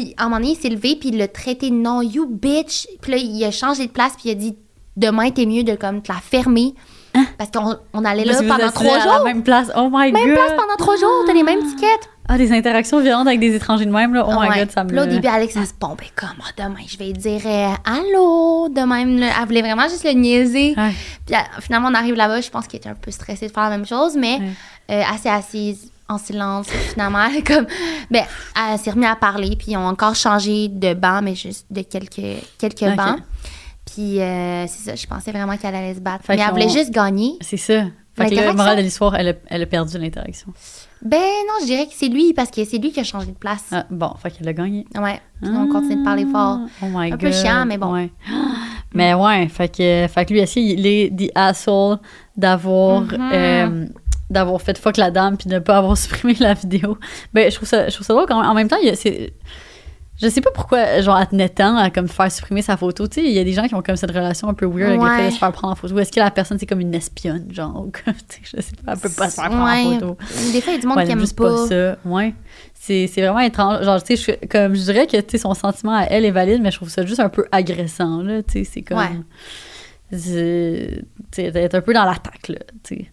Ouais. 0.05 0.15
À 0.17 0.23
un 0.23 0.29
moment 0.29 0.37
donné, 0.41 0.53
il 0.53 0.57
s'est 0.57 0.71
levé, 0.71 0.97
puis 0.97 1.11
il 1.11 1.19
l'a 1.19 1.29
traité 1.29 1.69
de 1.69 1.75
non, 1.75 2.01
you 2.01 2.27
bitch. 2.27 2.87
Puis 3.03 3.13
là, 3.13 3.19
il 3.19 3.45
a 3.45 3.51
changé 3.51 3.87
de 3.87 3.93
place, 3.93 4.13
puis 4.13 4.31
il 4.31 4.33
a 4.33 4.35
dit, 4.37 4.57
demain, 4.97 5.31
t'es 5.31 5.45
mieux 5.45 5.65
de 5.65 5.75
comme 5.75 6.01
te 6.03 6.11
la 6.11 6.19
fermer. 6.21 6.75
Parce 7.37 7.51
qu'on 7.51 7.77
on 7.95 8.05
allait 8.05 8.25
là 8.25 8.35
pendant 8.39 8.71
trois 8.71 8.97
à 8.97 9.01
jours. 9.01 9.13
la 9.19 9.25
même 9.25 9.43
place. 9.43 9.71
Oh 9.77 9.89
my 9.93 10.13
Même 10.13 10.27
god. 10.27 10.35
place 10.35 10.53
pendant 10.57 10.77
trois 10.77 10.97
jours, 10.97 11.25
t'as 11.27 11.33
les 11.33 11.43
mêmes 11.43 11.63
tickets. 11.65 12.09
Ah, 12.31 12.37
des 12.37 12.53
interactions 12.53 13.01
violentes 13.01 13.27
avec 13.27 13.41
des 13.41 13.55
étrangers 13.55 13.87
de 13.87 13.91
même, 13.91 14.13
là. 14.13 14.27
Oh 14.29 14.33
my 14.39 14.49
Ouais. 14.51 14.59
god, 14.61 14.71
ça 14.71 14.85
me. 14.85 14.93
Là, 14.93 15.05
au 15.05 15.07
début, 15.07 15.27
Alex, 15.29 15.57
elle 15.57 15.67
se 15.67 15.73
pompait 15.73 16.11
comme, 16.15 16.29
Ah, 16.43 16.51
demain, 16.63 16.81
je 16.87 16.99
vais 16.99 17.13
dire 17.13 17.41
euh, 17.47 17.71
allô, 17.87 18.69
de 18.69 18.81
même. 18.83 19.19
là. 19.19 19.29
Elle 19.41 19.47
voulait 19.47 19.63
vraiment 19.63 19.89
juste 19.89 20.05
le 20.05 20.11
niaiser. 20.13 20.75
Ouais. 20.77 20.93
Puis 21.27 21.35
euh, 21.35 21.39
finalement, 21.61 21.89
on 21.91 21.95
arrive 21.95 22.15
là-bas, 22.17 22.41
je 22.43 22.51
pense 22.51 22.67
qu'elle 22.67 22.81
était 22.81 22.91
un 22.91 22.95
peu 22.95 23.11
stressée 23.11 23.47
de 23.49 23.53
faire 23.53 23.65
la 23.65 23.71
même 23.71 23.87
chose, 23.87 24.15
mais 24.17 24.39
Ouais. 24.41 24.51
euh, 24.91 25.03
assez 25.11 25.31
assise, 25.31 25.91
en 26.07 26.19
silence. 26.19 26.67
Finalement, 26.93 27.29
comme, 27.47 27.67
ben, 28.11 28.25
elle 28.73 28.79
s'est 28.79 28.91
remise 28.91 29.09
à 29.09 29.17
parler, 29.17 29.57
puis 29.59 29.69
ils 29.73 29.77
ont 29.79 29.87
encore 29.87 30.15
changé 30.15 30.69
de 30.69 30.93
banc, 30.93 31.21
mais 31.23 31.35
juste 31.35 31.65
de 31.71 31.81
quelques, 31.81 32.43
quelques 32.59 32.95
bancs. 32.95 33.21
Puis 33.93 34.21
euh, 34.21 34.67
c'est 34.67 34.91
ça, 34.91 34.95
je 34.95 35.07
pensais 35.07 35.33
vraiment 35.33 35.57
qu'elle 35.57 35.75
allait 35.75 35.95
se 35.95 36.01
battre. 36.01 36.25
Fait 36.25 36.37
mais 36.37 36.43
elle 36.43 36.51
voulait 36.51 36.69
juste 36.69 36.91
gagner. 36.91 37.33
C'est 37.41 37.57
ça. 37.57 37.85
Fait 38.17 38.31
que 38.31 38.35
le 38.35 38.53
moral 38.53 38.77
de 38.77 38.83
l'histoire, 38.83 39.15
elle 39.15 39.29
a, 39.29 39.33
elle 39.47 39.63
a 39.63 39.67
perdu 39.67 39.97
l'interaction. 39.97 40.49
Ben 41.03 41.19
non, 41.21 41.55
je 41.61 41.67
dirais 41.67 41.87
que 41.87 41.93
c'est 41.95 42.09
lui, 42.09 42.33
parce 42.35 42.51
que 42.51 42.65
c'est 42.65 42.79
lui 42.79 42.91
qui 42.91 42.99
a 42.99 43.05
changé 43.05 43.27
de 43.27 43.37
place. 43.37 43.63
Ah, 43.71 43.87
bon, 43.91 44.13
fait 44.21 44.33
qu'elle 44.33 44.49
a 44.49 44.53
gagné. 44.53 44.85
Ouais, 45.01 45.21
puis 45.41 45.51
on 45.55 45.69
continue 45.69 45.97
de 46.01 46.05
parler 46.05 46.27
fort. 46.27 46.59
Oh 46.83 46.87
my 46.91 47.07
Un 47.07 47.11
god. 47.11 47.21
peu 47.21 47.31
chiant, 47.33 47.65
mais 47.67 47.79
bon. 47.79 47.93
Ouais. 47.95 48.11
Mais 48.95 49.13
ouais, 49.15 49.47
fait 49.49 49.69
que, 49.69 50.07
fait 50.09 50.25
que 50.25 50.33
lui 50.33 50.41
aussi, 50.43 50.73
il 50.73 50.87
est 50.87 51.15
the 51.15 51.31
asshole 51.35 51.99
d'avoir. 52.37 53.03
Mhm. 53.03 53.31
euh, 53.33 53.87
d'avoir 54.31 54.61
fait 54.61 54.77
fuck 54.77 54.97
la 54.99 55.11
dame 55.11 55.37
puis 55.39 55.49
de 55.49 55.55
ne 55.55 55.59
pas 55.61 55.79
avoir 55.79 55.97
supprimé 55.97 56.35
la 56.41 56.55
vidéo. 56.55 56.99
Ben, 57.33 57.51
je 57.51 57.57
trouve 57.57 57.69
ça, 57.69 57.89
je 57.89 57.95
trouve 57.95 58.07
ça 58.07 58.13
drôle 58.15 58.27
quand 58.27 58.41
même. 58.41 58.51
En 58.51 58.55
même 58.55 58.69
temps, 58.69 58.77
il 58.83 58.89
y 58.89 58.91
a- 58.91 58.97
c'est, 58.97 59.33
je 60.21 60.29
sais 60.29 60.41
pas 60.41 60.51
pourquoi, 60.53 61.01
genre, 61.01 61.19
elle 61.19 61.29
tenait 61.29 61.49
tant 61.49 61.77
à 61.77 61.91
comme 61.91 62.09
faire 62.09 62.31
supprimer 62.33 62.63
sa 62.63 62.77
photo. 62.77 63.07
Tu 63.07 63.21
sais, 63.21 63.27
il 63.27 63.33
y 63.33 63.39
a 63.39 63.45
des 63.45 63.53
gens 63.53 63.67
qui 63.69 63.75
ont 63.75 63.83
comme 63.83 63.97
cette 63.97 64.11
relation 64.11 64.49
un 64.49 64.55
peu 64.55 64.67
weird 64.67 64.91
avec 64.91 65.01
le 65.01 65.09
fait 65.09 65.27
de 65.27 65.31
se 65.33 65.39
faire 65.39 65.53
prendre 65.53 65.73
en 65.73 65.77
photo. 65.77 65.99
Est-ce 65.99 66.11
que 66.13 66.21
la 66.21 66.31
personne, 66.31 66.59
c'est 66.59 66.67
comme 66.67 66.81
une 66.81 66.95
espionne, 66.95 67.47
genre, 67.53 67.87
je 68.43 68.61
sais 68.61 68.73
pas, 68.85 68.93
elle 68.95 68.99
peut 68.99 69.09
pas 69.17 69.31
se 69.31 69.37
faire 69.41 69.51
prendre 69.51 69.65
Ouais. 69.65 69.85
en 69.97 69.99
photo. 70.01 70.17
Des 70.53 70.61
fois, 70.61 70.73
il 70.73 70.77
y 70.77 70.79
a 70.79 70.81
du 70.81 70.87
monde 70.87 70.97
Ouais, 70.99 71.05
qui 71.07 71.13
aime 71.13 71.21
juste 71.21 71.37
pas. 71.39 71.51
pas 71.51 71.67
ça. 71.69 71.97
Ouais. 72.05 72.35
C'est, 72.75 73.07
c'est 73.07 73.21
vraiment 73.23 73.41
étrange. 73.41 73.85
Genre, 73.85 74.03
tu 74.03 74.17
sais, 74.17 74.37
je- 74.43 74.47
comme 74.49 74.75
je 74.75 74.83
dirais 74.83 75.07
que, 75.07 75.17
tu 75.19 75.25
sais, 75.31 75.39
son 75.39 75.55
sentiment 75.55 75.95
à 75.97 76.03
elle 76.05 76.25
est 76.25 76.31
valide, 76.31 76.63
mais 76.63 76.71
je 76.71 76.77
trouve 76.77 76.89
ça 76.91 77.05
juste 77.07 77.21
un 77.21 77.29
peu 77.29 77.47
agressant, 77.53 78.23
là. 78.23 78.43
Tu 78.43 78.65
sais, 78.65 78.65
c'est 78.65 78.83
comme. 78.83 79.25
Tu 80.11 80.19
sais, 80.19 81.75
un 81.75 81.81
peu 81.81 81.93
dans 81.93 82.05
l'attaque, 82.05 82.49
là. 82.49 82.59
Tu 82.83 82.95
sais. 82.97 83.07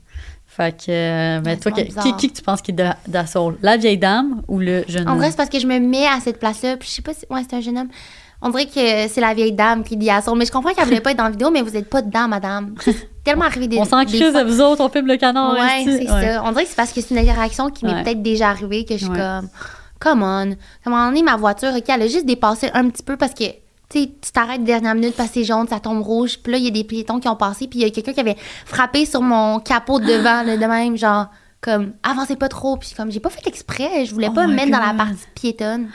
Fait 0.56 0.72
que. 0.78 0.90
euh, 0.90 1.42
mais 1.44 1.58
toi, 1.58 1.72
qui, 1.72 1.86
qui 2.16 2.30
que 2.30 2.36
tu 2.38 2.42
penses 2.42 2.62
qui 2.62 2.74
d'assaut? 2.74 3.54
La 3.62 3.78
vieille 3.78 3.98
dame 3.98 4.42
ou 4.48 4.60
le 4.60 4.84
jeune 4.88 5.08
En 5.08 5.12
homme? 5.14 5.18
vrai, 5.18 5.30
c'est 5.32 5.38
parce 5.38 5.50
que 5.50 5.60
je 5.60 5.68
me 5.68 5.80
mets 5.80 6.08
à 6.08 6.20
cette 6.22 6.40
place-là. 6.40 6.78
Puis 6.78 6.88
je 6.90 6.94
sais 6.96 7.02
pas 7.02 7.14
si. 7.14 7.26
Ouais, 7.30 7.42
c'est 7.50 7.56
un 7.58 7.62
jeune 7.62 7.78
homme. 7.78 7.90
On 8.42 8.50
dirait 8.50 8.66
que 8.66 9.08
c'est 9.12 9.22
la 9.22 9.34
vieille 9.34 9.54
dame 9.54 9.84
qui 9.84 9.98
dit 9.98 10.10
son. 10.24 10.36
Mais 10.36 10.46
je 10.46 10.52
comprends 10.52 10.74
qu'elle 10.74 10.86
voulait 10.86 11.02
pas 11.02 11.12
être 11.12 11.18
dans 11.18 11.24
la 11.26 11.32
vidéo, 11.32 11.50
mais 11.52 11.62
vous 11.62 11.76
êtes 11.76 11.90
pas 11.90 12.02
dedans, 12.02 12.28
madame. 12.28 12.76
C'est 12.80 12.96
tellement 13.24 13.46
arrivé 13.46 13.68
des 13.68 13.80
on 13.80 13.86
s'en 13.86 14.06
crise 14.06 14.20
de 14.34 14.44
vous 14.44 14.62
autres, 14.62 14.82
on 14.84 14.90
filme 14.90 15.08
le 15.08 15.18
canard. 15.18 15.54
Ouais, 15.54 15.82
c'est 15.84 16.06
ça. 16.06 16.44
On 16.46 16.52
dirait 16.52 16.64
que 16.64 16.70
c'est 16.70 16.76
parce 16.76 16.94
que 16.94 17.02
c'est 17.02 17.14
une 17.16 17.20
interaction 17.28 17.70
qui 17.70 17.86
m'est 17.86 17.94
Ouais. 17.94 18.04
peut-être 18.04 18.22
déjà 18.22 18.50
arrivée 18.50 18.86
que 18.86 18.94
je 18.94 19.00
suis 19.06 19.10
Ouais. 19.10 19.18
comme. 19.18 19.50
Come 20.00 20.24
on. 20.24 20.56
Comment 20.84 21.08
on 21.10 21.16
est 21.16 21.24
ma 21.24 21.36
voiture? 21.38 21.70
Ok, 21.76 21.84
elle 21.88 22.02
a 22.04 22.08
juste 22.08 22.26
dépassé 22.26 22.70
un 22.74 22.88
petit 22.90 23.04
peu 23.04 23.18
parce 23.18 23.34
que. 23.34 23.46
Tu 23.90 24.08
t'arrêtes 24.34 24.64
dernière 24.64 24.96
minute 24.96 25.16
parce 25.16 25.30
que 25.30 25.36
c'est 25.36 25.44
jaune, 25.44 25.68
ça 25.68 25.80
tombe 25.80 26.02
rouge. 26.02 26.40
Puis 26.42 26.52
là, 26.52 26.58
il 26.58 26.64
y 26.66 26.68
a 26.68 26.72
des 26.72 26.84
piétons 26.84 27.20
qui 27.20 27.28
ont 27.28 27.36
passé. 27.36 27.68
Puis 27.68 27.80
il 27.80 27.82
y 27.84 27.86
a 27.86 27.90
quelqu'un 27.92 28.14
qui 28.14 28.20
avait 28.20 28.38
frappé 28.66 29.06
sur 29.06 29.22
mon 29.22 29.60
capot 29.60 30.00
de 30.00 30.06
devant, 30.06 30.44
là, 30.44 30.58
de 30.58 30.66
même, 30.66 30.98
genre, 30.98 31.28
comme, 31.62 31.94
avancez 32.04 32.36
pas 32.36 32.50
trop. 32.50 32.78
Puis 32.78 32.94
comme, 32.98 33.12
j'ai 33.12 33.20
pas 33.20 33.30
fait 33.30 33.48
exprès. 33.48 34.06
Je 34.06 34.14
voulais 34.14 34.28
Oh 34.30 34.34
pas 34.34 34.48
me 34.48 34.54
mettre 34.56 34.72
dans 34.72 34.80
la 34.80 34.94
partie 34.94 35.26
piétonne. 35.36 35.88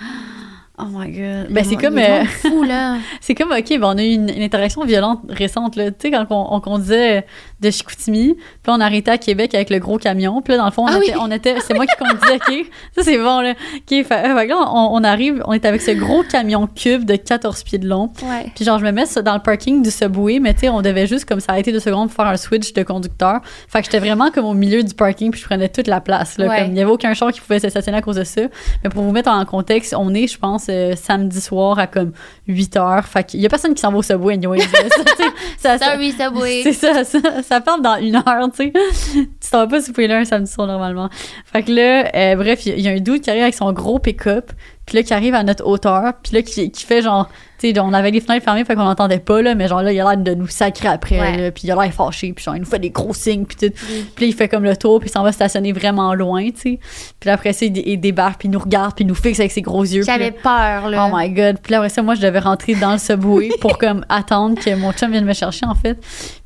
Oh 0.79 0.87
my 0.91 1.11
god. 1.11 1.53
Ben, 1.53 1.63
c'est 1.63 1.77
comme. 1.77 1.99
euh, 1.99 2.19
monde 2.21 2.27
fou, 2.27 2.63
là. 2.63 2.97
C'est 3.21 3.35
comme, 3.35 3.53
OK, 3.53 3.69
ben, 3.69 3.83
on 3.85 3.99
a 3.99 4.03
eu 4.03 4.13
une, 4.15 4.31
une 4.31 4.43
interaction 4.43 4.83
violente 4.85 5.21
récente, 5.29 5.77
là. 5.77 5.91
Tu 5.91 5.97
sais, 6.01 6.11
quand 6.11 6.25
on, 6.31 6.55
on 6.55 6.61
conduisait 6.61 7.27
de 7.61 7.71
Chicoutimi, 7.71 8.35
puis 8.35 8.45
là, 8.69 8.75
on 8.75 8.81
arrêtait 8.81 9.11
à 9.11 9.19
Québec 9.19 9.55
avec 9.55 9.71
le 9.71 9.79
gros 9.79 9.99
camion, 9.99 10.41
puis 10.43 10.53
là, 10.53 10.59
dans 10.59 10.65
le 10.67 10.71
fond, 10.71 10.83
on 10.85 10.87
Ah 10.87 10.99
était, 11.03 11.15
oui. 11.15 11.21
on 11.21 11.31
était 11.31 11.55
c'est 11.67 11.75
moi 11.75 11.87
qui 11.87 11.95
conduisais, 11.97 12.37
OK? 12.37 12.67
Ça, 12.97 13.03
c'est 13.03 13.19
bon, 13.19 13.41
là. 13.41 13.51
OK, 13.53 13.89
fait, 13.89 14.05
fait 14.05 14.07
que 14.07 14.49
là, 14.49 14.57
on, 14.73 14.89
on 14.97 15.05
arrive, 15.05 15.43
on 15.47 15.53
est 15.53 15.65
avec 15.65 15.83
ce 15.83 15.91
gros 15.93 16.23
camion 16.23 16.67
cube 16.67 17.05
de 17.05 17.17
14 17.17 17.63
pieds 17.65 17.79
de 17.79 17.89
long, 17.89 18.11
Ouais. 18.23 18.51
puis 18.55 18.65
genre, 18.65 18.79
je 18.79 18.85
me 18.85 18.93
mets 18.93 19.07
ça 19.07 19.23
dans 19.23 19.35
le 19.35 19.41
parking 19.41 19.83
du 19.83 19.91
Subway, 19.91 20.39
mais 20.41 20.55
tu 20.55 20.61
sais, 20.61 20.69
on 20.69 20.83
devait 20.83 21.07
juste 21.07 21.25
comme 21.27 21.41
s'arrêter 21.41 21.73
deux 21.73 21.81
secondes 21.81 22.09
pour 22.09 22.17
faire 22.17 22.33
un 22.33 22.37
switch 22.37 22.73
de 22.73 22.83
conducteur. 22.83 23.41
Fait 23.69 23.81
que 23.81 23.85
j'étais 23.87 23.99
vraiment 23.99 24.31
comme 24.31 24.47
au 24.47 24.55
milieu 24.55 24.83
du 24.83 24.95
parking, 24.95 25.31
puis 25.31 25.41
je 25.41 25.47
prenais 25.47 25.69
toute 25.69 25.87
la 25.87 26.01
place, 26.01 26.39
là. 26.39 26.47
Ouais. 26.47 26.59
Comme 26.63 26.73
il 26.73 26.79
y 26.79 26.81
avait 26.81 26.91
aucun 26.91 27.13
char 27.15 27.31
qui 27.33 27.41
pouvait 27.41 27.61
se 27.61 27.69
stationner 27.69 27.99
à 27.99 28.03
cause 28.03 28.17
de 28.17 28.25
ça. 28.25 28.43
Mais 28.83 28.91
pour 28.91 29.03
vous 29.03 29.13
mettre 29.13 29.31
en 29.31 29.45
contexte, 29.45 29.95
on 29.99 30.15
est, 30.15 30.27
je 30.27 30.39
pense, 30.39 30.67
euh, 30.71 30.95
samedi 30.97 31.41
soir 31.41 31.79
à 31.79 31.87
comme 31.87 32.13
8 32.49 32.77
heures. 32.77 33.05
Fait 33.07 33.25
qu'il 33.25 33.41
y 33.41 33.47
a 33.47 33.49
personne 33.49 33.75
qui 33.75 33.81
s'en 33.81 33.91
va 33.93 33.99
au 33.99 34.03
Subway. 34.03 34.39
Ça, 34.41 34.79
sais, 34.79 35.25
ça- 35.59 35.79
ça- 35.79 35.91
Sorry, 35.93 36.13
Subway. 36.13 36.61
c'est 36.63 36.73
ça, 36.73 37.05
ça, 37.05 37.19
ça 37.51 37.61
parle 37.61 37.83
dans 37.83 37.97
une 37.97 38.15
heure, 38.15 38.49
tu 38.55 38.71
sais. 38.71 38.73
Tu 39.13 39.51
t'en 39.51 39.59
vas 39.59 39.67
pas 39.67 39.81
souper 39.81 40.07
là 40.07 40.19
un 40.19 40.25
samedi 40.25 40.49
soir 40.49 40.69
normalement. 40.69 41.09
Fait 41.45 41.65
que 41.65 41.73
là, 41.73 42.09
euh, 42.15 42.37
bref, 42.37 42.65
il 42.65 42.79
y, 42.79 42.87
a 42.87 42.93
un 42.93 43.01
dude 43.01 43.23
qui 43.23 43.31
arrive 43.31 43.43
avec 43.43 43.57
son 43.57 43.73
gros 43.73 43.99
pick-up, 43.99 44.53
puis 44.91 44.99
là, 44.99 45.05
qui 45.05 45.15
arrive 45.15 45.37
à 45.37 45.45
notre 45.45 45.65
hauteur, 45.65 46.15
puis 46.21 46.35
là, 46.35 46.43
qui, 46.43 46.69
qui 46.73 46.85
fait 46.85 47.01
genre, 47.01 47.29
tu 47.61 47.73
sais, 47.73 47.79
on 47.79 47.93
avait 47.93 48.11
les 48.11 48.21
fenêtres 48.21 48.45
fermées, 48.45 48.65
fait 48.65 48.75
qu'on 48.75 48.83
l'entendait 48.83 49.21
pas, 49.21 49.41
là, 49.41 49.55
mais 49.55 49.69
genre 49.69 49.83
là, 49.83 49.93
il 49.93 50.01
a 50.01 50.05
l'air 50.05 50.17
de 50.17 50.35
nous 50.35 50.49
sacrer 50.49 50.89
après, 50.89 51.21
Ouais. 51.21 51.37
là, 51.37 51.51
puis 51.53 51.63
il 51.69 51.71
a 51.71 51.81
l'air 51.81 51.93
fâché, 51.95 52.33
puis 52.33 52.45
genre, 52.45 52.57
il 52.57 52.59
nous 52.59 52.67
fait 52.67 52.81
des 52.81 52.91
gros 52.91 53.15
signes, 53.15 53.45
puis 53.45 53.57
tout. 53.57 53.73
Puis 54.17 54.25
là, 54.25 54.27
il 54.27 54.35
fait 54.35 54.49
comme 54.49 54.65
le 54.65 54.77
tour, 54.77 54.99
puis 54.99 55.09
il 55.09 55.13
s'en 55.13 55.23
va 55.23 55.31
stationner 55.31 55.73
vraiment 55.73 56.13
loin, 56.15 56.43
tu 56.51 56.57
sais. 56.57 56.79
Puis 57.21 57.29
là, 57.29 57.35
après 57.35 57.53
ça, 57.53 57.67
il, 57.67 57.71
dé- 57.73 57.85
il 57.87 58.01
débarque, 58.01 58.41
puis 58.41 58.49
il 58.49 58.51
nous 58.51 58.59
regarde, 58.59 58.97
puis 58.97 59.05
il 59.05 59.07
nous 59.07 59.15
fixe 59.15 59.39
avec 59.39 59.53
ses 59.53 59.63
gros 59.63 59.85
yeux. 59.85 60.03
J'avais 60.03 60.33
peur, 60.33 60.89
là. 60.89 61.09
Oh 61.09 61.15
my 61.17 61.31
god. 61.31 61.59
Puis 61.63 61.71
là, 61.71 61.79
après 61.79 61.91
ça, 61.91 62.03
moi, 62.03 62.17
je 62.17 62.21
devais 62.23 62.41
rentrer 62.41 62.75
dans 62.75 62.93
le 62.93 62.99
subway 62.99 63.51
pour 63.61 63.79
comme 63.79 64.05
attendre 64.09 64.61
que 64.61 64.75
mon 64.75 64.91
chum 64.93 65.13
vienne 65.13 65.25
me 65.25 65.35
chercher, 65.35 65.67
en 65.67 65.77
fait. 65.77 65.97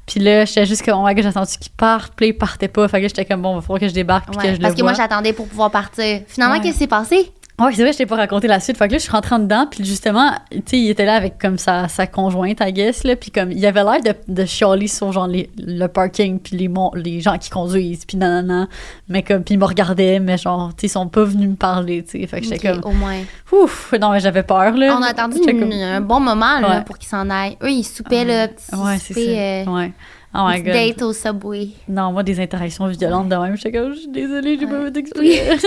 Puis 0.07 0.21
là, 0.21 0.45
j'étais 0.45 0.67
juste 0.67 0.85
comme, 0.85 0.99
oh 1.01 1.07
my 1.07 1.15
god, 1.15 1.23
j'ai 1.23 1.31
attendu 1.31 1.53
qu'il 1.59 1.73
parte. 1.73 2.13
Puis 2.15 2.27
il 2.29 2.33
partait 2.35 2.69
pas. 2.69 2.87
Fait 2.89 3.01
que 3.01 3.09
j'étais 3.09 3.25
comme, 3.25 3.41
bon, 3.41 3.55
va 3.55 3.63
falloir 3.63 3.81
que 3.81 3.89
je 3.89 3.95
débarque. 3.95 4.27
Puis 4.29 4.37
Ouais, 4.37 4.51
que 4.51 4.55
je 4.57 4.61
parce 4.61 4.75
le 4.75 4.79
que 4.79 4.83
moi, 4.83 4.93
j'attendais 4.93 5.33
pour 5.33 5.49
pouvoir 5.49 5.71
partir. 5.71 6.21
Finalement, 6.27 6.57
Ouais. 6.57 6.61
qu'est-ce 6.61 6.73
qui 6.75 6.79
s'est 6.81 6.87
passé? 6.87 7.33
Ouais, 7.61 7.73
c'est 7.73 7.83
vrai, 7.83 7.93
je 7.93 7.99
t'ai 7.99 8.07
pas 8.07 8.17
raconté 8.17 8.49
la 8.49 8.59
suite. 8.59 8.77
Fait 8.77 8.89
que 8.89 8.93
là, 8.93 8.99
je 8.99 9.05
suis 9.05 9.13
rentrée 9.13 9.37
en 9.37 9.39
dedans, 9.39 9.69
puis 9.71 9.85
justement, 9.85 10.33
tu 10.51 10.59
sais, 10.67 10.77
il 10.79 10.91
était 10.91 11.05
là 11.05 11.15
avec 11.15 11.39
comme 11.39 11.57
sa, 11.57 11.87
sa 11.87 12.09
conjointe, 12.09 12.59
I 12.61 12.73
guess, 12.73 13.05
là, 13.05 13.15
puis 13.15 13.31
comme, 13.31 13.53
il 13.53 13.65
avait 13.65 13.85
l'air 13.85 14.01
de, 14.03 14.13
de 14.27 14.45
chialer 14.45 14.89
sur 14.89 15.13
genre 15.13 15.29
les- 15.29 15.49
le 15.57 15.87
parking, 15.87 16.41
puis 16.41 16.57
les, 16.57 16.69
les 16.97 17.21
gens 17.21 17.39
qui 17.39 17.51
conduisent, 17.51 18.07
puis 18.07 18.17
nanana, 18.17 18.67
mais 19.09 19.23
comme, 19.23 19.45
puis 19.45 19.55
il 19.55 19.59
me 19.61 19.67
regardait, 19.67 20.19
mais 20.19 20.37
genre, 20.37 20.71
tu 20.71 20.81
sais, 20.81 20.87
ils 20.89 20.91
sont 20.91 21.07
pas 21.07 21.23
venus 21.23 21.51
me 21.51 21.55
parler, 21.55 22.03
tu 22.03 22.21
sais. 22.21 22.27
Fait 22.27 22.41
que 22.41 22.47
j'étais 22.49 22.73
comme, 22.73 22.81
Au 22.85 22.93
moins. 22.93 23.21
ouf, 23.53 23.95
non, 24.01 24.11
mais 24.11 24.19
j'avais 24.19 24.43
peur, 24.43 24.73
là. 24.77 24.97
On 24.99 25.03
a 25.03 25.11
attendu 25.11 25.39
une- 25.39 25.61
comme- 25.61 25.71
un 25.73 26.01
bon 26.01 26.19
moment 26.19 26.59
là, 26.59 26.69
Ouais. 26.79 26.85
pour 26.85 26.99
qu'ils 26.99 27.09
s'en 27.09 27.31
aillent. 27.31 27.57
Eux, 27.63 27.71
ils 27.71 27.85
soupaient, 27.85 28.25
là, 28.25 28.49
petit 28.49 28.75
Ouais, 28.75 28.99
c'est 28.99 29.15
souper, 29.15 29.27
ça. 29.65 29.71
euh, 29.71 29.75
Ouais. 29.77 29.93
Oh 30.37 30.47
my 30.49 30.63
god. 30.63 30.73
date 30.73 31.03
au 31.03 31.13
Subway. 31.13 31.69
Non, 31.89 32.13
moi, 32.13 32.23
des 32.25 32.41
interactions 32.41 32.87
violentes 32.89 33.29
de 33.29 33.37
même, 33.37 33.57
j'étais 33.57 33.73
comme, 33.73 33.93
je 33.95 34.01
suis 34.01 34.09
désolée, 34.09 34.59
j'ai 34.59 34.67
pas 34.67 34.81
Ouais. 34.81 34.91
fait 34.93 34.97
exprès. 34.99 35.59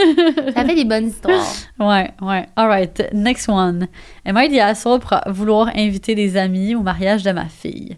Ça 0.53 0.65
fait 0.65 0.75
des 0.75 0.83
bonnes 0.85 1.07
histoires. 1.07 1.45
Ouais, 1.79 2.11
ouais. 2.21 2.45
Alright, 2.55 3.03
next 3.13 3.47
one. 3.47 3.87
Am 4.25 4.37
I 4.37 4.49
the 4.49 4.59
asshole 4.59 4.99
pour 4.99 5.17
vouloir 5.27 5.69
inviter 5.75 6.15
des 6.15 6.35
amis 6.35 6.75
au 6.75 6.81
mariage 6.81 7.23
de 7.23 7.31
ma 7.31 7.45
fille? 7.45 7.97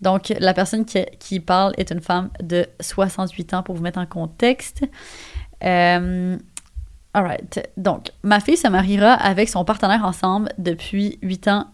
Donc, 0.00 0.32
la 0.40 0.54
personne 0.54 0.84
qui, 0.84 0.98
qui 1.18 1.40
parle 1.40 1.74
est 1.76 1.90
une 1.92 2.00
femme 2.00 2.30
de 2.42 2.66
68 2.80 3.54
ans 3.54 3.62
pour 3.62 3.74
vous 3.76 3.82
mettre 3.82 3.98
en 4.00 4.06
contexte. 4.06 4.82
Euh, 5.62 6.36
alright. 7.12 7.68
Donc, 7.76 8.10
ma 8.22 8.40
fille 8.40 8.56
se 8.56 8.66
mariera 8.68 9.12
avec 9.12 9.48
son 9.48 9.64
partenaire 9.64 10.04
ensemble 10.04 10.48
depuis 10.58 11.18
8 11.22 11.48
ans 11.48 11.66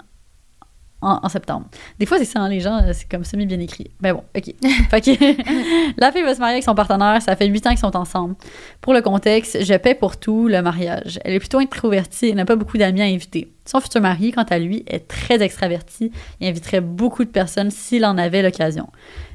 en, 1.02 1.20
en 1.22 1.28
septembre. 1.28 1.66
Des 1.98 2.06
fois, 2.06 2.18
c'est 2.18 2.24
ça, 2.24 2.40
hein, 2.40 2.48
les 2.48 2.60
gens, 2.60 2.82
euh, 2.82 2.92
c'est 2.92 3.08
comme 3.08 3.24
semi 3.24 3.46
bien 3.46 3.60
écrit. 3.60 3.90
Mais 4.00 4.12
bon, 4.12 4.22
OK. 4.36 4.54
fait 4.90 5.00
que 5.00 5.10
la 6.00 6.12
fille 6.12 6.22
va 6.22 6.34
se 6.34 6.40
marier 6.40 6.54
avec 6.54 6.64
son 6.64 6.74
partenaire, 6.74 7.20
ça 7.22 7.36
fait 7.36 7.46
8 7.46 7.66
ans 7.66 7.70
qu'ils 7.70 7.78
sont 7.78 7.96
ensemble. 7.96 8.34
Pour 8.80 8.94
le 8.94 9.02
contexte, 9.02 9.62
je 9.62 9.74
paie 9.74 9.94
pour 9.94 10.16
tout 10.16 10.48
le 10.48 10.62
mariage. 10.62 11.18
Elle 11.24 11.34
est 11.34 11.38
plutôt 11.38 11.58
introvertie 11.58 12.26
et 12.26 12.34
n'a 12.34 12.44
pas 12.44 12.56
beaucoup 12.56 12.78
d'amis 12.78 13.02
à 13.02 13.04
inviter. 13.04 13.52
Son 13.66 13.80
futur 13.80 14.00
mari, 14.00 14.30
quant 14.30 14.44
à 14.44 14.58
lui, 14.58 14.84
est 14.86 15.08
très 15.08 15.42
extraverti 15.42 16.12
et 16.40 16.48
inviterait 16.48 16.80
beaucoup 16.80 17.24
de 17.24 17.30
personnes 17.30 17.70
s'il 17.70 18.04
en 18.04 18.16
avait 18.16 18.42
l'occasion. 18.42 18.88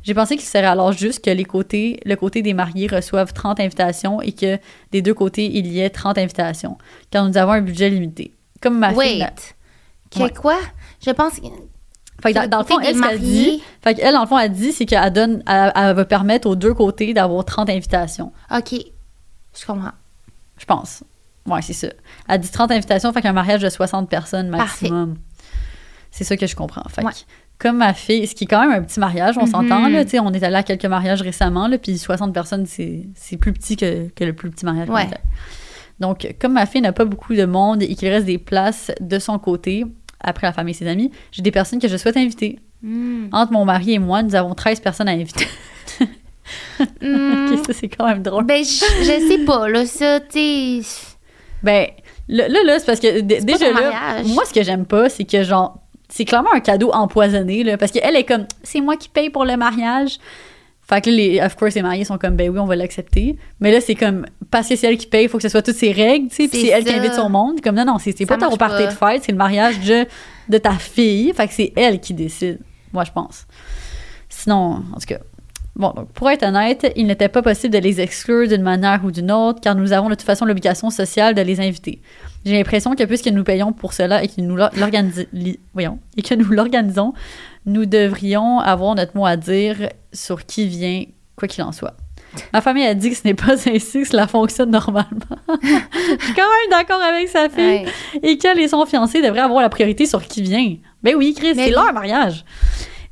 J'ai 0.03 0.13
pensé 0.13 0.37
qu'il 0.37 0.45
serait 0.45 0.65
alors 0.65 0.93
juste 0.93 1.23
que 1.23 1.29
les 1.29 1.43
côtés, 1.43 1.99
le 2.05 2.15
côté 2.15 2.41
des 2.41 2.53
mariés 2.53 2.87
reçoivent 2.87 3.33
30 3.33 3.59
invitations 3.59 4.21
et 4.21 4.31
que 4.31 4.57
des 4.91 5.01
deux 5.01 5.13
côtés, 5.13 5.45
il 5.53 5.67
y 5.67 5.81
ait 5.81 5.89
30 5.89 6.17
invitations, 6.17 6.77
car 7.11 7.27
nous 7.27 7.37
avons 7.37 7.51
un 7.51 7.61
budget 7.61 7.89
limité. 7.89 8.33
Comme 8.61 8.79
ma 8.79 8.89
fille... 8.89 8.97
Wait. 8.97 9.55
Ouais. 10.17 10.29
quoi? 10.31 10.57
Je 11.05 11.11
pense 11.11 11.39
que. 11.39 11.47
Fait 12.21 12.33
que 12.33 12.39
dans, 12.39 12.47
dans 12.47 12.59
le 12.59 12.65
fond, 12.65 12.79
elle, 12.79 12.95
ce 12.95 13.01
qu'elle 13.01 13.19
dit, 13.19 13.63
fait 13.83 13.95
qu'elle, 13.95 14.13
dans 14.13 14.21
le 14.21 14.27
fond, 14.27 14.37
elle 14.37 14.51
dit, 14.51 14.71
c'est 14.71 14.85
qu'elle 14.85 15.11
donne, 15.11 15.41
elle, 15.47 15.71
elle 15.75 15.95
va 15.95 16.05
permettre 16.05 16.47
aux 16.47 16.55
deux 16.55 16.73
côtés 16.73 17.13
d'avoir 17.13 17.43
30 17.45 17.69
invitations. 17.69 18.31
OK. 18.55 18.73
Je 19.59 19.65
comprends. 19.65 19.91
Je 20.57 20.65
pense. 20.65 21.03
Ouais, 21.47 21.63
c'est 21.63 21.73
ça. 21.73 21.87
Elle 22.29 22.39
dit 22.41 22.51
30 22.51 22.69
invitations, 22.71 23.11
fait 23.11 23.21
qu'un 23.23 23.33
mariage 23.33 23.61
de 23.61 23.69
60 23.69 24.07
personnes 24.07 24.49
maximum. 24.49 25.15
C'est 26.11 26.23
ça 26.23 26.37
que 26.37 26.45
je 26.45 26.55
comprends. 26.55 26.83
Fait 26.89 27.01
que, 27.01 27.07
comme 27.57 27.77
ma 27.77 27.93
fille, 27.95 28.27
ce 28.27 28.35
qui 28.35 28.43
est 28.43 28.47
quand 28.47 28.61
même 28.61 28.71
un 28.71 28.83
petit 28.83 28.99
mariage, 28.99 29.37
on 29.39 29.45
Mhm. 29.45 29.51
s'entend, 29.51 29.87
là, 29.87 30.03
tu 30.03 30.11
sais, 30.11 30.19
on 30.19 30.31
est 30.31 30.43
allé 30.43 30.57
à 30.57 30.63
quelques 30.63 30.85
mariages 30.85 31.21
récemment, 31.23 31.67
là, 31.67 31.79
puis 31.79 31.97
60 31.97 32.33
personnes, 32.33 32.67
c'est 32.67 33.07
c'est 33.15 33.37
plus 33.37 33.53
petit 33.53 33.75
que, 33.77 34.09
que 34.09 34.23
le 34.23 34.33
plus 34.33 34.51
petit 34.51 34.65
mariage 34.65 34.87
qu'on 34.87 34.93
Ouais. 34.93 35.07
Donc, 35.99 36.35
comme 36.39 36.53
ma 36.53 36.65
fille 36.65 36.81
n'a 36.81 36.93
pas 36.93 37.05
beaucoup 37.05 37.33
de 37.35 37.45
monde 37.45 37.81
et 37.83 37.95
qu'il 37.95 38.09
reste 38.09 38.25
des 38.25 38.37
places 38.39 38.91
de 38.99 39.19
son 39.19 39.37
côté, 39.39 39.85
après 40.23 40.47
la 40.47 40.53
famille 40.53 40.73
et 40.73 40.77
ses 40.77 40.87
amis, 40.87 41.11
j'ai 41.31 41.41
des 41.41 41.51
personnes 41.51 41.79
que 41.79 41.87
je 41.87 41.97
souhaite 41.97 42.17
inviter. 42.17 42.59
Hmm. 42.81 43.27
Entre 43.31 43.51
mon 43.51 43.65
mari 43.65 43.93
et 43.93 43.99
moi, 43.99 44.23
nous 44.23 44.35
avons 44.35 44.53
13 44.53 44.79
personnes 44.79 45.07
à 45.07 45.11
inviter. 45.11 45.47
Hmm. 45.99 46.05
Ok, 47.51 47.65
ça, 47.65 47.73
c'est 47.73 47.87
quand 47.87 48.05
même 48.05 48.23
drôle. 48.23 48.43
Ben, 48.43 48.63
je, 48.63 48.83
je 49.03 49.27
sais 49.27 49.45
pas, 49.45 49.69
là, 49.69 49.85
ça, 49.85 50.19
tu 50.19 50.81
sais. 50.81 50.81
Ben, 51.63 51.87
là, 52.27 52.47
là, 52.49 52.79
c'est 52.79 52.85
parce 52.85 52.99
que 52.99 53.21
déjà 53.21 53.71
là, 53.71 54.23
moi, 54.25 54.43
ce 54.45 54.53
que 54.53 54.63
j'aime 54.63 54.85
pas, 54.85 55.07
c'est 55.07 55.23
que, 55.23 55.43
genre, 55.43 55.79
c'est 56.09 56.25
clairement 56.25 56.53
un 56.53 56.59
cadeau 56.59 56.91
empoisonné, 56.91 57.63
là, 57.63 57.77
parce 57.77 57.91
qu'elle 57.91 58.15
est 58.15 58.25
comme, 58.25 58.45
c'est 58.63 58.81
moi 58.81 58.97
qui 58.97 59.07
paye 59.07 59.29
pour 59.29 59.45
le 59.45 59.55
mariage. 59.55 60.17
Fait 60.91 60.99
que 60.99 61.09
là, 61.09 61.15
les, 61.15 61.39
of 61.39 61.55
course, 61.55 61.75
les 61.75 61.83
mariés 61.83 62.03
sont 62.03 62.17
comme, 62.17 62.35
ben 62.35 62.49
oui, 62.49 62.59
on 62.59 62.65
va 62.65 62.75
l'accepter. 62.75 63.37
Mais 63.61 63.71
là, 63.71 63.79
c'est 63.79 63.95
comme, 63.95 64.25
parce 64.49 64.67
que 64.67 64.75
c'est 64.75 64.87
elle 64.87 64.97
qui 64.97 65.07
paye, 65.07 65.23
il 65.23 65.29
faut 65.29 65.37
que 65.37 65.43
ce 65.43 65.47
soit 65.47 65.61
toutes 65.61 65.75
ses 65.75 65.93
règles, 65.93 66.27
tu 66.27 66.35
sais, 66.35 66.47
puis 66.49 66.61
C'est 66.61 66.67
elle 66.67 66.83
qui 66.83 66.93
invite 66.93 67.13
son 67.13 67.29
monde. 67.29 67.61
Comme, 67.61 67.75
non, 67.75 67.85
non, 67.85 67.97
c'est 67.97 68.13
pas 68.25 68.37
ton 68.37 68.57
party 68.57 68.87
de 68.87 68.91
fête, 68.91 69.23
c'est 69.23 69.31
le 69.31 69.37
mariage 69.37 69.79
de, 69.79 70.05
de 70.49 70.57
ta 70.57 70.73
fille. 70.73 71.31
Fait 71.33 71.47
que 71.47 71.53
c'est 71.53 71.71
elle 71.77 72.01
qui 72.01 72.13
décide, 72.13 72.59
moi, 72.91 73.05
je 73.05 73.11
pense. 73.11 73.47
Sinon, 74.27 74.83
en 74.93 74.99
tout 74.99 75.07
cas. 75.07 75.19
Bon, 75.75 75.91
donc, 75.95 76.11
pour 76.11 76.29
être 76.29 76.43
honnête, 76.43 76.91
il 76.95 77.07
n'était 77.07 77.29
pas 77.29 77.41
possible 77.41 77.73
de 77.73 77.79
les 77.79 78.01
exclure 78.01 78.47
d'une 78.47 78.61
manière 78.61 79.01
ou 79.05 79.11
d'une 79.11 79.31
autre, 79.31 79.61
car 79.61 79.73
nous 79.73 79.93
avons 79.93 80.09
de 80.09 80.15
toute 80.15 80.25
façon 80.25 80.45
l'obligation 80.45 80.89
sociale 80.89 81.33
de 81.33 81.41
les 81.41 81.61
inviter. 81.61 82.01
J'ai 82.45 82.57
l'impression 82.57 82.95
que 82.95 83.03
puisque 83.03 83.27
nous 83.27 83.43
payons 83.43 83.71
pour 83.71 83.93
cela 83.93 84.23
et 84.23 84.27
que 84.27 84.41
nous 84.41 84.55
que 84.57 86.53
l'organisons, 86.53 87.13
nous 87.65 87.85
devrions 87.85 88.59
avoir 88.59 88.95
notre 88.95 89.15
mot 89.15 89.25
à 89.25 89.37
dire 89.37 89.89
sur 90.11 90.45
qui 90.45 90.67
vient, 90.67 91.05
quoi 91.35 91.47
qu'il 91.47 91.63
en 91.63 91.71
soit. 91.71 91.95
Ma 92.53 92.61
famille 92.61 92.85
a 92.85 92.93
dit 92.93 93.09
que 93.09 93.15
ce 93.15 93.23
n'est 93.25 93.33
pas 93.33 93.53
ainsi 93.67 94.01
que 94.01 94.07
cela 94.07 94.27
fonctionne 94.27 94.71
normalement. 94.71 95.09
Je 95.61 96.25
suis 96.25 96.33
quand 96.33 96.41
même 96.41 96.69
d'accord 96.69 97.01
avec 97.01 97.27
sa 97.27 97.49
fille. 97.49 97.85
Ouais. 97.85 97.85
Et 98.23 98.37
qu'elle 98.37 98.59
et 98.59 98.67
son 98.67 98.85
fiancé 98.85 99.21
devraient 99.21 99.41
avoir 99.41 99.61
la 99.61 99.69
priorité 99.69 100.05
sur 100.05 100.21
qui 100.23 100.41
vient. 100.41 100.75
Ben 101.03 101.15
oui, 101.15 101.33
Chris, 101.35 101.53
c'est 101.55 101.71
leur 101.71 101.93
mariage. 101.93 102.45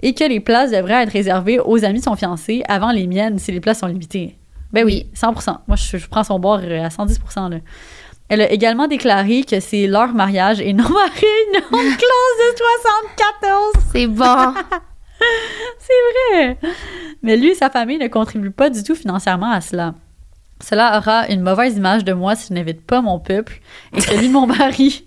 Et 0.01 0.13
que 0.13 0.23
les 0.23 0.39
places 0.39 0.71
devraient 0.71 1.03
être 1.03 1.12
réservées 1.12 1.59
aux 1.59 1.83
amis 1.83 1.99
de 1.99 2.03
son 2.03 2.15
fiancé 2.15 2.63
avant 2.67 2.91
les 2.91 3.07
miennes 3.07 3.38
si 3.38 3.51
les 3.51 3.59
places 3.59 3.79
sont 3.79 3.88
limitées. 3.88 4.38
Ben 4.71 4.85
oui, 4.85 5.07
100%. 5.15 5.57
Moi, 5.67 5.75
je, 5.75 5.97
je 5.97 6.07
prends 6.07 6.23
son 6.23 6.39
bord 6.39 6.59
euh, 6.63 6.83
à 6.83 6.89
110%. 6.89 7.49
Là. 7.49 7.57
Elle 8.29 8.41
a 8.41 8.51
également 8.51 8.88
déclaré 8.88 9.43
que 9.43 9.59
c'est 9.59 9.88
leur 9.88 10.13
mariage 10.13 10.62
et 10.62 10.73
non 10.73 10.83
ma 10.89 11.05
réunion 11.05 11.69
de 11.71 11.97
classe 11.97 12.51
de 12.51 12.57
74. 13.17 13.73
C'est 13.91 14.07
bon. 14.07 14.53
C'est 15.79 16.38
vrai. 16.38 16.57
Mais 17.23 17.35
lui 17.35 17.49
et 17.49 17.55
sa 17.55 17.69
famille 17.69 17.97
ne 17.97 18.07
contribuent 18.07 18.51
pas 18.51 18.69
du 18.69 18.83
tout 18.83 18.95
financièrement 18.95 19.51
à 19.51 19.59
cela. 19.59 19.95
Cela 20.62 20.98
aura 20.98 21.28
une 21.30 21.41
mauvaise 21.41 21.78
image 21.78 22.04
de 22.04 22.12
moi 22.13 22.36
si 22.36 22.48
je 22.50 22.54
n'invite 22.54 22.82
pas 22.86 23.02
mon 23.02 23.17
peuple 23.19 23.62
et 23.95 24.02
celui 24.02 24.28
de 24.28 24.34
mon 24.34 24.45
mari. 24.58 25.06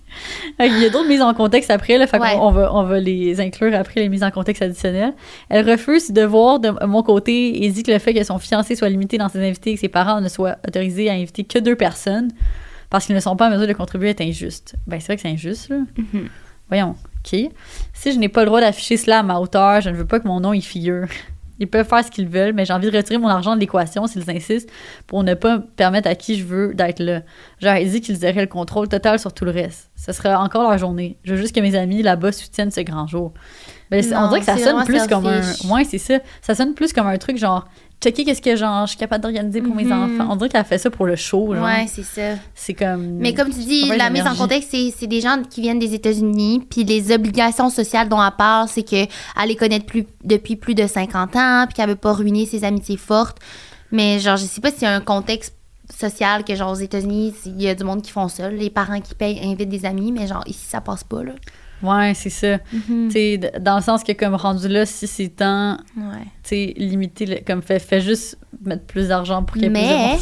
Il 0.59 0.79
y 0.79 0.85
a 0.87 0.91
d'autres 0.91 1.09
mises 1.09 1.21
en 1.23 1.35
contexte 1.35 1.71
après, 1.71 1.99
là, 1.99 2.07
fait 2.07 2.19
Ouais. 2.19 2.37
on, 2.39 2.51
va, 2.51 2.75
on 2.75 2.85
va 2.85 3.01
les 3.01 3.41
inclure 3.41 3.75
après 3.75 4.01
les 4.01 4.09
mises 4.09 4.23
en 4.23 4.31
contexte 4.31 4.63
additionnelles. 4.63 5.15
Elle 5.49 5.69
refuse 5.69 6.11
de 6.11 6.23
voir 6.23 6.59
de 6.61 6.71
mon 6.87 7.03
côté 7.03 7.65
et 7.65 7.71
dit 7.71 7.83
que 7.83 7.91
le 7.93 7.99
fait 7.99 8.15
que 8.15 8.23
son 8.25 8.39
fiancé 8.39 8.77
soit 8.77 8.89
limité 8.89 9.19
dans 9.19 9.29
ses 9.29 9.47
invités 9.47 9.71
et 9.73 9.75
que 9.75 9.81
ses 9.81 9.89
parents 9.89 10.21
ne 10.21 10.29
soient 10.29 10.57
autorisés 10.67 11.09
à 11.11 11.15
inviter 11.15 11.45
que 11.45 11.59
deux 11.59 11.77
personnes 11.77 12.31
parce 12.91 13.07
qu'ils 13.07 13.15
ne 13.15 13.21
sont 13.21 13.37
pas 13.37 13.49
en 13.49 13.51
mesure 13.53 13.67
de 13.67 13.73
contribuer 13.73 14.11
est 14.11 14.21
injuste. 14.21 14.75
Ben, 14.87 15.01
c'est 15.01 15.07
vrai 15.07 15.17
que 15.17 15.23
c'est 15.23 15.31
injuste, 15.31 15.69
là. 15.71 15.77
Mhm. 15.97 16.29
Voyons, 16.69 16.91
OK. 17.25 17.39
Si 17.93 18.13
je 18.13 18.19
n'ai 18.19 18.29
pas 18.29 18.41
le 18.41 18.47
droit 18.47 18.61
d'afficher 18.61 18.97
cela 18.97 19.19
à 19.19 19.23
ma 19.23 19.39
hauteur, 19.39 19.81
je 19.83 19.91
ne 19.91 19.95
veux 19.97 20.07
pas 20.07 20.21
que 20.21 20.29
mon 20.29 20.41
nom 20.41 20.53
y 20.55 20.63
figure. 20.63 21.07
Ils 21.63 21.69
peuvent 21.69 21.87
faire 21.87 22.05
ce 22.05 22.11
qu'ils 22.11 22.27
veulent, 22.29 22.53
mais 22.55 22.65
j'ai 22.65 22.73
envie 22.73 22.91
de 22.91 22.97
retirer 22.97 23.19
mon 23.19 23.29
argent 23.29 23.55
de 23.55 23.61
l'équation 23.61 24.09
s'ils 24.09 24.29
insistent 24.29 24.69
pour 25.07 25.23
ne 25.23 25.35
pas 25.35 25.61
permettre 25.77 26.09
à 26.09 26.17
qui 26.17 26.37
je 26.37 26.45
veux 26.45 26.75
d'être 26.75 26.99
là. 26.99 27.21
J'aurais 27.61 27.85
dit 27.85 28.01
qu'ils 28.01 28.17
auraient 28.27 28.33
le 28.33 28.47
contrôle 28.49 28.89
total 28.89 29.21
sur 29.21 29.33
tout 29.33 29.45
le 29.45 29.53
reste. 29.53 29.91
Ce 29.95 30.11
sera 30.11 30.43
encore 30.43 30.69
leur 30.69 30.77
journée. 30.77 31.19
Je 31.23 31.35
veux 31.35 31.41
juste 31.41 31.55
que 31.55 31.61
mes 31.61 31.77
amis 31.77 32.03
là-bas 32.03 32.33
soutiennent 32.33 32.73
ce 32.73 32.81
grand 32.81 33.07
jour. 33.07 33.33
Mais 33.93 34.03
c'est- 34.03 34.17
on 34.17 34.27
dirait 34.29 34.41
que 34.41 34.47
ça 34.47 34.57
sonne 34.65 34.85
plus 34.87 34.99
comme 35.09 35.27
un. 35.27 35.41
Ouais, 35.73 35.85
c'est 35.85 35.99
ça. 35.99 36.19
Ça 36.41 36.55
sonne 36.57 36.75
plus 36.75 36.93
comme 36.93 37.07
un 37.07 37.19
truc 37.19 37.37
genre 37.39 37.69
checker 38.03 38.25
qu'est-ce 38.25 38.43
que 38.43 38.57
genre 38.57 38.87
je 38.87 38.91
suis 38.91 38.99
capable 38.99 39.23
d'organiser 39.23 39.63
pour 39.63 39.75
mes 39.75 39.85
Mhm. 39.85 39.93
enfants. 39.93 40.29
On 40.31 40.37
dirait 40.37 40.49
qu'elle 40.51 40.65
fait 40.65 40.79
ça 40.79 40.91
pour 40.91 41.07
le 41.07 41.17
show. 41.17 41.55
genre. 41.55 41.65
Ouais, 41.65 41.87
c'est 41.89 42.03
ça. 42.03 42.39
C'est 42.55 42.75
comme. 42.75 43.03
Mais 43.19 43.33
comme 43.35 43.51
tu 43.51 43.61
dis, 43.61 43.87
la 43.97 44.11
mise 44.11 44.27
en 44.27 44.35
contexte, 44.35 44.71
c'est 44.73 44.93
c'est 44.97 45.07
des 45.07 45.21
gens 45.21 45.43
qui 45.49 45.61
viennent 45.61 45.79
des 45.79 45.95
États-Unis, 45.95 46.67
puis 46.69 46.85
les 46.85 47.13
obligations 47.13 47.71
sociales 47.71 48.09
dont 48.09 48.23
elle 48.23 48.31
parle, 48.37 48.69
c'est 48.69 48.83
qu'elle 48.83 49.09
les 49.47 49.57
connaît 49.57 49.81
plus, 49.81 50.05
depuis 50.25 50.57
plus 50.57 50.75
de 50.75 50.87
50 50.87 51.37
ans, 51.37 51.65
puis 51.67 51.75
qu'elle 51.75 51.89
veut 51.89 51.97
pas 51.97 52.13
ruiner 52.13 52.47
ses 52.47 52.65
amitiés 52.65 52.97
fortes. 52.97 53.39
Mais 53.91 54.19
genre, 54.19 54.37
je 54.37 54.45
sais 54.45 54.61
pas 54.61 54.71
s'il 54.71 54.83
y 54.83 54.87
a 54.87 54.95
un 54.95 55.01
contexte 55.01 55.55
social 55.95 56.43
que 56.45 56.55
genre 56.55 56.71
aux 56.73 56.77
États-Unis, 56.77 57.35
il 57.45 57.61
y 57.61 57.69
a 57.69 57.75
du 57.75 57.85
monde 57.85 58.01
qui 58.03 58.11
font 58.11 58.29
ça, 58.29 58.49
les 58.49 58.71
parents 58.71 59.01
qui 59.01 59.15
payent 59.15 59.39
invitent 59.45 59.69
des 59.69 59.85
amis, 59.85 60.11
mais 60.13 60.27
genre 60.27 60.43
ici 60.47 60.65
ça 60.67 60.81
passe 60.81 61.05
pas 61.05 61.23
là. 61.23 61.33
Ouais, 61.83 62.13
c'est 62.15 62.31
ça. 62.31 62.59
D- 62.89 63.39
dans 63.61 63.77
le 63.77 63.83
sens 63.83 64.03
que 64.05 64.13
comme 64.13 64.35
rendu 64.35 64.69
là, 64.69 64.87
si 64.87 65.07
c'est 65.07 65.29
tant, 65.29 65.77
Ouais. 65.97 66.73
limité, 66.77 67.27
le- 67.27 67.41
comme 67.47 67.63
fait, 67.63 67.79
fait 67.79 68.01
juste 68.01 68.39
mettre 68.65 68.85
plus 68.85 69.09
d'argent 69.09 69.43
pour 69.43 69.55
qu'il 69.55 69.65
y 69.65 69.67
ait 69.67 69.71
plus 69.71 69.81
de 69.81 69.85
Mais 69.85 70.19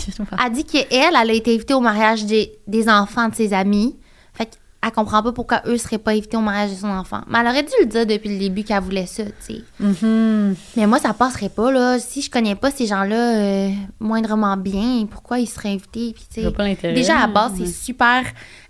elle 0.46 0.52
dit 0.52 0.64
qu'elle, 0.64 0.86
elle 0.90 1.30
a 1.30 1.32
été 1.32 1.54
invitée 1.54 1.74
au 1.74 1.80
mariage 1.80 2.24
des, 2.24 2.52
des 2.66 2.88
enfants 2.88 3.28
de 3.28 3.34
ses 3.34 3.52
amis. 3.52 3.96
Fait 4.32 4.48
elle 4.82 4.92
comprend 4.92 5.22
pas 5.22 5.32
pourquoi 5.32 5.60
eux 5.66 5.76
seraient 5.76 5.98
pas 5.98 6.12
invités 6.12 6.38
au 6.38 6.40
mariage 6.40 6.70
de 6.70 6.76
son 6.76 6.88
enfant. 6.88 7.20
Mais 7.28 7.40
elle 7.40 7.48
aurait 7.48 7.62
dû 7.64 7.68
le 7.80 7.86
dire 7.86 8.06
depuis 8.06 8.30
le 8.30 8.38
début 8.38 8.64
qu'elle 8.64 8.80
voulait 8.82 9.04
ça, 9.04 9.24
tu 9.24 9.32
sais. 9.56 9.62
Mhm. 9.78 10.54
Mais 10.74 10.86
moi, 10.86 10.98
ça 10.98 11.12
passerait 11.12 11.50
pas, 11.50 11.70
là. 11.70 11.98
Si 11.98 12.22
je 12.22 12.30
connais 12.30 12.54
pas 12.54 12.70
ces 12.70 12.86
gens-là 12.86 13.36
euh, 13.36 13.70
moindrement 13.98 14.56
bien, 14.56 15.04
pourquoi 15.10 15.38
ils 15.38 15.46
seraient 15.46 15.68
invités? 15.72 16.14
Puis, 16.14 16.24
tu 16.34 16.40
sais, 16.42 16.92
déjà, 16.94 17.18
à 17.18 17.26
la 17.26 17.26
base, 17.26 17.52
c'est 17.58 17.66
super 17.66 18.22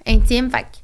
intime. 0.04 0.50
Fait 0.50 0.62
que 0.62 0.78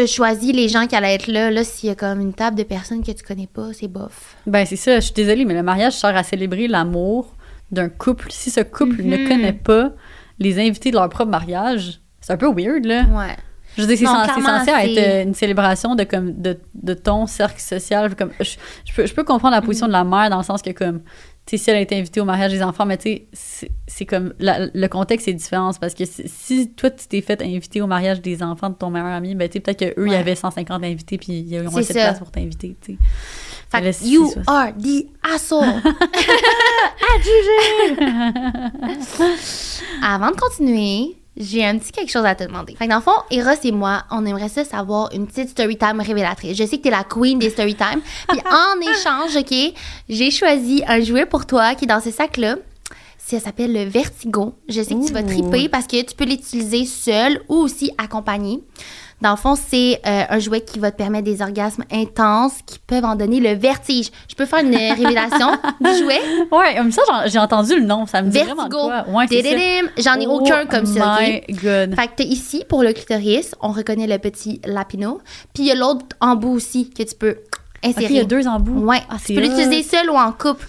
t'as 0.00 0.06
choisi 0.06 0.52
les 0.52 0.68
gens 0.68 0.86
qui 0.86 0.94
allaient 0.94 1.14
être 1.14 1.26
là. 1.26 1.50
Là, 1.50 1.64
s'il 1.64 1.88
y 1.88 1.92
a 1.92 1.94
comme 1.94 2.20
une 2.20 2.34
table 2.34 2.56
de 2.56 2.62
personnes 2.62 3.02
que 3.02 3.12
tu 3.12 3.24
connais 3.24 3.46
pas, 3.46 3.72
c'est 3.72 3.88
bof. 3.88 4.36
Ben, 4.46 4.64
c'est 4.66 4.76
ça. 4.76 4.96
Je 4.96 5.06
suis 5.06 5.14
désolée, 5.14 5.44
mais 5.44 5.54
le 5.54 5.62
mariage 5.62 5.94
sert 5.94 6.14
à 6.16 6.22
célébrer 6.22 6.68
l'amour 6.68 7.34
d'un 7.70 7.88
couple. 7.88 8.28
Si 8.30 8.50
ce 8.50 8.60
couple 8.60 9.02
Mhm. 9.02 9.08
ne 9.08 9.28
connaît 9.28 9.52
pas 9.52 9.90
les 10.38 10.58
invités 10.58 10.90
de 10.90 10.96
leur 10.96 11.08
propre 11.08 11.30
mariage, 11.30 12.00
c'est 12.20 12.32
un 12.32 12.36
peu 12.36 12.46
weird, 12.52 12.84
là. 12.84 13.02
Ouais. 13.04 13.34
Je 13.76 13.82
veux 13.82 13.88
dire, 13.88 13.98
c'est 13.98 14.04
censé, 14.06 14.40
censé 14.40 14.70
être 14.70 14.98
euh, 14.98 15.22
une 15.24 15.34
célébration 15.34 15.94
de, 15.94 16.04
comme, 16.04 16.32
de, 16.40 16.58
de 16.74 16.94
ton 16.94 17.26
cercle 17.26 17.60
social. 17.60 18.14
Comme, 18.16 18.30
je, 18.40 18.52
je 18.86 18.94
peux, 18.94 19.06
je 19.06 19.14
peux 19.14 19.24
comprendre 19.24 19.54
la 19.54 19.60
position 19.62 19.86
de 19.86 19.92
la 19.92 20.04
mère 20.04 20.30
dans 20.30 20.38
le 20.38 20.44
sens 20.44 20.62
que, 20.62 20.70
comme, 20.70 21.00
sais, 21.50 21.56
si 21.58 21.70
elle 21.70 21.76
a 21.76 21.80
été 21.80 21.96
invitée 21.98 22.20
au 22.20 22.24
mariage 22.24 22.52
des 22.52 22.62
enfants, 22.62 22.86
mais 22.86 22.96
tu 22.98 23.22
sais, 23.32 23.70
c'est- 23.86 24.06
comme, 24.06 24.32
la- 24.38 24.66
le 24.72 24.86
contexte 24.88 25.28
est 25.28 25.32
différent. 25.34 25.70
Parce 25.80 25.94
que 25.94 26.04
si, 26.06 26.70
toi, 26.70 26.90
tu 26.90 27.06
t'es 27.06 27.20
fait 27.20 27.40
inviter 27.42 27.80
au 27.82 27.86
mariage 27.86 28.20
des 28.20 28.42
enfants 28.42 28.70
de 28.70 28.74
ton 28.74 28.90
meilleur 28.90 29.08
ami, 29.08 29.34
ben, 29.34 29.48
tu 29.48 29.54
sais, 29.54 29.60
peut-être 29.60 29.94
qu'eux, 29.94 30.06
il 30.06 30.12
y 30.12 30.16
avait 30.16 30.34
150 30.34 30.82
invités, 30.84 31.18
puis 31.18 31.40
ils 31.48 31.60
ont 31.66 31.70
C'est 31.70 31.78
assez 31.78 31.92
de 31.94 31.98
ça. 31.98 32.04
place 32.06 32.18
pour 32.18 32.30
t'inviter, 32.30 32.76
tu 32.80 32.92
sais. 32.94 32.98
Fait 33.68 33.80
que 33.80 34.06
you 34.06 34.32
are 34.46 34.68
the 34.76 35.06
asshole. 35.34 35.66
Avant 40.02 40.30
de 40.30 40.36
continuer, 40.36 41.16
j'ai 41.36 41.64
un 41.64 41.78
petit 41.78 41.92
quelque 41.92 42.10
chose 42.10 42.24
à 42.24 42.34
te 42.34 42.44
demander. 42.44 42.74
Fait 42.76 42.86
que 42.86 42.90
dans 42.90 42.96
le 42.96 43.02
fond, 43.02 43.12
Eros 43.30 43.50
et 43.62 43.72
moi, 43.72 44.04
on 44.10 44.24
aimerait 44.24 44.48
ça 44.48 44.64
savoir 44.64 45.10
une 45.12 45.26
petite 45.26 45.50
story 45.50 45.76
time 45.76 46.00
révélatrice. 46.00 46.56
Je 46.56 46.64
sais 46.64 46.78
que 46.78 46.82
t'es 46.82 46.90
la 46.90 47.04
queen 47.04 47.38
des 47.38 47.50
story 47.50 47.74
time. 47.74 48.00
Puis 48.28 48.40
en 48.50 48.80
échange, 48.90 49.36
OK, 49.36 49.74
j'ai 50.08 50.30
choisi 50.30 50.82
un 50.86 51.00
jouet 51.00 51.26
pour 51.26 51.46
toi 51.46 51.74
qui 51.74 51.84
est 51.84 51.88
dans 51.88 52.00
ce 52.00 52.10
sac-là. 52.10 52.56
Ça 53.28 53.40
s'appelle 53.40 53.72
le 53.72 53.84
Vertigo. 53.84 54.54
Je 54.68 54.82
sais 54.82 54.94
que 54.94 55.04
tu 55.06 55.12
vas 55.12 55.22
triper 55.24 55.68
parce 55.68 55.86
que 55.88 56.00
tu 56.02 56.14
peux 56.14 56.24
l'utiliser 56.24 56.84
seul 56.84 57.40
ou 57.48 57.56
aussi 57.56 57.90
accompagné. 57.98 58.62
Dans 59.20 59.30
le 59.30 59.36
fond, 59.36 59.54
c'est 59.56 59.98
euh, 60.06 60.24
un 60.28 60.38
jouet 60.38 60.60
qui 60.60 60.78
va 60.78 60.90
te 60.92 60.96
permettre 60.98 61.24
des 61.24 61.40
orgasmes 61.42 61.84
intenses 61.90 62.52
qui 62.66 62.78
peuvent 62.78 63.04
en 63.06 63.16
donner 63.16 63.40
le 63.40 63.54
vertige. 63.54 64.10
Je 64.28 64.34
peux 64.36 64.44
faire 64.44 64.58
une 64.60 64.76
révélation 64.76 65.52
du 65.80 65.90
jouet? 65.98 66.20
Ouais, 66.52 66.76
comme 66.76 66.92
ça, 66.92 67.02
j'ai 67.26 67.38
entendu 67.38 67.80
le 67.80 67.84
nom. 67.86 68.06
Ça 68.06 68.20
me 68.22 68.28
dit 68.30 68.38
vraiment 68.38 68.68
Vertigo. 68.68 68.78
quoi. 68.82 69.08
Ouais, 69.08 69.26
ça. 69.26 69.34
Dididim. 69.34 69.88
J'en 69.98 70.20
ai 70.20 70.26
Oh 70.28 70.40
aucun 70.40 70.66
comme 70.66 70.86
ça, 70.86 71.18
my? 71.20 71.40
God. 71.48 71.94
Fait 71.96 72.06
que 72.08 72.14
t'es 72.16 72.24
ici 72.26 72.62
pour 72.68 72.82
le 72.82 72.92
clitoris, 72.92 73.54
on 73.60 73.72
reconnaît 73.72 74.06
le 74.06 74.18
petit 74.18 74.60
lapino. 74.66 75.20
Puis 75.54 75.64
il 75.64 75.66
y 75.66 75.72
a 75.72 75.74
l'autre 75.74 76.04
embout 76.20 76.50
aussi 76.52 76.90
que 76.90 77.02
tu 77.02 77.14
peux 77.16 77.38
insérer. 77.82 78.06
il 78.10 78.16
y 78.16 78.20
a 78.20 78.24
deux 78.24 78.46
embouts. 78.46 78.84
Ouais, 78.86 79.00
Ah, 79.08 79.16
tu 79.24 79.34
peux 79.34 79.40
l'utiliser 79.40 79.82
seul 79.82 80.10
ou 80.10 80.14
en 80.14 80.30
couple. 80.32 80.68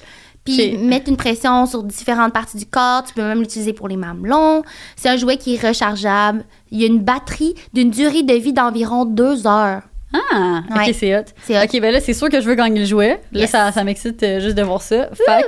Puis 0.51 0.75
Ok. 0.75 0.81
mettre 0.81 1.09
une 1.09 1.17
pression 1.17 1.65
sur 1.65 1.83
différentes 1.83 2.33
parties 2.33 2.57
du 2.57 2.65
corps. 2.65 3.03
Tu 3.03 3.13
peux 3.13 3.21
même 3.21 3.39
l'utiliser 3.39 3.73
pour 3.73 3.87
les 3.87 3.97
mamelons. 3.97 4.63
C'est 4.95 5.09
un 5.09 5.17
jouet 5.17 5.37
qui 5.37 5.55
est 5.55 5.67
rechargeable. 5.67 6.43
Il 6.71 6.79
y 6.81 6.83
a 6.83 6.87
une 6.87 6.99
batterie 6.99 7.55
d'une 7.73 7.89
durée 7.91 8.23
de 8.23 8.33
vie 8.33 8.53
d'environ 8.53 9.05
deux 9.05 9.45
heures. 9.47 9.81
Ah, 10.13 10.61
Ouais. 10.75 10.89
ok, 10.89 10.95
c'est 10.97 11.17
hot. 11.17 11.23
Ok, 11.63 11.81
ben 11.81 11.91
là, 11.93 11.99
c'est 11.99 12.13
sûr 12.13 12.29
que 12.29 12.39
je 12.39 12.45
veux 12.47 12.55
gagner 12.55 12.79
le 12.79 12.85
jouet. 12.85 13.19
Là, 13.33 13.41
Yes. 13.41 13.49
ça, 13.51 13.71
ça 13.71 13.83
m'excite 13.83 14.23
euh, 14.23 14.39
juste 14.39 14.55
de 14.55 14.61
voir 14.63 14.81
ça. 14.81 15.09
Fac, 15.25 15.45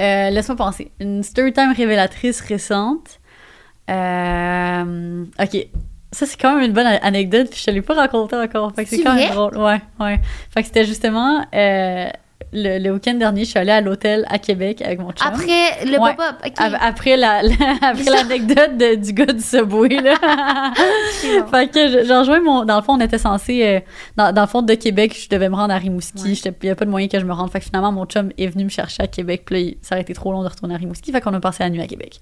euh, 0.00 0.30
laisse-moi 0.30 0.56
penser. 0.56 0.90
Une 1.00 1.22
story 1.22 1.52
time 1.52 1.72
révélatrice 1.76 2.40
récente. 2.42 3.18
Euh, 3.90 5.24
ok. 5.40 5.66
Ça, 6.12 6.24
c'est 6.24 6.40
quand 6.40 6.54
même 6.54 6.64
une 6.64 6.72
bonne 6.72 6.86
anecdote, 6.86 7.48
puis 7.50 7.58
je 7.60 7.64
te 7.66 7.70
l'ai 7.70 7.82
pas 7.82 7.94
raconté 7.94 8.36
encore. 8.36 8.72
Fait 8.74 8.84
que 8.84 8.90
c'est 8.90 9.02
quand 9.02 9.14
même 9.14 9.32
drôle. 9.32 9.56
Ouais, 9.58 9.80
ouais. 10.00 10.20
Fait 10.50 10.62
que 10.62 10.66
c'était 10.68 10.84
justement 10.84 11.44
euh, 11.54 12.06
le, 12.52 12.78
le 12.78 12.90
week-end 12.92 13.14
dernier, 13.14 13.44
je 13.44 13.50
suis 13.50 13.58
allée 13.58 13.72
à 13.72 13.80
l'hôtel 13.80 14.24
à 14.28 14.38
Québec 14.38 14.80
avec 14.82 14.98
mon 15.00 15.10
chum. 15.12 15.26
Après 15.26 15.84
le 15.84 15.98
Ouais. 15.98 16.14
pop-up, 16.14 16.36
OK. 16.46 16.52
Av- 16.58 16.76
Après 16.80 17.16
la, 17.16 17.42
la- 17.42 17.54
après 17.82 18.04
l'anecdote 18.10 18.76
du 19.00 19.12
gars 19.12 19.26
du 19.26 19.40
Subway, 19.42 19.88
là. 20.00 20.14
Bon. 21.40 21.46
fait 21.48 21.68
que 21.68 21.88
j'ai 21.88 22.12
rejoint 22.14 22.40
mon. 22.40 22.64
Dans 22.64 22.76
le 22.76 22.82
fond, 22.82 22.94
on 22.94 23.00
était 23.00 23.18
censé. 23.18 23.64
euh, 23.64 23.80
dans, 24.16 24.32
dans 24.32 24.42
le 24.42 24.46
fond 24.48 24.62
de 24.62 24.74
Québec, 24.74 25.16
je 25.18 25.28
devais 25.28 25.48
me 25.48 25.54
rendre 25.56 25.72
à 25.74 25.78
Rimouski. 25.78 26.22
Ouais. 26.22 26.52
Il 26.62 26.64
n'y 26.64 26.70
a 26.70 26.74
pas 26.74 26.84
de 26.84 26.90
moyen 26.90 27.08
que 27.08 27.18
je 27.18 27.24
me 27.24 27.32
rende. 27.32 27.50
Fait 27.50 27.58
que 27.60 27.64
finalement, 27.66 27.92
mon 27.92 28.04
chum 28.06 28.30
est 28.38 28.46
venu 28.46 28.64
me 28.64 28.68
chercher 28.68 29.02
à 29.02 29.06
Québec. 29.06 29.42
Puis 29.46 29.54
là, 29.54 29.60
il- 29.60 29.76
ça 29.82 29.94
aurait 29.94 30.02
été 30.02 30.14
trop 30.14 30.32
long 30.32 30.42
de 30.42 30.48
retourner 30.48 30.74
à 30.74 30.78
Rimouski. 30.78 31.10
Fait 31.12 31.20
qu'on 31.20 31.34
a 31.34 31.40
passé 31.40 31.62
la 31.64 31.70
nuit 31.70 31.82
à 31.82 31.86
Québec. 31.86 32.20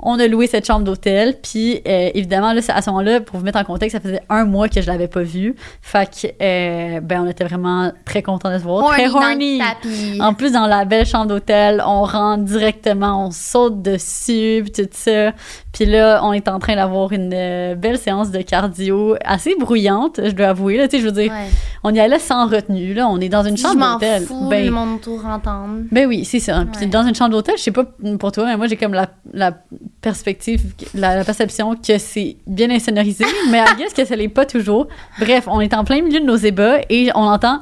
On 0.00 0.18
a 0.18 0.26
loué 0.26 0.46
cette 0.46 0.66
chambre 0.66 0.84
d'hôtel. 0.84 1.36
Puis 1.42 1.80
euh, 1.86 2.10
évidemment, 2.14 2.52
là, 2.52 2.60
à 2.68 2.82
ce 2.82 2.90
moment-là, 2.90 3.20
pour 3.20 3.38
vous 3.38 3.44
mettre 3.44 3.58
en 3.58 3.64
contexte, 3.64 3.96
ça 3.96 4.00
faisait 4.00 4.22
un 4.28 4.44
mois 4.44 4.68
que 4.68 4.80
je 4.80 4.86
l'avais 4.86 5.08
pas 5.08 5.22
vu. 5.22 5.54
Fait 5.82 6.08
que, 6.08 6.26
euh, 6.42 7.00
ben, 7.00 7.22
on 7.22 7.28
était 7.28 7.44
vraiment 7.44 7.92
très 8.04 8.22
contents 8.22 8.50
de 8.52 8.58
se 8.58 8.62
voir. 8.62 8.84
Horny 8.84 8.96
très 8.96 9.06
dans 9.08 9.20
tapis. 9.58 10.20
En 10.20 10.34
plus, 10.34 10.52
dans 10.52 10.66
la 10.66 10.84
belle 10.84 11.06
chambre 11.06 11.26
d'hôtel, 11.26 11.82
on 11.86 12.02
rentre 12.04 12.44
directement, 12.44 13.26
on 13.26 13.30
saute 13.30 13.82
dessus, 13.82 14.62
puis 14.64 14.72
tout 14.84 14.88
ça. 14.92 15.32
Puis 15.72 15.84
là, 15.86 16.20
on 16.24 16.32
est 16.32 16.48
en 16.48 16.58
train 16.58 16.74
d'avoir 16.76 17.12
une 17.12 17.32
euh, 17.34 17.74
belle 17.74 17.98
séance 17.98 18.30
de 18.30 18.40
cardio, 18.40 19.14
assez 19.24 19.54
bruyante, 19.58 20.20
je 20.24 20.30
dois 20.30 20.48
avouer. 20.48 20.78
Là, 20.78 20.88
tu 20.88 20.96
sais, 20.96 21.02
je 21.02 21.06
veux 21.06 21.12
dire, 21.12 21.30
Ouais. 21.32 21.48
on 21.84 21.92
y 21.94 22.00
allait 22.00 22.18
sans 22.18 22.46
retenue. 22.48 22.94
Là, 22.94 23.06
on 23.08 23.20
est 23.20 23.28
dans 23.28 23.42
une 23.44 23.56
chambre 23.56 23.92
d'hôtel. 23.94 24.24
Ben, 24.48 24.64
le 24.64 24.70
monde 24.70 24.94
autour 24.96 25.24
entendre. 25.26 25.80
ben 25.90 26.06
oui, 26.06 26.24
c'est 26.24 26.40
ça. 26.40 26.64
Puis 26.76 26.86
dans 26.86 27.06
une 27.06 27.14
chambre 27.14 27.30
d'hôtel, 27.30 27.56
je 27.58 27.62
sais 27.62 27.70
pas 27.72 27.84
pour 28.18 28.32
toi, 28.32 28.46
mais 28.46 28.56
moi 28.56 28.66
j'ai 28.68 28.76
comme 28.76 28.94
la, 28.94 29.08
la 29.32 29.52
perspective, 30.00 30.62
la, 30.94 31.16
la 31.16 31.24
perception 31.24 31.74
que 31.76 31.98
c'est 31.98 32.36
bien 32.46 32.70
insonorisé, 32.70 33.24
mais 33.50 33.58
I 33.58 33.76
guess 33.78 33.92
que 33.92 34.04
ça 34.04 34.16
l'est 34.16 34.28
pas 34.28 34.46
toujours. 34.46 34.86
Bref, 35.20 35.44
on 35.48 35.60
est 35.60 35.74
en 35.74 35.84
plein 35.84 36.00
milieu 36.02 36.20
de 36.20 36.24
nos 36.24 36.36
ébats 36.36 36.78
et 36.88 37.10
on 37.14 37.22
entend, 37.26 37.60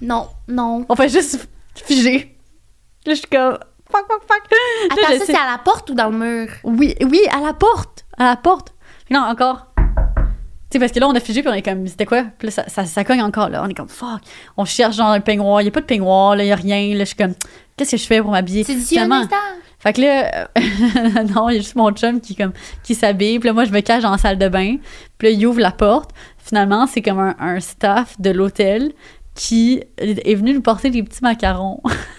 Non, 0.00 0.26
non. 0.48 0.84
on 0.88 0.96
fait 0.96 1.08
juste 1.08 1.48
figer. 1.74 2.36
Là, 3.06 3.14
je 3.14 3.18
suis 3.20 3.28
comme, 3.28 3.58
fuck, 3.90 4.04
fuck, 4.08 4.22
fuck. 4.28 4.42
Attends, 4.90 5.18
ça, 5.18 5.24
c'est 5.26 5.34
à 5.36 5.50
la 5.50 5.58
porte 5.58 5.90
ou 5.90 5.94
dans 5.94 6.10
le 6.10 6.16
mur? 6.18 6.48
Oui, 6.64 6.94
oui, 7.02 7.20
à 7.30 7.40
la 7.40 7.52
porte, 7.52 8.04
à 8.18 8.24
la 8.24 8.36
porte. 8.36 8.74
Non, 9.10 9.20
encore. 9.20 9.66
Tu 9.76 9.82
sais, 10.72 10.78
parce 10.80 10.90
que 10.90 10.98
là, 10.98 11.06
on 11.06 11.14
a 11.14 11.20
figé, 11.20 11.42
puis 11.42 11.50
on 11.50 11.54
est 11.54 11.62
comme, 11.62 11.86
c'était 11.86 12.06
quoi? 12.06 12.24
Puis 12.38 12.48
là, 12.48 12.50
ça, 12.50 12.68
ça, 12.68 12.84
ça 12.84 13.04
cogne 13.04 13.22
encore, 13.22 13.48
là. 13.48 13.62
On 13.64 13.68
est 13.68 13.74
comme, 13.74 13.88
fuck. 13.88 14.20
On 14.56 14.64
cherche 14.64 14.96
genre 14.96 15.10
un 15.10 15.20
peignoir. 15.20 15.60
Il 15.60 15.64
n'y 15.64 15.68
a 15.68 15.72
pas 15.72 15.80
de 15.80 15.86
peignoir, 15.86 16.34
là, 16.34 16.42
il 16.42 16.46
n'y 16.46 16.52
a 16.52 16.56
rien. 16.56 16.92
Là, 16.94 17.00
je 17.00 17.04
suis 17.04 17.16
comme, 17.16 17.34
qu'est-ce 17.76 17.92
que 17.92 17.96
je 17.96 18.06
fais 18.06 18.20
pour 18.20 18.32
m'habiller? 18.32 18.64
C'est 18.64 18.74
d'ici 18.74 18.98
un 18.98 19.04
Finalement- 19.04 19.22
instant. 19.22 19.36
Fait 19.78 19.92
que 19.92 20.00
là, 20.00 20.48
euh, 20.58 21.22
non, 21.36 21.48
il 21.50 21.54
y 21.54 21.58
a 21.58 21.60
juste 21.60 21.76
mon 21.76 21.92
chum 21.92 22.20
qui, 22.20 22.34
comme, 22.34 22.52
qui 22.82 22.96
s'habille. 22.96 23.38
Puis 23.38 23.46
là, 23.48 23.52
moi, 23.52 23.64
je 23.66 23.70
me 23.70 23.80
cache 23.80 24.02
dans 24.02 24.10
la 24.10 24.18
salle 24.18 24.38
de 24.38 24.48
bain. 24.48 24.78
Puis 25.18 25.28
là, 25.28 25.34
il 25.34 25.46
ouvre 25.46 25.60
la 25.60 25.70
porte. 25.70 26.10
Finalement, 26.38 26.86
c'est 26.88 27.02
comme 27.02 27.20
un, 27.20 27.36
un 27.38 27.60
staff 27.60 28.20
de 28.20 28.30
l'hôtel 28.30 28.92
qui 29.36 29.82
est 29.98 30.34
venu 30.34 30.54
nous 30.54 30.62
porter 30.62 30.90
des 30.90 31.02
petits 31.02 31.22
macarons. 31.22 31.80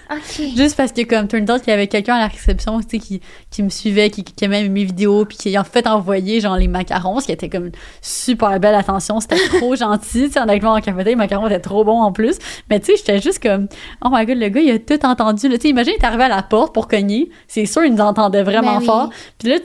Juste 0.56 0.78
parce 0.78 0.92
que, 0.92 1.02
comme, 1.04 1.28
turns 1.28 1.50
out 1.52 1.62
qu'il 1.62 1.72
y 1.72 1.74
avait 1.74 1.88
quelqu'un 1.88 2.16
à 2.16 2.20
la 2.20 2.28
réception, 2.28 2.80
tu 2.80 2.86
sais, 2.92 3.00
qui, 3.00 3.22
qui 3.52 3.64
me 3.64 3.70
suivait, 3.70 4.10
qui, 4.10 4.24
qui 4.24 4.46
aimait 4.46 4.68
mes 4.70 4.84
vidéos, 4.86 5.26
puis 5.26 5.38
qui 5.38 5.56
a 5.58 5.62
en 5.62 5.64
fait 5.64 5.86
envoyé, 5.88 6.40
genre, 6.40 6.56
les 6.58 6.68
macarons, 6.68 7.20
ce 7.20 7.26
qui 7.26 7.32
était 7.32 7.50
comme 7.50 7.66
une 7.68 7.72
super 8.02 8.60
belle 8.60 8.76
attention. 8.76 9.20
C'était 9.20 9.36
trop 9.58 9.76
gentil, 9.76 10.26
tu 10.28 10.32
sais, 10.32 10.40
honnêtement, 10.40 10.74
en 10.74 10.82
café, 10.82 11.04
les 11.04 11.16
macarons 11.16 11.48
étaient 11.48 11.60
trop 11.60 11.84
bons 11.84 12.02
en 12.02 12.12
plus. 12.12 12.38
Mais, 12.70 12.80
tu 12.80 12.88
sais, 12.88 12.98
j'étais 12.98 13.20
juste 13.22 13.42
comme, 13.42 13.68
oh 14.04 14.10
my 14.12 14.26
god, 14.26 14.38
le 14.38 14.50
gars, 14.50 14.62
il 14.62 14.72
a 14.72 14.80
tout 14.80 15.06
entendu. 15.06 15.48
là. 15.50 15.56
Tu 15.58 15.64
sais, 15.64 15.70
imagine, 15.70 15.94
il 15.98 16.02
est 16.02 16.06
arrivé 16.06 16.24
à 16.24 16.30
la 16.30 16.44
porte 16.44 16.74
pour 16.74 16.88
cogner. 16.88 17.30
C'est 17.48 17.66
sûr, 17.66 17.84
il 17.84 17.94
nous 17.94 18.02
entendait 18.02 18.44
vraiment 18.44 18.74
Ben 18.76 18.80
oui. 18.80 18.86
fort. 18.86 19.10
Puis 19.38 19.50
là, 19.50 19.56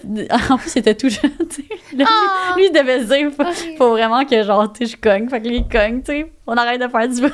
en 0.51 0.57
plus, 0.59 0.73
il 0.75 0.79
était 0.81 0.95
tout 0.95 1.09
jeune, 1.09 1.31
tu 1.49 1.63
sais. 1.63 1.97
Là, 1.97 2.05
Ah! 2.09 2.55
Lui, 2.57 2.67
il 2.67 2.73
devait 2.73 3.01
se 3.01 3.05
dire, 3.15 3.31
faut, 3.37 3.77
faut 3.79 3.91
vraiment 3.91 4.25
que, 4.25 4.43
genre, 4.43 4.73
tu 4.73 4.87
sais, 4.87 4.93
je 4.93 5.01
cogne. 5.01 5.29
Fait 5.29 5.41
que 5.41 5.49
lui, 5.49 5.57
il 5.59 5.69
cogne, 5.69 6.01
tu 6.03 6.13
sais. 6.13 6.33
On 6.47 6.55
arrête 6.57 6.81
de 6.81 6.89
faire 6.89 7.09
du 7.09 7.21
bruit. 7.21 7.33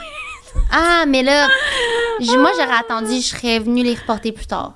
Ah, 0.72 1.04
mais 1.06 1.22
là, 1.22 1.46
moi, 2.20 2.50
j'aurais 2.56 2.78
attendu, 2.78 3.16
je 3.16 3.26
serais 3.26 3.58
venue 3.58 3.82
les 3.82 3.94
reporter 3.94 4.32
plus 4.32 4.46
tard. 4.46 4.74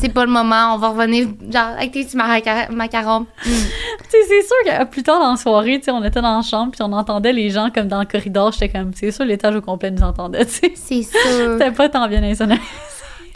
C'est 0.00 0.08
pas 0.08 0.24
le 0.24 0.30
moment, 0.30 0.74
on 0.74 0.78
va 0.78 0.90
revenir, 0.90 1.28
genre, 1.52 1.74
avec 1.76 1.92
tes 1.92 2.04
petits 2.04 2.16
macarons. 2.16 3.26
C'est 3.42 4.42
sûr 4.42 4.56
que 4.64 4.84
plus 4.84 5.02
tard 5.02 5.20
dans 5.20 5.32
la 5.32 5.36
soirée, 5.36 5.78
tu 5.78 5.86
sais, 5.86 5.90
on 5.90 6.02
était 6.04 6.20
dans 6.22 6.36
la 6.36 6.42
chambre 6.42 6.70
puis 6.72 6.80
on 6.82 6.92
entendait 6.92 7.32
les 7.32 7.50
gens 7.50 7.70
comme 7.74 7.88
dans 7.88 8.00
le 8.00 8.06
corridor. 8.06 8.52
J'étais 8.52 8.68
comme, 8.68 8.92
c'est 8.94 9.10
sûr, 9.10 9.24
l'étage 9.24 9.54
au 9.56 9.60
complet 9.60 9.90
nous 9.90 10.02
entendait, 10.02 10.46
tu 10.46 10.52
sais. 10.52 10.72
C'est 10.74 11.02
sûr. 11.02 11.58
C'était 11.58 11.72
pas 11.72 11.88
tant 11.88 12.06
bien 12.08 12.22
insonorisé. 12.22 12.62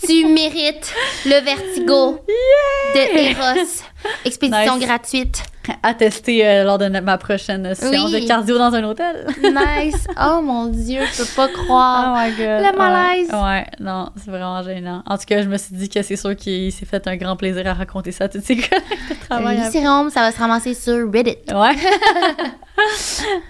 tu 0.06 0.26
mérites 0.26 0.94
le 1.26 1.44
vertigo 1.44 2.20
de 2.94 3.30
Eros. 3.30 3.82
Expédition 4.24 4.76
Nice. 4.76 4.86
gratuite. 4.86 5.42
À 5.82 5.94
tester 5.94 6.46
euh, 6.46 6.64
lors 6.64 6.76
de 6.76 6.88
ma 7.00 7.16
prochaine 7.16 7.74
séance 7.74 8.12
Oui. 8.12 8.20
de 8.20 8.26
cardio 8.28 8.58
dans 8.58 8.74
un 8.74 8.84
hôtel. 8.84 9.26
Nice. 9.42 10.06
Oh 10.22 10.42
mon 10.42 10.66
Dieu, 10.66 11.00
je 11.10 11.22
peux 11.22 11.28
pas 11.34 11.48
Oh 11.50 11.64
croire. 11.64 12.14
my 12.16 12.30
god. 12.32 12.38
Le 12.38 12.76
malaise. 12.76 13.28
Ouais, 13.32 13.40
ouais, 13.42 13.66
non, 13.80 14.10
c'est 14.22 14.30
vraiment 14.30 14.62
gênant. 14.62 15.02
En 15.06 15.16
tout 15.16 15.24
cas, 15.26 15.40
je 15.40 15.48
me 15.48 15.56
suis 15.56 15.74
dit 15.74 15.88
que 15.88 16.02
c'est 16.02 16.16
sûr 16.16 16.36
qu'il 16.36 16.70
s'est 16.70 16.84
fait 16.84 17.06
un 17.08 17.16
grand 17.16 17.36
plaisir 17.36 17.66
à 17.66 17.72
raconter 17.72 18.12
ça 18.12 18.24
à 18.24 18.28
toutes 18.28 18.44
ses 18.44 18.56
collègues 18.56 18.84
de 19.08 19.26
travail. 19.26 19.58
Le 19.64 19.70
sérum, 19.70 20.10
ça 20.10 20.20
va 20.20 20.32
se 20.32 20.38
ramasser 20.38 20.74
sur 20.74 21.10
Reddit. 21.10 21.38
Ouais. 21.50 21.74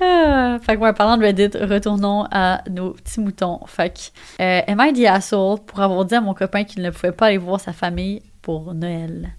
Ah, 0.01 0.59
fait 0.63 0.77
que, 0.77 0.81
ouais, 0.81 0.93
parlant 0.93 1.17
de 1.17 1.25
Reddit, 1.25 1.51
retournons 1.59 2.27
à 2.31 2.61
nos 2.71 2.91
petits 2.93 3.21
moutons. 3.21 3.61
Fait 3.67 3.91
que, 4.39 4.43
euh, 4.43 4.61
am 4.69 4.81
I 4.81 4.93
the 4.93 5.07
asshole 5.07 5.61
pour 5.65 5.81
avoir 5.81 6.05
dit 6.05 6.15
à 6.15 6.21
mon 6.21 6.35
copain 6.35 6.65
qu'il 6.65 6.83
ne 6.83 6.91
pouvait 6.91 7.13
pas 7.13 7.27
aller 7.27 7.39
voir 7.39 7.61
sa 7.61 7.73
famille 7.73 8.23
pour 8.43 8.73
Noël? 8.75 9.31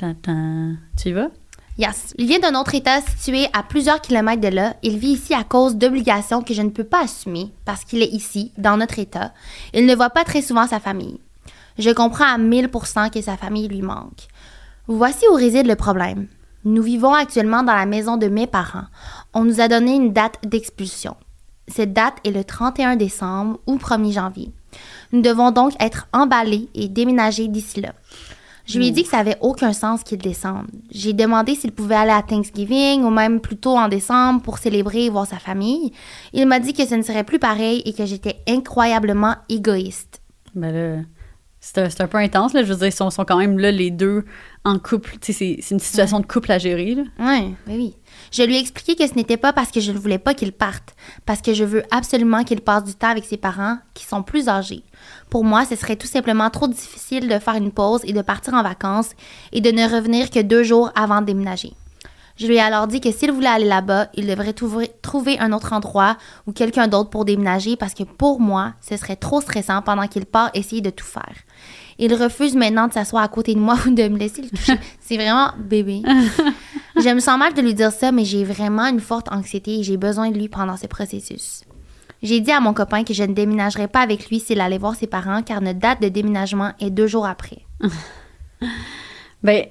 Tintin. 0.00 0.78
Tu 0.96 1.10
y 1.10 1.12
vas? 1.12 1.28
Yes. 1.76 2.14
Il 2.16 2.26
vient 2.26 2.38
d'un 2.38 2.58
autre 2.58 2.74
État 2.74 3.00
situé 3.02 3.48
à 3.52 3.62
plusieurs 3.62 4.00
kilomètres 4.00 4.40
de 4.40 4.48
là. 4.48 4.74
Il 4.82 4.98
vit 4.98 5.12
ici 5.12 5.34
à 5.34 5.44
cause 5.44 5.76
d'obligations 5.76 6.42
que 6.42 6.54
je 6.54 6.62
ne 6.62 6.70
peux 6.70 6.84
pas 6.84 7.04
assumer 7.04 7.52
parce 7.66 7.84
qu'il 7.84 8.02
est 8.02 8.08
ici, 8.12 8.52
dans 8.56 8.78
notre 8.78 8.98
État. 8.98 9.32
Il 9.74 9.84
ne 9.84 9.94
voit 9.94 10.10
pas 10.10 10.24
très 10.24 10.40
souvent 10.40 10.66
sa 10.66 10.80
famille. 10.80 11.18
Je 11.78 11.90
comprends 11.90 12.24
à 12.24 12.38
1000% 12.38 13.10
que 13.10 13.20
sa 13.20 13.36
famille 13.36 13.68
lui 13.68 13.82
manque. 13.82 14.28
Voici 14.86 15.26
où 15.30 15.34
réside 15.34 15.66
le 15.66 15.76
problème. 15.76 16.28
Nous 16.64 16.82
vivons 16.82 17.14
actuellement 17.14 17.62
dans 17.62 17.74
la 17.74 17.86
maison 17.86 18.16
de 18.16 18.28
mes 18.28 18.46
parents. 18.46 18.86
On 19.34 19.44
nous 19.44 19.60
a 19.60 19.68
donné 19.68 19.94
une 19.94 20.12
date 20.12 20.38
d'expulsion. 20.42 21.16
Cette 21.68 21.92
date 21.92 22.16
est 22.24 22.32
le 22.32 22.44
31 22.44 22.96
décembre 22.96 23.60
ou 23.66 23.76
1er 23.76 24.12
janvier. 24.12 24.52
Nous 25.12 25.20
devons 25.20 25.50
donc 25.50 25.72
être 25.80 26.08
emballés 26.12 26.68
et 26.74 26.88
déménager 26.88 27.48
d'ici 27.48 27.80
là. 27.80 27.92
Je 28.70 28.78
lui 28.78 28.88
ai 28.88 28.90
dit 28.92 29.02
que 29.02 29.08
ça 29.08 29.18
avait 29.18 29.36
aucun 29.40 29.72
sens 29.72 30.04
qu'il 30.04 30.18
descende. 30.18 30.66
J'ai 30.92 31.12
demandé 31.12 31.54
s'il 31.56 31.72
pouvait 31.72 31.96
aller 31.96 32.12
à 32.12 32.22
Thanksgiving 32.22 33.02
ou 33.02 33.10
même 33.10 33.40
plus 33.40 33.56
tôt 33.56 33.76
en 33.76 33.88
décembre 33.88 34.42
pour 34.42 34.58
célébrer 34.58 35.06
et 35.06 35.10
voir 35.10 35.26
sa 35.26 35.38
famille. 35.38 35.92
Il 36.32 36.46
m'a 36.46 36.60
dit 36.60 36.72
que 36.72 36.86
ce 36.86 36.94
ne 36.94 37.02
serait 37.02 37.24
plus 37.24 37.40
pareil 37.40 37.82
et 37.84 37.92
que 37.92 38.06
j'étais 38.06 38.36
incroyablement 38.48 39.34
égoïste. 39.48 40.22
Ben 40.54 40.72
là, 40.72 41.02
c'est 41.60 42.00
un, 42.00 42.06
peu 42.06 42.18
intense, 42.18 42.54
là. 42.54 42.62
Je 42.62 42.72
veux 42.72 42.78
dire, 42.78 42.86
ils 42.86 42.92
sont 42.92 43.10
quand 43.24 43.36
même 43.36 43.58
là, 43.58 43.70
les 43.70 43.90
deux, 43.90 44.24
en 44.64 44.78
couple. 44.78 45.16
Tu 45.20 45.32
sais, 45.32 45.58
c'est, 45.60 45.74
une 45.74 45.80
situation 45.80 46.20
de 46.20 46.26
couple 46.26 46.52
à 46.52 46.58
gérer, 46.58 46.94
là. 46.94 47.02
Oui, 47.18 47.54
oui, 47.66 47.74
oui. 47.76 47.96
Je 48.30 48.42
lui 48.42 48.56
ai 48.56 48.60
expliqué 48.60 48.94
que 48.94 49.06
ce 49.06 49.14
n'était 49.14 49.36
pas 49.36 49.52
parce 49.52 49.70
que 49.70 49.80
je 49.80 49.92
ne 49.92 49.98
voulais 49.98 50.18
pas 50.18 50.34
qu'il 50.34 50.52
parte, 50.52 50.94
parce 51.24 51.40
que 51.40 51.54
je 51.54 51.64
veux 51.64 51.82
absolument 51.90 52.44
qu'il 52.44 52.60
passe 52.60 52.84
du 52.84 52.94
temps 52.94 53.08
avec 53.08 53.24
ses 53.24 53.36
parents 53.36 53.78
qui 53.94 54.04
sont 54.04 54.22
plus 54.22 54.48
âgés. 54.48 54.84
Pour 55.30 55.44
moi, 55.44 55.64
ce 55.64 55.76
serait 55.76 55.96
tout 55.96 56.06
simplement 56.06 56.50
trop 56.50 56.68
difficile 56.68 57.28
de 57.28 57.38
faire 57.38 57.54
une 57.54 57.72
pause 57.72 58.02
et 58.04 58.12
de 58.12 58.22
partir 58.22 58.54
en 58.54 58.62
vacances 58.62 59.10
et 59.52 59.60
de 59.60 59.70
ne 59.70 59.88
revenir 59.88 60.30
que 60.30 60.40
deux 60.40 60.62
jours 60.62 60.90
avant 60.94 61.20
de 61.20 61.26
déménager. 61.26 61.72
Je 62.40 62.46
lui 62.46 62.56
ai 62.56 62.60
alors 62.60 62.86
dit 62.86 63.02
que 63.02 63.12
s'il 63.12 63.32
voulait 63.32 63.48
aller 63.48 63.66
là-bas, 63.66 64.08
il 64.14 64.26
devrait 64.26 64.54
trouver 64.54 65.38
un 65.38 65.52
autre 65.52 65.74
endroit 65.74 66.16
ou 66.46 66.52
quelqu'un 66.52 66.88
d'autre 66.88 67.10
pour 67.10 67.26
déménager 67.26 67.76
parce 67.76 67.92
que 67.92 68.02
pour 68.02 68.40
moi, 68.40 68.72
ce 68.80 68.96
serait 68.96 69.16
trop 69.16 69.42
stressant 69.42 69.82
pendant 69.82 70.06
qu'il 70.06 70.24
part 70.24 70.50
essayer 70.54 70.80
de 70.80 70.88
tout 70.88 71.04
faire. 71.04 71.34
Il 72.02 72.14
refuse 72.14 72.56
maintenant 72.56 72.88
de 72.88 72.94
s'asseoir 72.94 73.22
à 73.22 73.28
côté 73.28 73.54
de 73.54 73.60
moi 73.60 73.76
ou 73.86 73.90
de 73.90 74.08
me 74.08 74.18
laisser 74.18 74.42
le 74.42 74.48
toucher. 74.48 74.78
C'est 75.00 75.16
vraiment 75.16 75.52
bébé. 75.58 76.02
Je 76.96 77.14
me 77.14 77.20
sens 77.20 77.38
mal 77.38 77.52
de 77.52 77.60
lui 77.60 77.74
dire 77.74 77.92
ça, 77.92 78.10
mais 78.10 78.24
j'ai 78.24 78.44
vraiment 78.44 78.84
une 78.86 79.00
forte 79.00 79.32
anxiété 79.32 79.78
et 79.78 79.82
j'ai 79.82 79.96
besoin 79.96 80.30
de 80.30 80.36
lui 80.36 80.48
pendant 80.48 80.76
ce 80.76 80.86
processus. 80.86 81.62
J'ai 82.22 82.40
dit 82.40 82.50
à 82.50 82.60
mon 82.60 82.74
copain 82.74 83.04
que 83.04 83.14
je 83.14 83.22
ne 83.22 83.32
déménagerai 83.32 83.88
pas 83.88 84.00
avec 84.00 84.28
lui 84.28 84.40
s'il 84.40 84.60
allait 84.60 84.76
voir 84.76 84.96
ses 84.96 85.06
parents 85.06 85.42
car 85.42 85.62
notre 85.62 85.78
date 85.78 86.02
de 86.02 86.08
déménagement 86.08 86.72
est 86.78 86.90
deux 86.90 87.06
jours 87.06 87.26
après. 87.26 87.64
Ben, 89.42 89.64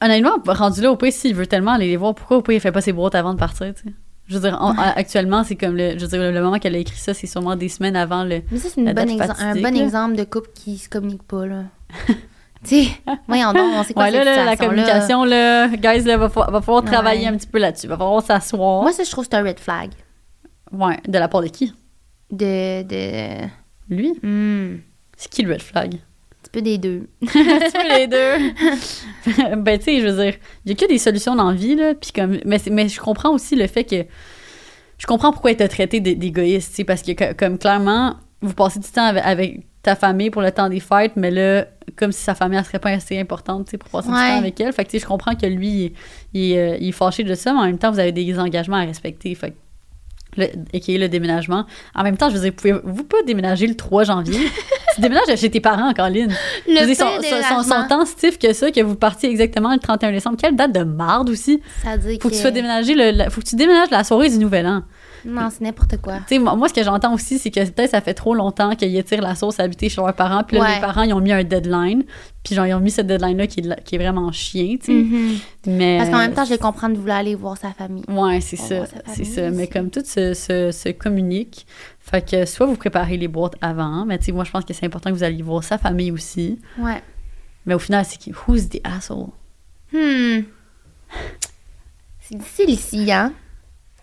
honnêtement, 0.00 0.36
rendu 0.46 0.82
là, 0.82 0.92
au 0.92 0.96
pays, 0.96 1.10
s'il 1.10 1.34
veut 1.34 1.48
tellement 1.48 1.72
aller 1.72 1.88
les 1.88 1.96
voir, 1.96 2.14
pourquoi 2.14 2.36
au 2.36 2.42
pays, 2.42 2.58
il 2.58 2.60
fait 2.60 2.70
pas 2.70 2.82
ses 2.82 2.92
boîtes 2.92 3.16
avant 3.16 3.34
de 3.34 3.38
partir, 3.38 3.74
tu 3.74 3.82
sais? 3.82 3.94
Je 4.28 4.34
veux 4.38 4.40
dire, 4.48 4.56
en- 4.60 4.74
actuellement, 4.78 5.44
c'est 5.44 5.56
comme 5.56 5.76
le, 5.76 5.98
je 5.98 6.04
veux 6.04 6.08
dire, 6.08 6.32
le 6.32 6.40
moment 6.42 6.58
qu'elle 6.58 6.74
a 6.74 6.78
écrit 6.78 6.96
ça, 6.96 7.12
c'est 7.12 7.26
sûrement 7.26 7.56
des 7.56 7.68
semaines 7.68 7.96
avant 7.96 8.24
le. 8.24 8.42
Mais 8.50 8.58
ça, 8.58 8.68
c'est 8.72 8.80
un 8.80 8.94
bon 8.94 9.62
là. 9.62 9.68
exemple 9.84 10.16
de 10.16 10.24
couple 10.24 10.50
qui 10.54 10.78
se 10.78 10.88
communique 10.88 11.24
pas, 11.24 11.44
là. 11.46 11.64
tu 12.64 12.84
sais, 12.84 12.88
voyons 13.28 13.52
donc, 13.52 13.72
on 13.74 13.82
sait 13.82 13.92
quoi 13.94 14.04
Ouais, 14.04 14.10
là, 14.12 14.24
là, 14.24 14.44
la 14.44 14.56
communication, 14.56 15.24
là, 15.24 15.68
guys, 15.68 16.02
là, 16.04 16.16
va, 16.16 16.28
va 16.28 16.60
falloir 16.60 16.84
Ouais. 16.84 16.90
travailler 16.90 17.26
un 17.26 17.36
petit 17.36 17.48
peu 17.48 17.58
là-dessus. 17.58 17.88
Va 17.88 17.96
falloir 17.98 18.22
s'asseoir. 18.22 18.82
Moi, 18.82 18.92
ça, 18.92 19.02
je 19.04 19.10
trouve 19.10 19.24
que 19.26 19.30
c'est 19.32 19.36
un 19.38 19.42
red 19.44 19.58
flag. 19.58 19.90
Ouais, 20.70 20.98
de 21.06 21.18
la 21.18 21.28
part 21.28 21.42
de 21.42 21.48
qui? 21.48 21.74
De. 22.30 22.82
de... 22.82 23.46
Lui? 23.90 24.12
Hmm, 24.22 24.78
C'est 25.16 25.28
qui 25.30 25.42
le 25.42 25.52
red 25.52 25.62
flag? 25.62 25.96
Un 26.54 26.58
peu 26.58 26.62
des 26.62 26.78
deux. 26.78 27.08
tu 27.22 27.38
veux 27.38 27.96
les 27.96 28.06
deux. 28.06 29.56
ben, 29.56 29.78
tu 29.78 29.84
sais, 29.84 30.00
je 30.00 30.06
veux 30.08 30.22
dire, 30.24 30.34
il 30.64 30.72
y 30.72 30.74
a 30.74 30.76
que 30.76 30.86
des 30.86 30.98
solutions 30.98 31.34
dans 31.34 31.50
la 31.50 31.56
vie, 31.56 31.74
là. 31.76 31.94
Puis 31.94 32.12
comme, 32.12 32.38
mais, 32.44 32.60
mais 32.70 32.88
je 32.88 33.00
comprends 33.00 33.30
aussi 33.30 33.56
le 33.56 33.66
fait 33.66 33.84
que. 33.84 34.04
Je 34.98 35.06
comprends 35.06 35.32
pourquoi 35.32 35.50
elle 35.50 35.56
t'a 35.56 35.66
traité 35.68 35.98
d'é- 36.00 36.14
d'égoïste, 36.14 36.70
tu 36.70 36.76
sais, 36.76 36.84
parce 36.84 37.02
que, 37.02 37.12
co- 37.12 37.34
comme 37.36 37.58
clairement, 37.58 38.16
vous 38.40 38.54
passez 38.54 38.78
du 38.78 38.88
temps 38.88 39.06
avec, 39.06 39.24
avec 39.24 39.60
ta 39.82 39.96
famille 39.96 40.30
pour 40.30 40.42
le 40.42 40.52
temps 40.52 40.68
des 40.68 40.78
fêtes, 40.78 41.14
mais 41.16 41.32
là, 41.32 41.66
comme 41.96 42.12
si 42.12 42.22
sa 42.22 42.36
famille, 42.36 42.56
elle 42.58 42.64
serait 42.64 42.78
pas 42.78 42.90
assez 42.90 43.18
importante, 43.18 43.64
tu 43.64 43.70
sais, 43.72 43.78
pour 43.78 43.88
passer 43.88 44.08
du 44.08 44.14
temps 44.14 44.38
avec 44.38 44.60
elle. 44.60 44.72
Fait 44.72 44.84
que, 44.84 44.90
tu 44.90 44.98
sais, 44.98 45.02
je 45.02 45.08
comprends 45.08 45.34
que 45.34 45.46
lui, 45.46 45.92
il, 46.34 46.40
il, 46.52 46.56
euh, 46.56 46.76
il 46.78 46.90
est 46.90 46.92
fâché 46.92 47.24
de 47.24 47.34
ça, 47.34 47.52
mais 47.52 47.58
en 47.60 47.64
même 47.64 47.78
temps, 47.78 47.90
vous 47.90 47.98
avez 47.98 48.12
des 48.12 48.38
engagements 48.38 48.76
à 48.76 48.84
respecter. 48.84 49.34
Fait 49.34 49.54
que, 50.34 50.40
le, 50.40 50.46
aka 50.74 50.92
le 50.98 51.08
déménagement. 51.08 51.66
En 51.94 52.02
même 52.02 52.16
temps, 52.16 52.28
je 52.30 52.34
veux 52.36 52.40
dire, 52.42 52.52
pouvez-vous 52.54 53.04
pas 53.04 53.22
déménager 53.26 53.66
le 53.66 53.74
3 53.74 54.04
janvier? 54.04 54.38
tu 54.94 55.00
déménages 55.00 55.36
chez 55.38 55.50
tes 55.50 55.60
parents, 55.60 55.92
Colline. 55.94 56.32
Le 56.66 56.74
Je 56.74 56.80
veux 56.84 56.94
dire, 56.94 57.20
déménagement, 57.20 57.62
sont 57.62 57.88
tant 57.88 58.04
stiff 58.06 58.38
que 58.38 58.52
ça 58.52 58.70
que 58.70 58.80
vous 58.80 58.96
partiez 58.96 59.30
exactement 59.30 59.72
le 59.72 59.78
31 59.78 60.12
décembre. 60.12 60.36
Quelle 60.40 60.56
date 60.56 60.72
de 60.72 60.84
marde 60.84 61.30
aussi. 61.30 61.60
ça 61.82 61.96
dit 61.96 62.18
Faut 62.20 62.28
que 62.28 62.34
tu 62.34 62.40
sois 62.40 62.50
déménagé 62.50 62.94
le, 62.94 63.10
la- 63.10 63.30
faut 63.30 63.40
que 63.40 63.46
tu 63.46 63.56
déménages 63.56 63.90
la 63.90 64.04
soirée 64.04 64.30
du 64.30 64.38
Nouvel 64.38 64.66
An. 64.66 64.82
Non, 65.24 65.48
c'est 65.50 65.60
n'importe 65.62 65.96
quoi. 66.00 66.18
Tu 66.26 66.34
sais, 66.34 66.38
moi, 66.38 66.68
ce 66.68 66.74
que 66.74 66.82
j'entends 66.82 67.14
aussi, 67.14 67.38
c'est 67.38 67.50
que 67.50 67.60
peut-être 67.70 67.90
ça 67.90 68.00
fait 68.00 68.14
trop 68.14 68.34
longtemps 68.34 68.74
qu'ils 68.74 68.96
étirent 68.96 69.22
la 69.22 69.34
sauce 69.34 69.60
à 69.60 69.64
habiter 69.64 69.88
chez 69.88 70.00
leurs 70.00 70.14
parents. 70.14 70.42
Puis 70.44 70.56
là, 70.56 70.62
Ouais. 70.64 70.74
les 70.76 70.80
parents, 70.80 71.02
ils 71.02 71.12
ont 71.12 71.20
mis 71.20 71.32
un 71.32 71.44
deadline. 71.44 72.04
Puis 72.44 72.54
genre, 72.56 72.66
ils 72.66 72.74
ont 72.74 72.80
mis 72.80 72.90
ce 72.90 73.02
deadline-là 73.02 73.46
qui, 73.46 73.60
est 73.60 73.62
la- 73.62 73.76
qui 73.76 73.94
est 73.94 73.98
vraiment 73.98 74.30
chien, 74.32 74.76
tu 74.80 74.86
sais. 74.86 74.92
Mhm. 74.92 75.38
Mais. 75.66 75.98
Parce 75.98 76.10
qu'en 76.10 76.18
même 76.18 76.34
temps, 76.34 76.44
je 76.44 76.50
les 76.50 76.58
comprends 76.58 76.88
de 76.88 76.96
vouloir 76.96 77.18
aller 77.18 77.34
voir 77.34 77.56
sa 77.56 77.72
famille. 77.72 78.04
Ouais, 78.08 78.40
c'est 78.40 78.56
ça. 78.56 78.84
C'est 79.14 79.24
ça. 79.24 79.50
Mais 79.50 79.66
comme 79.68 79.90
tout 79.90 80.02
se, 80.04 80.34
se, 80.34 80.70
se 80.72 80.88
communique, 80.90 81.66
fait 82.00 82.28
que 82.28 82.44
soit 82.46 82.66
vous 82.66 82.76
préparez 82.76 83.16
les 83.16 83.28
boîtes 83.28 83.54
avant, 83.60 84.04
mais 84.04 84.18
tu 84.18 84.24
sais, 84.26 84.32
moi, 84.32 84.42
je 84.44 84.50
pense 84.50 84.64
que 84.64 84.74
c'est 84.74 84.86
important 84.86 85.10
que 85.10 85.14
vous 85.16 85.22
alliez 85.22 85.42
voir 85.42 85.62
sa 85.62 85.78
famille 85.78 86.10
aussi. 86.10 86.58
Ouais. 86.78 87.00
Mais 87.64 87.74
au 87.74 87.78
final, 87.78 88.04
c'est 88.04 88.18
qui? 88.18 88.32
Who's 88.48 88.68
the 88.68 88.80
asshole? 88.82 89.28
Hmm. 89.92 90.40
C'est 92.20 92.36
difficile 92.38 92.70
ici, 92.70 93.12
hein? 93.12 93.32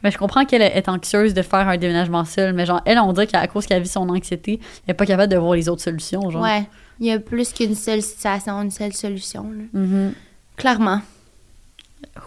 Mais 0.04 0.12
je 0.12 0.18
comprends 0.18 0.46
qu'elle 0.46 0.62
est 0.62 0.88
anxieuse 0.90 1.34
de 1.34 1.42
faire 1.42 1.68
un 1.68 1.78
déménagement 1.78 2.24
seule, 2.26 2.54
mais 2.54 2.66
genre, 2.66 2.82
elle, 2.86 3.00
on 3.00 3.12
dirait 3.14 3.28
qu'à 3.28 3.46
cause 3.48 3.66
qu'elle 3.66 3.82
vit 3.84 3.90
son 3.90 4.08
anxiété, 4.10 4.60
elle 4.88 4.92
est 4.92 4.94
pas 4.94 5.06
capable 5.06 5.32
de 5.32 5.38
voir 5.38 5.54
les 5.56 5.68
autres 5.70 5.82
solutions, 5.82 6.30
genre. 6.30 6.42
Ouais. 6.42 6.64
Il 7.02 7.08
y 7.08 7.12
a 7.12 7.20
plus 7.20 7.52
qu'une 7.54 7.76
seule 7.76 8.02
situation, 8.02 8.62
une 8.62 8.72
seule 8.72 8.94
solution. 8.94 9.44
là. 9.52 9.64
Mhm. 9.80 10.14
Clairement. 10.58 11.02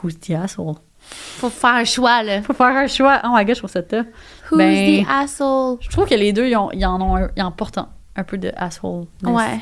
Who's 0.02 0.18
the 0.20 0.30
asshole? 0.32 0.76
Faut 1.00 1.50
faire 1.50 1.74
un 1.74 1.84
choix, 1.84 2.22
là. 2.22 2.42
Faut 2.42 2.52
faire 2.54 2.66
un 2.76 2.86
choix. 2.86 3.20
Oh 3.24 3.28
my 3.34 3.44
god, 3.44 3.54
je 3.56 3.60
trouve 3.60 3.70
ça 3.70 3.82
tough. 3.82 4.06
Who's 4.50 4.58
Ben- 4.58 5.04
the 5.04 5.06
asshole? 5.08 5.78
Je 5.80 5.88
trouve 5.90 6.08
que 6.08 6.14
les 6.14 6.32
deux, 6.32 6.46
ils, 6.46 6.56
ont- 6.56 6.70
ils 6.72 6.84
en 6.86 7.00
ont 7.00 7.16
un, 7.16 7.28
ils 7.36 7.42
en 7.42 7.50
portent 7.50 7.78
un, 7.78 7.88
un 8.16 8.22
peu 8.24 8.38
de 8.38 8.52
asshole. 8.56 9.04
Ouais. 9.24 9.60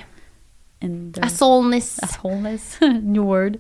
In 0.83 1.11
the- 1.13 1.23
Assholeness. 1.25 1.99
Assholeness. 2.03 2.79
New 3.03 3.23
word. 3.25 3.59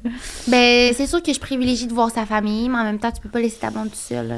Ben, 0.48 0.92
c'est 0.94 1.06
sûr 1.06 1.22
que 1.22 1.32
je 1.32 1.40
privilégie 1.40 1.86
de 1.86 1.92
voir 1.92 2.10
sa 2.10 2.24
famille, 2.26 2.68
mais 2.68 2.78
en 2.78 2.84
même 2.84 2.98
temps, 2.98 3.12
tu 3.12 3.20
peux 3.20 3.28
pas 3.28 3.40
laisser 3.40 3.58
ta 3.58 3.70
blonde 3.70 3.88
toute 3.90 3.96
seule. 3.96 4.28
là. 4.28 4.36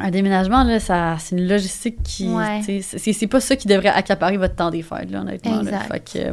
Un 0.00 0.10
déménagement, 0.10 0.64
là, 0.64 0.80
ça, 0.80 1.16
c'est 1.18 1.36
une 1.36 1.48
logistique 1.48 2.02
qui. 2.02 2.28
Ouais. 2.28 2.60
C'est, 2.62 3.12
c'est 3.12 3.26
pas 3.26 3.40
ça 3.40 3.56
qui 3.56 3.68
devrait 3.68 3.88
accaparer 3.88 4.36
votre 4.36 4.54
temps 4.54 4.70
des 4.70 4.82
fêtes, 4.82 5.10
là, 5.10 5.20
honnêtement. 5.20 5.62
là. 5.62 5.80
Fait 5.80 6.00
que 6.00 6.18
euh, 6.18 6.32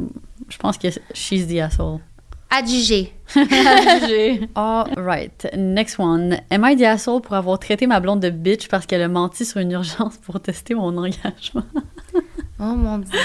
je 0.49 0.57
pense 0.57 0.77
que 0.77 0.87
she's 1.13 1.47
the 1.47 1.59
asshole. 1.59 1.99
Adjugé. 2.49 3.13
Alright, 4.55 5.47
next 5.57 5.97
one. 5.99 6.39
Am 6.51 6.63
I 6.65 6.75
the 6.75 6.83
asshole 6.83 7.21
pour 7.21 7.33
avoir 7.35 7.59
traité 7.59 7.87
ma 7.87 7.99
blonde 7.99 8.19
de 8.19 8.29
bitch 8.29 8.67
parce 8.67 8.85
qu'elle 8.85 9.01
a 9.01 9.07
menti 9.07 9.45
sur 9.45 9.59
une 9.59 9.71
urgence 9.71 10.17
pour 10.17 10.39
tester 10.39 10.73
mon 10.75 10.95
engagement? 10.97 11.63
Oh 12.57 12.73
mon 12.73 12.99
dieu. 12.99 13.19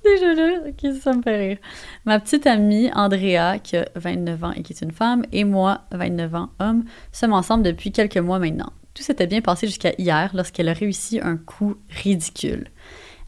Déjà 0.04 0.32
ok, 0.66 0.94
ça 1.00 1.12
me 1.12 1.22
fait 1.22 1.48
rire. 1.48 1.58
Ma 2.04 2.20
petite 2.20 2.46
amie 2.46 2.90
Andrea, 2.94 3.58
qui 3.62 3.76
a 3.76 3.88
29 3.96 4.44
ans 4.44 4.52
et 4.52 4.62
qui 4.62 4.72
est 4.72 4.82
une 4.82 4.92
femme, 4.92 5.24
et 5.32 5.44
moi, 5.44 5.82
29 5.92 6.34
ans, 6.34 6.50
homme, 6.60 6.84
sommes 7.12 7.32
ensemble 7.32 7.64
depuis 7.64 7.92
quelques 7.92 8.18
mois 8.18 8.38
maintenant. 8.38 8.72
Tout 8.94 9.02
s'était 9.02 9.26
bien 9.26 9.40
passé 9.40 9.66
jusqu'à 9.66 9.92
hier 9.98 10.30
lorsqu'elle 10.34 10.68
a 10.68 10.72
réussi 10.72 11.20
un 11.22 11.36
coup 11.36 11.76
ridicule. 11.88 12.68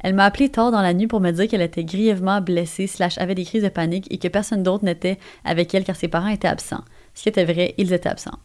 Elle 0.03 0.14
m'a 0.14 0.25
appelé 0.25 0.49
tard 0.49 0.71
dans 0.71 0.81
la 0.81 0.95
nuit 0.95 1.07
pour 1.07 1.21
me 1.21 1.31
dire 1.31 1.47
qu'elle 1.47 1.61
était 1.61 1.85
grièvement 1.85 2.41
blessée, 2.41 2.87
slash 2.87 3.18
avait 3.18 3.35
des 3.35 3.45
crises 3.45 3.62
de 3.62 3.68
panique 3.68 4.07
et 4.11 4.18
que 4.18 4.29
personne 4.29 4.62
d'autre 4.62 4.85
n'était 4.85 5.18
avec 5.45 5.75
elle 5.75 5.85
car 5.85 5.97
ses 5.97 6.09
parents 6.09 6.29
étaient 6.29 6.49
absents. 6.49 6.85
Ce 7.14 7.23
qui 7.23 7.29
était 7.29 7.45
vrai, 7.45 7.75
ils 7.77 7.93
étaient 7.93 8.09
absents. 8.09 8.39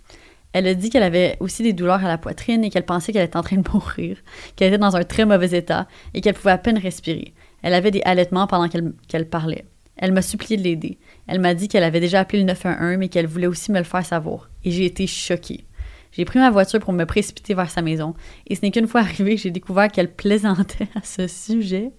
Elle 0.51 0.67
a 0.67 0.73
dit 0.73 0.89
qu'elle 0.89 1.03
avait 1.03 1.35
aussi 1.39 1.63
des 1.63 1.73
douleurs 1.73 2.03
à 2.03 2.07
la 2.07 2.17
poitrine 2.17 2.63
et 2.63 2.69
qu'elle 2.69 2.85
pensait 2.85 3.11
qu'elle 3.11 3.25
était 3.25 3.37
en 3.37 3.43
train 3.43 3.57
de 3.57 3.69
mourir, 3.73 4.17
qu'elle 4.55 4.69
était 4.69 4.77
dans 4.77 4.95
un 4.95 5.03
très 5.03 5.25
mauvais 5.25 5.57
état 5.57 5.87
et 6.13 6.21
qu'elle 6.21 6.33
pouvait 6.33 6.51
à 6.51 6.57
peine 6.57 6.77
respirer. 6.77 7.33
Elle 7.65 7.73
avait 7.73 7.89
des 7.89 8.03
halètements 8.05 8.45
pendant 8.45 8.69
qu'elle 8.69 9.27
parlait. 9.27 9.65
Elle 9.97 10.11
m'a 10.11 10.21
supplié 10.21 10.55
de 10.55 10.61
l'aider. 10.61 10.99
Elle 11.25 11.39
m'a 11.39 11.55
dit 11.55 11.67
qu'elle 11.67 11.81
avait 11.83 11.99
déjà 11.99 12.19
appelé 12.19 12.37
le 12.37 12.45
911, 12.45 12.97
mais 12.99 13.09
qu'elle 13.09 13.25
voulait 13.25 13.47
aussi 13.47 13.71
me 13.71 13.79
le 13.79 13.83
faire 13.83 14.05
savoir. 14.05 14.51
Et 14.63 14.69
j'ai 14.69 14.85
été 14.85 15.07
choquée. 15.07 15.65
J'ai 16.11 16.25
pris 16.25 16.37
ma 16.37 16.51
voiture 16.51 16.79
pour 16.79 16.93
me 16.93 17.05
précipiter 17.05 17.55
vers 17.55 17.71
sa 17.71 17.81
maison, 17.81 18.13
et 18.45 18.53
ce 18.53 18.61
n'est 18.61 18.69
qu'une 18.69 18.85
fois 18.85 19.01
arrivée 19.01 19.35
que 19.35 19.41
j'ai 19.41 19.49
découvert 19.49 19.87
qu'elle 19.91 20.13
plaisantait 20.13 20.89
à 20.93 21.01
ce 21.03 21.25
sujet. 21.25 21.91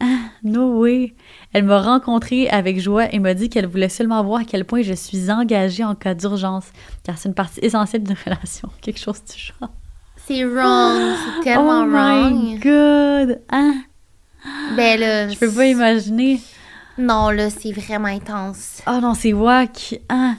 Ah, 0.00 0.06
no 0.42 0.80
way! 0.80 1.14
Elle 1.52 1.66
m'a 1.66 1.80
rencontrée 1.80 2.48
avec 2.48 2.80
joie 2.80 3.14
et 3.14 3.20
m'a 3.20 3.34
dit 3.34 3.48
qu'elle 3.48 3.68
voulait 3.68 3.88
seulement 3.88 4.24
voir 4.24 4.40
à 4.40 4.44
quel 4.44 4.64
point 4.64 4.82
je 4.82 4.94
suis 4.94 5.30
engagée 5.30 5.84
en 5.84 5.94
cas 5.94 6.14
d'urgence, 6.14 6.66
car 7.04 7.16
c'est 7.16 7.28
une 7.28 7.34
partie 7.36 7.60
essentielle 7.60 8.02
d'une 8.02 8.16
relation, 8.26 8.70
quelque 8.80 8.98
chose 8.98 9.22
du 9.22 9.40
genre. 9.40 9.70
C'est 10.16 10.44
wrong. 10.44 11.14
C'est 11.36 11.44
tellement 11.44 11.82
oh 11.82 11.86
my 11.86 11.92
wrong. 11.92 12.58
god! 12.60 13.40
Ah, 13.50 13.72
Ben 14.76 14.98
là. 14.98 15.28
je 15.28 15.38
peux 15.38 15.50
pas 15.50 15.66
imaginer. 15.66 16.40
Non, 16.98 17.30
là, 17.30 17.50
c'est 17.50 17.72
vraiment 17.72 18.08
intense. 18.08 18.82
Oh 18.86 18.98
non, 19.00 19.14
c'est 19.14 19.32
wack. 19.32 19.98
Ah. 20.08 20.34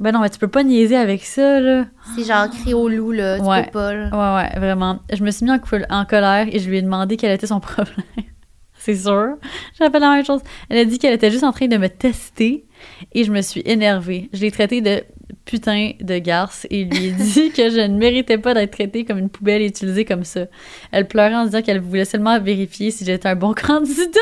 Ben 0.00 0.10
non, 0.12 0.20
mais 0.20 0.30
tu 0.30 0.38
peux 0.38 0.48
pas 0.48 0.62
niaiser 0.64 0.96
avec 0.96 1.24
ça, 1.24 1.60
là. 1.60 1.84
C'est 2.16 2.24
genre 2.24 2.50
crier 2.50 2.74
au 2.74 2.88
loup, 2.88 3.12
là. 3.12 3.38
Tu 3.38 3.44
Ouais. 3.44 3.64
peux 3.64 3.70
pas, 3.70 3.94
là. 3.94 4.08
Ouais, 4.38 4.42
ouais, 4.42 4.58
vraiment. 4.58 4.98
Je 5.12 5.22
me 5.22 5.30
suis 5.30 5.44
mis 5.44 5.52
en, 5.52 5.58
col- 5.60 5.86
en 5.88 6.04
colère 6.04 6.46
et 6.50 6.58
je 6.58 6.68
lui 6.68 6.78
ai 6.78 6.82
demandé 6.82 7.16
quel 7.16 7.30
était 7.30 7.46
son 7.46 7.60
problème. 7.60 7.94
C'est 8.76 8.96
sûr. 8.96 9.36
Fait 9.78 9.88
la 9.98 10.10
même 10.10 10.24
chose. 10.24 10.40
Elle 10.68 10.78
a 10.78 10.84
dit 10.84 10.98
qu'elle 10.98 11.14
était 11.14 11.30
juste 11.30 11.44
en 11.44 11.52
train 11.52 11.68
de 11.68 11.76
me 11.78 11.88
tester 11.88 12.66
et 13.12 13.24
je 13.24 13.30
me 13.32 13.40
suis 13.40 13.62
énervée. 13.64 14.28
Je 14.34 14.40
l'ai 14.42 14.50
traitée 14.50 14.80
de 14.82 15.02
putain 15.44 15.92
de 16.00 16.18
garce 16.18 16.66
et 16.70 16.84
lui 16.84 17.06
ai 17.06 17.10
dit 17.12 17.50
que 17.52 17.68
je 17.70 17.80
ne 17.86 17.98
méritais 17.98 18.38
pas 18.38 18.54
d'être 18.54 18.70
traitée 18.72 19.04
comme 19.04 19.18
une 19.18 19.28
poubelle 19.28 19.62
et 19.62 19.66
utilisée 19.66 20.04
comme 20.04 20.24
ça. 20.24 20.46
Elle 20.90 21.06
pleurait 21.06 21.34
en 21.34 21.44
disant 21.44 21.62
qu'elle 21.62 21.80
voulait 21.80 22.04
seulement 22.04 22.38
vérifier 22.40 22.90
si 22.90 23.04
j'étais 23.04 23.28
un 23.28 23.36
bon 23.36 23.52
candidat. 23.66 24.20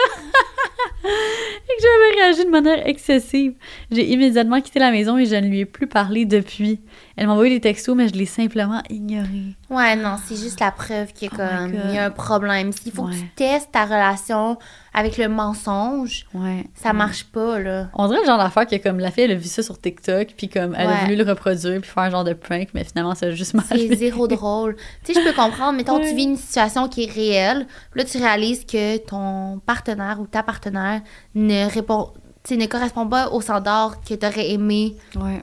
et 1.04 1.76
que 1.76 1.82
j'avais 1.82 2.22
réagi 2.24 2.44
de 2.44 2.50
manière 2.50 2.86
excessive. 2.86 3.54
J'ai 3.90 4.12
immédiatement 4.12 4.60
quitté 4.60 4.78
la 4.78 4.90
maison 4.90 5.18
et 5.18 5.26
je 5.26 5.34
ne 5.34 5.46
lui 5.48 5.60
ai 5.60 5.64
plus 5.64 5.86
parlé 5.86 6.24
depuis. 6.24 6.80
Elle 7.16 7.26
m'a 7.26 7.32
envoyé 7.32 7.54
des 7.54 7.60
textos, 7.60 7.96
mais 7.96 8.08
je 8.08 8.14
l'ai 8.14 8.26
simplement 8.26 8.82
ignoré. 8.88 9.54
Ouais, 9.70 9.96
non, 9.96 10.16
c'est 10.26 10.36
juste 10.36 10.60
la 10.60 10.70
preuve 10.70 11.12
qu'il 11.12 11.28
y 11.28 11.30
a, 11.30 11.34
Oh 11.34 11.36
comme, 11.36 11.72
God. 11.72 11.80
il 11.88 11.94
y 11.94 11.98
a 11.98 12.06
un 12.06 12.10
problème. 12.10 12.72
S'il 12.72 12.92
faut 12.92 13.04
que 13.04 13.12
tu 13.14 13.28
testes 13.36 13.70
ta 13.72 13.84
relation 13.84 14.58
avec 14.94 15.16
le 15.16 15.28
mensonge, 15.28 16.26
Ouais. 16.34 16.64
ça 16.74 16.92
marche 16.92 17.24
pas, 17.24 17.58
là. 17.58 17.88
On 17.94 18.08
dirait 18.08 18.20
le 18.20 18.26
genre 18.26 18.36
d'affaire 18.38 18.66
que 18.66 18.76
comme 18.76 18.98
la 18.98 19.10
fille 19.10 19.24
elle 19.24 19.30
a 19.30 19.36
vu 19.36 19.48
ça 19.48 19.62
sur 19.62 19.80
TikTok 19.80 20.34
puis 20.36 20.48
comme 20.50 20.74
elle 20.76 20.88
a 20.88 21.04
voulu 21.04 21.16
le 21.16 21.24
reproduire 21.24 21.80
puis 21.80 21.90
faire 21.90 22.02
un 22.02 22.10
genre 22.10 22.24
de 22.24 22.34
prank 22.34 22.68
mais 22.74 22.84
finalement 22.84 23.14
ça 23.14 23.26
a 23.26 23.30
juste 23.30 23.54
mal 23.54 23.64
C'est 23.68 23.94
zéro 23.96 24.28
drôle. 24.28 24.76
Tu 25.04 25.14
sais, 25.14 25.20
je 25.20 25.26
peux 25.26 25.34
comprendre, 25.34 25.78
mettons, 25.78 25.96
Ouais. 25.98 26.08
tu 26.10 26.14
vis 26.14 26.24
une 26.24 26.36
situation 26.36 26.88
qui 26.88 27.04
est 27.04 27.10
réelle, 27.10 27.66
puis 27.90 28.00
là, 28.02 28.04
tu 28.06 28.18
réalises 28.18 28.64
que 28.66 28.98
ton 28.98 29.60
partenaire 29.64 30.18
ou 30.20 30.26
ta 30.26 30.42
partenaire 30.42 31.00
ne 31.34 31.70
répond, 31.72 32.10
tu 32.44 32.54
sais, 32.54 32.56
ne 32.60 32.66
correspond 32.66 33.06
pas 33.06 33.30
au 33.30 33.40
standard 33.40 34.00
que 34.02 34.12
tu 34.14 34.26
aurais 34.26 34.50
aimé 34.50 34.96
Ouais. 35.16 35.42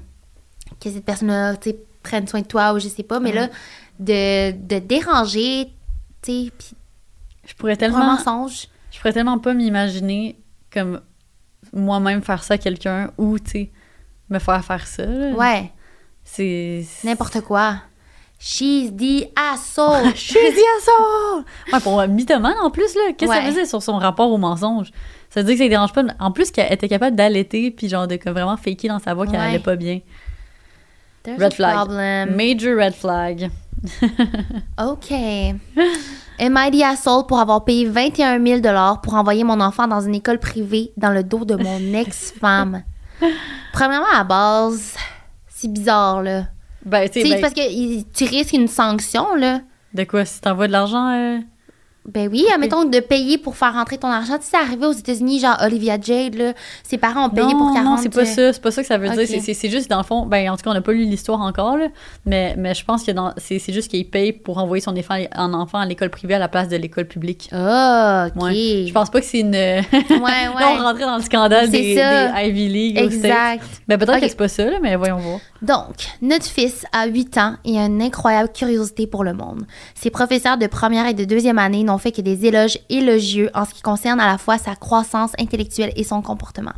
que 0.79 0.89
cette 0.91 1.05
personne-là, 1.05 1.55
tu 1.57 1.71
sais, 1.71 1.79
prenne 2.03 2.27
soin 2.27 2.41
de 2.41 2.47
toi 2.47 2.73
ou 2.73 2.79
je 2.79 2.87
sais 2.87 3.03
pas, 3.03 3.19
mais 3.19 3.29
Ouais. 3.31 3.35
là, 3.35 3.49
de, 3.99 4.51
de 4.51 4.79
déranger, 4.79 5.71
tu 6.21 6.31
sais, 6.45 6.51
puis 6.57 6.67
Je 7.47 7.53
pourrais 7.55 7.75
pour 7.75 7.83
un 7.87 7.89
tellement 7.89 8.05
mensonge. 8.05 8.67
Je 8.99 9.01
pourrais 9.01 9.13
tellement 9.13 9.39
pas 9.39 9.53
m'imaginer 9.53 10.37
comme 10.73 10.99
moi-même 11.71 12.21
faire 12.21 12.43
ça 12.43 12.55
à 12.55 12.57
quelqu'un 12.57 13.11
ou 13.17 13.39
tu 13.39 13.49
sais 13.51 13.71
me 14.29 14.39
faire 14.39 14.63
faire 14.65 14.85
ça. 14.85 15.05
là. 15.05 15.31
Ouais, 15.31 15.71
C'est 16.25 16.83
n'importe 17.05 17.39
quoi. 17.41 17.75
She's 18.41 18.91
the 18.95 19.29
asshole. 19.37 20.11
Je 20.15 20.19
suis 20.19 20.37
asshole! 20.37 21.45
Ouais, 21.71 21.79
pour 21.79 22.01
un 22.01 22.07
mythomane 22.07 22.57
en 22.61 22.69
plus, 22.71 22.93
là, 22.95 23.13
qu'est-ce 23.17 23.31
que 23.31 23.37
ça 23.37 23.41
Ouais. 23.43 23.49
faisait 23.51 23.65
sur 23.65 23.81
son 23.81 23.97
rapport 23.97 24.29
au 24.29 24.37
mensonge? 24.37 24.91
Ça 25.29 25.41
veut 25.41 25.45
dire 25.47 25.53
que 25.55 25.59
ça 25.59 25.63
ne 25.65 25.69
dérange 25.69 25.93
pas. 25.93 26.03
En 26.19 26.31
plus, 26.31 26.51
qu'elle 26.51 26.71
était 26.73 26.87
capable 26.89 27.15
d'allaiter 27.15 27.71
puis 27.71 27.87
genre 27.89 28.07
de 28.07 28.17
comme 28.17 28.33
vraiment 28.33 28.57
faker 28.57 28.89
dans 28.89 28.99
sa 28.99 29.13
voix 29.13 29.25
qu'elle 29.27 29.39
Ouais. 29.39 29.45
allait 29.47 29.59
pas 29.59 29.75
bien. 29.77 30.01
There's 31.23 31.37
Red 31.39 31.51
a 31.53 31.55
flag. 31.55 31.75
problem. 31.75 32.35
Major 32.35 32.75
red 32.77 32.93
flag. 32.93 33.49
OK. 34.81 35.11
I 36.39 36.71
the 36.71 36.83
asshole 36.83 37.27
pour 37.27 37.39
avoir 37.39 37.65
payé 37.65 37.85
21 37.85 38.43
000 38.43 38.61
pour 39.03 39.15
envoyer 39.15 39.43
mon 39.43 39.59
enfant 39.59 39.87
dans 39.87 40.01
une 40.01 40.15
école 40.15 40.39
privée 40.39 40.91
dans 40.95 41.11
le 41.11 41.23
dos 41.23 41.43
de 41.45 41.55
mon 41.55 41.93
ex-femme? 41.93 42.83
Premièrement, 43.73 44.07
à 44.13 44.23
base, 44.23 44.95
c'est 45.49 45.71
bizarre, 45.71 46.23
là. 46.23 46.45
Ben, 46.85 47.09
tu 47.09 47.21
ben, 47.21 47.41
parce 47.41 47.53
que 47.53 48.01
tu 48.13 48.23
risques 48.23 48.53
une 48.53 48.69
sanction, 48.69 49.35
là. 49.35 49.59
de 49.93 50.03
quoi? 50.05 50.23
Si 50.23 50.39
t'envoies 50.39 50.67
de 50.67 50.71
l'argent, 50.71 51.09
euh, 51.13 51.39
Ben 52.05 52.27
oui, 52.31 52.45
admettons 52.53 52.85
de 52.85 52.99
payer 53.01 53.37
pour 53.37 53.55
faire 53.55 53.73
rentrer 53.73 53.97
ton 53.97 54.07
argent. 54.07 54.37
Tu 54.37 54.43
sais, 54.45 54.49
c'est 54.51 54.57
arrivé 54.57 54.85
aux 54.87 54.93
États-Unis, 54.93 55.41
genre 55.41 55.57
Olivia 55.61 55.99
Jade, 56.01 56.35
là. 56.35 56.53
Ses 56.83 56.97
parents 56.97 57.27
ont 57.27 57.29
payé 57.29 57.45
non, 57.53 57.57
pour 57.57 57.73
40... 57.73 57.83
non, 57.85 57.97
c'est 57.97 58.09
pas 58.09 58.25
ça. 58.25 58.51
C'est 58.53 58.61
pas 58.61 58.71
ça 58.71 58.81
que 58.81 58.87
ça 58.87 58.97
veut 58.97 59.09
Ok. 59.09 59.15
dire. 59.25 59.41
C'est- 59.43 59.69
juste, 59.69 59.89
dans 59.89 59.97
le 59.99 60.03
fond, 60.03 60.25
ben, 60.25 60.49
en 60.49 60.55
tout 60.57 60.63
cas, 60.63 60.71
on 60.71 60.73
n'a 60.73 60.81
pas 60.81 60.93
lu 60.93 61.03
l'histoire 61.05 61.41
encore, 61.41 61.77
là, 61.77 61.87
mais, 62.25 62.55
mais 62.57 62.73
je 62.73 62.83
pense 62.83 63.03
que 63.03 63.11
c'est 63.37 63.59
juste 63.73 63.89
qu'il 63.91 64.09
paye 64.09 64.33
pour 64.33 64.57
envoyer 64.57 64.81
son 64.81 64.97
enfant, 64.97 65.15
un 65.33 65.53
enfant 65.53 65.77
à 65.77 65.85
l'école 65.85 66.09
privée 66.09 66.33
à 66.33 66.39
la 66.39 66.47
place 66.47 66.67
de 66.69 66.77
l'école 66.77 67.05
publique. 67.05 67.49
Ah, 67.51 68.27
OK. 68.35 68.41
Ouais. 68.41 68.85
Je 68.87 68.93
pense 68.93 69.09
pas 69.11 69.19
que 69.19 69.25
c'est 69.27 69.41
une... 69.41 69.51
Ouais, 69.51 69.85
Là, 69.89 70.51
on 70.53 70.57
ouais. 70.57 70.81
rentrait 70.81 71.05
dans 71.05 71.17
le 71.17 71.21
scandale 71.23 71.69
des, 71.69 71.95
des 71.95 72.29
Ivy 72.47 72.67
League. 72.69 72.97
Exact. 72.97 73.63
Ben, 73.87 73.97
peut-être 73.99 74.15
Ok. 74.15 74.21
que 74.21 74.27
c'est 74.29 74.37
pas 74.37 74.47
ça, 74.47 74.65
là, 74.65 74.77
mais 74.81 74.95
voyons 74.95 75.17
voir. 75.17 75.39
Donc, 75.61 75.95
notre 76.21 76.45
fils 76.45 76.85
a 76.93 77.05
8 77.05 77.37
ans 77.37 77.55
et 77.65 77.77
a 77.77 77.85
une 77.85 78.01
incroyable 78.01 78.49
curiosité 78.53 79.05
pour 79.07 79.23
le 79.23 79.33
monde. 79.33 79.65
Ses 79.93 80.09
professeurs 80.09 80.57
de 80.57 80.67
première 80.67 81.05
et 81.05 81.13
de 81.13 81.25
deuxième 81.25 81.59
année 81.59 81.83
n'ont 81.83 81.97
fait 81.99 82.11
que 82.11 82.21
des 82.21 82.45
éloges 82.45 82.79
élogieux 82.89 83.49
en 83.53 83.65
ce 83.65 83.73
qui 83.73 83.81
concerne 83.81 84.19
à 84.19 84.27
la 84.27 84.37
fois 84.37 84.57
sa 84.57 84.75
croissance 84.75 85.31
intellectuelle 85.39 85.93
et 85.95 86.03
son 86.03 86.21
comportement. 86.21 86.73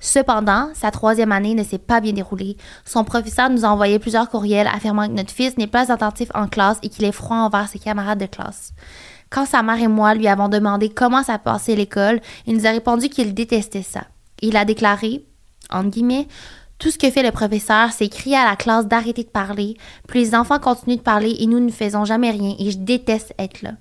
Cependant, 0.00 0.70
sa 0.72 0.90
troisième 0.90 1.30
année 1.30 1.54
ne 1.54 1.62
s'est 1.62 1.78
pas 1.78 2.00
bien 2.00 2.14
déroulée. 2.14 2.56
Son 2.86 3.04
professeur 3.04 3.50
nous 3.50 3.66
a 3.66 3.68
envoyé 3.68 3.98
plusieurs 3.98 4.30
courriels 4.30 4.66
affirmant 4.66 5.06
que 5.06 5.12
notre 5.12 5.32
fils 5.32 5.58
n'est 5.58 5.66
pas 5.66 5.92
attentif 5.92 6.30
en 6.34 6.48
classe 6.48 6.78
et 6.82 6.88
qu'il 6.88 7.04
est 7.04 7.12
froid 7.12 7.36
envers 7.36 7.68
ses 7.68 7.78
camarades 7.78 8.18
de 8.20 8.26
classe. 8.26 8.72
Quand 9.28 9.44
sa 9.46 9.62
mère 9.62 9.80
et 9.80 9.88
moi 9.88 10.14
lui 10.14 10.26
avons 10.26 10.48
demandé 10.48 10.88
comment 10.88 11.22
ça 11.22 11.38
passait 11.38 11.76
l'école, 11.76 12.20
il 12.46 12.56
nous 12.56 12.66
a 12.66 12.70
répondu 12.70 13.10
qu'il 13.10 13.34
détestait 13.34 13.82
ça. 13.82 14.04
Il 14.40 14.56
a 14.56 14.64
déclaré, 14.64 15.24
entre 15.70 15.90
guillemets, 15.90 16.26
tout 16.78 16.90
ce 16.90 16.98
que 16.98 17.10
fait 17.10 17.22
le 17.22 17.30
professeur, 17.30 17.92
c'est 17.92 18.08
crier 18.08 18.36
à 18.36 18.48
la 18.48 18.56
classe 18.56 18.86
d'arrêter 18.86 19.22
de 19.22 19.28
parler, 19.28 19.76
puis 20.08 20.20
les 20.20 20.34
enfants 20.34 20.58
continuent 20.58 20.96
de 20.96 21.02
parler 21.02 21.36
et 21.38 21.46
nous 21.46 21.60
ne 21.60 21.70
faisons 21.70 22.06
jamais 22.06 22.30
rien 22.30 22.54
et 22.58 22.70
je 22.70 22.78
déteste 22.78 23.34
être 23.38 23.60
là. 23.60 23.72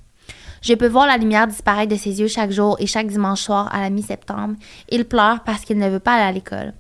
Je 0.62 0.74
peux 0.74 0.88
voir 0.88 1.08
la 1.08 1.18
lumière 1.18 1.48
disparaître 1.48 1.92
de 1.92 1.98
ses 1.98 2.20
yeux 2.20 2.28
chaque 2.28 2.52
jour 2.52 2.76
et 2.80 2.86
chaque 2.88 3.08
dimanche 3.08 3.42
soir 3.42 3.70
à 3.74 3.82
la 3.82 3.90
mi-septembre. 3.90 4.56
Il 4.90 5.06
pleure 5.06 5.42
parce 5.44 5.64
qu'il 5.66 5.78
ne 5.78 5.90
veut 5.90 6.00
pas 6.00 6.14
aller 6.16 6.24
à 6.24 6.32
l'école. 6.32 6.74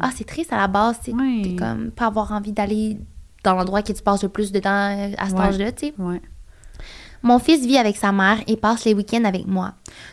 Ah, 0.00 0.10
c'est 0.14 0.24
triste 0.26 0.52
à 0.52 0.56
la 0.56 0.68
base, 0.68 0.96
c'est 1.02 1.12
Oui. 1.12 1.56
comme 1.56 1.90
pas 1.90 2.06
avoir 2.06 2.32
envie 2.32 2.52
d'aller 2.52 2.98
dans 3.44 3.54
l'endroit 3.54 3.82
que 3.82 3.92
tu 3.92 4.02
passes 4.02 4.22
le 4.22 4.28
plus 4.28 4.50
de 4.52 4.58
temps 4.58 4.70
euh, 4.70 5.12
à 5.18 5.26
cet 5.28 5.38
Ouais. 5.38 5.44
âge-là, 5.44 5.72
tu 5.72 5.86
sais. 5.86 5.94
Ouais. 5.98 6.20
Mon 7.22 7.38
fils 7.38 7.64
vit 7.66 7.78
avec 7.78 7.96
sa 7.96 8.12
mère 8.12 8.38
et 8.46 8.56
passe 8.56 8.84
les 8.84 8.94
week-ends 8.94 9.24
avec 9.24 9.46
moi. 9.46 9.72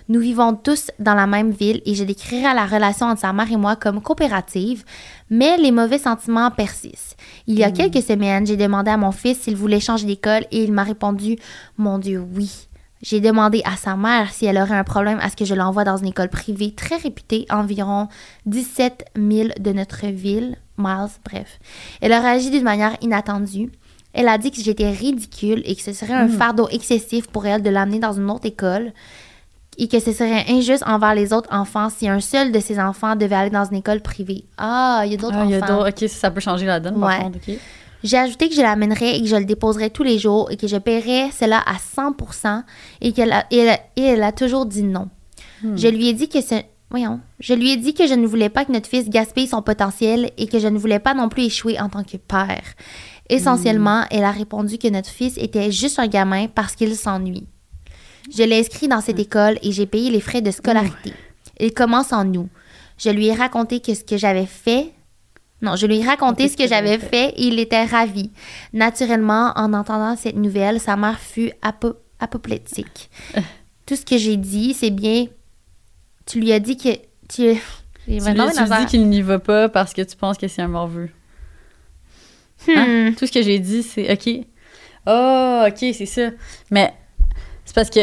Nous 0.09 0.19
vivons 0.19 0.55
tous 0.55 0.89
dans 0.99 1.13
la 1.13 1.27
même 1.27 1.51
ville 1.51 1.81
et 1.85 1.93
je 1.95 2.03
décrirais 2.03 2.53
la 2.55 2.65
relation 2.65 3.07
entre 3.07 3.21
sa 3.21 3.33
mère 3.33 3.51
et 3.51 3.57
moi 3.57 3.75
comme 3.75 4.01
coopérative, 4.01 4.83
mais 5.29 5.57
les 5.57 5.71
mauvais 5.71 5.99
sentiments 5.99 6.49
persistent. 6.49 7.17
Il 7.45 7.59
y 7.59 7.63
a 7.63 7.71
quelques 7.71 8.01
semaines, 8.01 8.47
j'ai 8.47 8.57
demandé 8.57 8.89
à 8.89 8.97
mon 8.97 9.11
fils 9.11 9.39
s'il 9.41 9.55
voulait 9.55 9.79
changer 9.79 10.07
d'école 10.07 10.45
et 10.51 10.63
il 10.63 10.71
m'a 10.71 10.83
répondu 10.83 11.35
Mon 11.77 11.99
Dieu, 11.99 12.25
oui. 12.35 12.67
J'ai 13.03 13.19
demandé 13.19 13.61
à 13.65 13.75
sa 13.75 13.95
mère 13.97 14.31
si 14.33 14.45
elle 14.45 14.57
aurait 14.57 14.77
un 14.77 14.83
problème 14.85 15.19
à 15.21 15.29
ce 15.29 15.35
que 15.35 15.43
je 15.45 15.53
l'envoie 15.53 15.83
dans 15.83 15.97
une 15.97 16.07
école 16.07 16.29
privée 16.29 16.71
très 16.73 16.95
réputée, 16.95 17.45
environ 17.49 18.07
17 18.45 19.05
000 19.17 19.49
de 19.59 19.71
notre 19.73 20.07
ville, 20.07 20.57
miles, 20.77 21.07
bref. 21.29 21.59
Elle 22.01 22.13
a 22.13 22.21
réagi 22.21 22.49
d'une 22.49 22.63
manière 22.63 22.95
inattendue. 23.01 23.71
Elle 24.13 24.27
a 24.29 24.37
dit 24.37 24.51
que 24.51 24.61
j'étais 24.61 24.89
ridicule 24.89 25.61
et 25.65 25.75
que 25.75 25.81
ce 25.81 25.91
serait 25.91 26.13
un 26.13 26.27
fardeau 26.29 26.69
excessif 26.69 27.27
pour 27.27 27.45
elle 27.45 27.61
de 27.61 27.69
l'amener 27.69 27.99
dans 27.99 28.13
une 28.13 28.29
autre 28.29 28.45
école 28.45 28.93
et 29.77 29.87
que 29.87 29.99
ce 29.99 30.11
serait 30.13 30.45
injuste 30.49 30.83
envers 30.85 31.15
les 31.15 31.33
autres 31.33 31.49
enfants 31.51 31.89
si 31.89 32.07
un 32.07 32.19
seul 32.19 32.51
de 32.51 32.59
ses 32.59 32.79
enfants 32.79 33.15
devait 33.15 33.35
aller 33.35 33.49
dans 33.49 33.65
une 33.65 33.77
école 33.77 34.01
privée. 34.01 34.45
Ah, 34.57 35.01
il 35.05 35.11
y 35.11 35.15
a 35.15 35.17
d'autres 35.17 35.35
Ah, 35.37 35.45
il 35.45 35.51
y 35.51 35.55
a 35.55 35.57
enfants. 35.63 35.77
d'autres- 35.79 35.89
ok, 35.89 36.07
ça, 36.09 36.15
ça 36.19 36.31
peut 36.31 36.41
changer 36.41 36.67
la 36.67 36.79
donne, 36.79 36.95
Ouais. 36.95 37.01
par 37.01 37.19
contre, 37.23 37.37
ok. 37.49 37.55
J'ai 38.03 38.17
ajouté 38.17 38.49
que 38.49 38.55
je 38.55 38.61
l'amènerais 38.61 39.17
et 39.17 39.21
que 39.21 39.27
je 39.27 39.35
le 39.35 39.45
déposerais 39.45 39.89
tous 39.89 40.03
les 40.03 40.19
jours 40.19 40.51
et 40.51 40.57
que 40.57 40.67
je 40.67 40.77
paierais 40.77 41.29
cela 41.31 41.59
à 41.65 41.75
100% 41.75 42.63
et 43.01 43.13
qu'elle 43.13 43.31
a, 43.31 43.45
et 43.51 43.57
elle, 43.57 43.69
a- 43.69 43.79
et 43.95 44.01
elle 44.01 44.23
a 44.23 44.31
toujours 44.31 44.65
dit 44.65 44.83
non. 44.83 45.09
Je 45.77 45.87
lui 45.87 46.09
ai 46.09 46.13
dit 46.13 46.27
que 46.27 46.41
ce... 46.41 46.55
Voyons. 46.89 47.21
Je 47.39 47.53
lui 47.53 47.71
ai 47.71 47.77
dit 47.77 47.93
que 47.95 48.05
je 48.05 48.13
ne 48.13 48.27
voulais 48.27 48.49
pas 48.49 48.65
que 48.65 48.71
notre 48.71 48.87
fils 48.89 49.09
gaspille 49.09 49.47
son 49.47 49.61
potentiel 49.63 50.29
et 50.37 50.47
que 50.47 50.59
je 50.59 50.67
ne 50.67 50.77
voulais 50.77 50.99
pas 50.99 51.13
non 51.15 51.27
plus 51.29 51.43
échouer 51.45 51.79
en 51.79 51.89
tant 51.89 52.03
que 52.03 52.17
père. 52.17 52.61
Essentiellement, 53.29 54.03
elle 54.11 54.25
a 54.25 54.31
répondu 54.31 54.77
que 54.77 54.87
notre 54.89 55.09
fils 55.09 55.37
était 55.37 55.71
juste 55.71 55.97
un 55.97 56.07
gamin 56.07 56.47
parce 56.47 56.75
qu'il 56.75 56.95
s'ennuie. 56.95 57.47
Je 58.35 58.43
l'ai 58.43 58.59
inscrit 58.59 58.87
dans 58.87 59.01
cette 59.01 59.19
école 59.19 59.57
et 59.63 59.71
j'ai 59.71 59.85
payé 59.85 60.11
les 60.11 60.19
frais 60.21 60.41
de 60.41 60.51
scolarité. 60.51 61.13
Il 61.59 61.73
commence 61.73 62.11
en 62.13 62.25
nous. 62.25 62.49
Je 62.97 63.09
lui 63.09 63.27
ai 63.27 63.33
raconté 63.33 63.79
que 63.79 63.93
ce 63.95 64.03
que 64.03 64.17
j'avais 64.17 64.45
fait. 64.45 64.91
Non, 65.63 65.75
je 65.77 65.87
lui 65.87 65.99
ai 65.99 66.05
raconté 66.05 66.49
ce 66.49 66.57
que 66.57 66.67
j'avais 66.67 66.99
fait 66.99 67.29
et 67.29 67.47
il 67.47 67.57
était 67.57 67.85
ravi. 67.85 68.29
Naturellement, 68.73 69.53
en 69.55 69.73
entendant 69.73 70.15
cette 70.17 70.35
nouvelle, 70.35 70.79
sa 70.81 70.97
mère 70.97 71.17
fut 71.19 71.51
apo- 71.63 71.95
apoplectique. 72.19 73.09
Tout 73.85 73.95
ce 73.95 74.05
que 74.05 74.17
j'ai 74.17 74.35
dit, 74.37 74.73
c'est 74.73 74.91
bien. 74.91 75.25
Tu 76.25 76.39
lui 76.41 76.51
as 76.51 76.59
dit 76.59 76.75
que. 76.77 76.89
Tu, 77.29 77.55
Tu 78.05 78.11
lui, 78.11 78.19
tu 78.19 78.63
dis 78.79 78.85
qu'il 78.87 79.07
n'y 79.09 79.21
va 79.21 79.39
pas 79.39 79.69
parce 79.69 79.93
que 79.93 80.01
tu 80.01 80.17
penses 80.17 80.37
que 80.37 80.49
c'est 80.49 80.61
un 80.61 80.67
morveux. 80.67 81.09
Hein? 82.67 83.09
Hmm. 83.11 83.15
Tout 83.15 83.25
ce 83.25 83.31
que 83.31 83.41
j'ai 83.41 83.59
dit, 83.59 83.83
c'est 83.83 84.11
OK. 84.11 84.45
Oh, 85.07 85.65
OK, 85.67 85.77
c'est 85.93 86.05
ça. 86.05 86.29
Mais 86.71 86.93
c'est 87.65 87.73
parce 87.75 87.89
que 87.89 88.01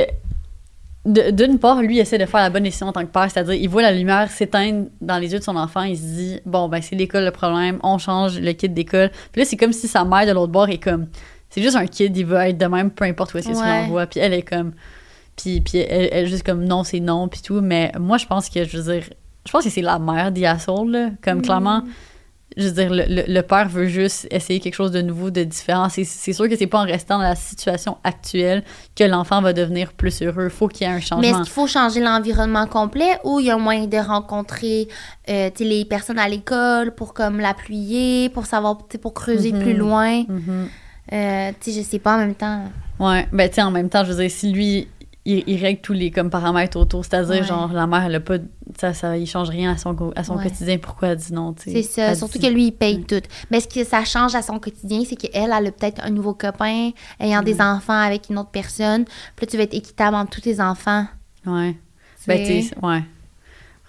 d'une 1.13 1.59
part, 1.59 1.83
lui, 1.83 1.97
il 1.97 2.01
essaie 2.01 2.19
de 2.19 2.27
faire 2.27 2.41
la 2.41 2.51
bonne 2.51 2.63
décision 2.63 2.89
en 2.89 2.93
tant 2.93 3.03
que 3.03 3.11
père, 3.11 3.31
c'est-à-dire 3.31 3.55
il 3.55 3.69
voit 3.69 3.83
la 3.83 3.93
lumière 3.93 4.31
s'éteindre 4.31 4.87
dans 5.01 5.19
les 5.19 5.33
yeux 5.33 5.39
de 5.39 5.45
son 5.45 5.57
enfant, 5.57 5.83
il 5.83 5.97
se 5.97 6.03
dit 6.03 6.41
bon 6.47 6.69
ben 6.69 6.81
c'est 6.83 6.97
l'école 6.97 7.25
le 7.25 7.31
problème, 7.31 7.79
on 7.83 7.99
change 7.99 8.39
le 8.41 8.53
kit 8.53 8.69
d'école. 8.69 9.11
Puis 9.33 9.43
là, 9.43 9.45
c'est 9.45 9.57
comme 9.57 9.73
si 9.73 9.89
sa 9.89 10.05
mère 10.05 10.27
de 10.27 10.33
l'autre 10.33 10.53
bord 10.53 10.69
est 10.69 10.79
comme 10.79 11.07
c'est 11.49 11.63
juste 11.63 11.77
un 11.77 11.87
kid, 11.87 12.17
il 12.17 12.27
va 12.27 12.49
être 12.49 12.59
de 12.59 12.67
même 12.67 12.91
peu 12.91 13.05
importe 13.05 13.35
où 13.35 13.39
est-ce 13.39 13.49
que 13.49 13.55
tu 13.55 13.65
l'envoies. 13.65 14.07
Puis 14.07 14.21
elle 14.21 14.35
est 14.35 14.43
comme 14.43 14.73
puis, 15.37 15.61
puis 15.61 15.79
elle, 15.79 16.09
elle 16.13 16.25
est 16.25 16.29
juste 16.29 16.45
comme 16.45 16.65
non, 16.65 16.85
c'est 16.85 17.01
non 17.01 17.29
puis 17.29 17.41
tout, 17.41 17.61
mais 17.61 17.93
moi 17.99 18.19
je 18.19 18.27
pense 18.27 18.49
que 18.49 18.65
je 18.65 18.77
veux 18.77 18.93
dire 18.93 19.05
je 19.47 19.53
pense 19.53 19.65
que 19.65 19.71
c'est 19.71 19.81
la 19.83 19.99
mère 19.99 20.33
d'Yasol 20.33 20.91
là, 20.91 21.11
comme 21.23 21.39
Mm. 21.39 21.43
clairement 21.43 21.83
je 22.61 22.67
veux 22.69 22.73
dire, 22.75 22.91
le, 22.91 23.05
le- 23.09 23.25
le 23.33 23.41
père 23.43 23.69
veut 23.69 23.87
juste 23.87 24.27
essayer 24.31 24.61
quelque 24.61 24.75
chose 24.75 24.91
de 24.93 25.03
nouveau, 25.03 25.31
de 25.31 25.43
différent. 25.45 25.89
C'est- 25.89 26.05
sûr 26.33 26.49
que 26.49 26.57
c'est 26.57 26.67
pas 26.67 26.79
en 26.81 26.85
restant 26.85 27.19
dans 27.19 27.25
la 27.25 27.35
situation 27.37 27.97
actuelle 28.05 28.63
que 28.97 29.05
l'enfant 29.05 29.41
va 29.43 29.53
devenir 29.53 29.93
plus 29.93 30.23
heureux. 30.23 30.49
Faut 30.49 30.69
qu'il 30.69 30.87
y 30.87 30.91
ait 30.91 30.93
un 30.93 30.97
Mais 30.97 31.01
est-ce 31.01 31.07
changement. 31.09 31.43
qu'il 31.43 31.53
faut 31.53 31.67
changer 31.67 32.01
l'environnement 32.01 32.67
complet 32.67 33.19
ou 33.25 33.41
il 33.41 33.47
y 33.47 33.51
a 33.51 33.55
un 33.55 33.59
moyen 33.59 33.87
de 33.87 33.97
rencontrer 33.97 34.89
euh, 35.29 35.51
les 35.61 35.85
personnes 35.85 36.19
à 36.19 36.29
l'école 36.29 36.95
pour 36.95 37.15
comme 37.15 37.41
l'appuyer, 37.41 38.29
pour 38.29 38.47
savoir, 38.47 38.79
pour 38.79 39.15
creuser 39.15 39.53
plus 39.53 39.75
loin? 39.75 40.23
Mhm. 40.29 40.69
Euh, 41.13 41.51
tu 41.61 41.73
sais, 41.73 41.81
je 41.81 41.85
sais 41.85 41.99
pas 41.99 42.15
en 42.15 42.19
même 42.19 42.35
temps. 42.35 42.65
Ouais, 43.01 43.27
ben 43.33 43.49
tu 43.49 43.57
sais, 43.57 43.63
en 43.63 43.71
même 43.71 43.89
temps, 43.89 44.05
je 44.05 44.13
veux 44.13 44.23
dire, 44.23 44.31
si 44.31 44.53
lui, 44.53 44.87
il, 45.27 45.45
il 45.47 45.61
règle 45.63 45.81
tous 45.83 45.93
les 45.93 46.11
comme 46.11 46.31
paramètres 46.31 46.79
autour, 46.79 47.05
c'est-à-dire, 47.05 47.43
Ouais. 47.43 47.45
genre, 47.47 47.73
la 47.73 47.87
mère, 47.87 48.05
elle 48.05 48.15
a 48.15 48.21
pas. 48.21 48.37
Ça, 48.79 48.95
ça, 48.95 49.17
il 49.19 49.27
change 49.27 49.49
rien 49.51 49.73
à 49.73 49.77
son, 49.77 50.13
à 50.17 50.25
son 50.25 50.37
Ouais. 50.37 50.45
quotidien, 50.45 50.79
pourquoi 50.79 51.09
elle 51.09 51.17
dit 51.19 51.33
non. 51.33 51.55
C'est 51.59 51.83
ça. 51.83 52.15
Surtout 52.15 52.39
dit- 52.39 52.47
que 52.49 52.53
lui, 52.53 52.67
il 52.69 52.73
paye 52.73 53.03
tout. 53.05 53.21
Mais 53.51 53.61
ce 53.61 53.69
que 53.69 53.85
ça 53.85 54.05
change 54.05 54.35
à 54.35 54.43
son 54.43 54.59
quotidien, 54.59 55.03
c'est 55.07 55.17
qu'elle, 55.17 55.53
elle 55.57 55.67
a 55.67 55.71
peut-être 55.73 56.03
un 56.05 56.11
nouveau 56.11 56.33
copain, 56.35 56.91
ayant 57.19 57.43
des 57.43 57.61
enfants 57.61 58.01
avec 58.01 58.31
une 58.31 58.39
autre 58.39 58.51
personne. 58.51 59.05
Puis 59.37 59.45
là, 59.45 59.51
tu 59.51 59.57
vas 59.57 59.63
être 59.65 59.75
équitable 59.75 60.17
entre 60.17 60.31
tous 60.31 60.41
tes 60.43 60.61
enfants. 60.61 61.05
Ouais. 61.47 61.77
Ben, 62.27 62.47
tu 62.47 62.63
sais, 62.63 62.75
ouais. 62.83 63.03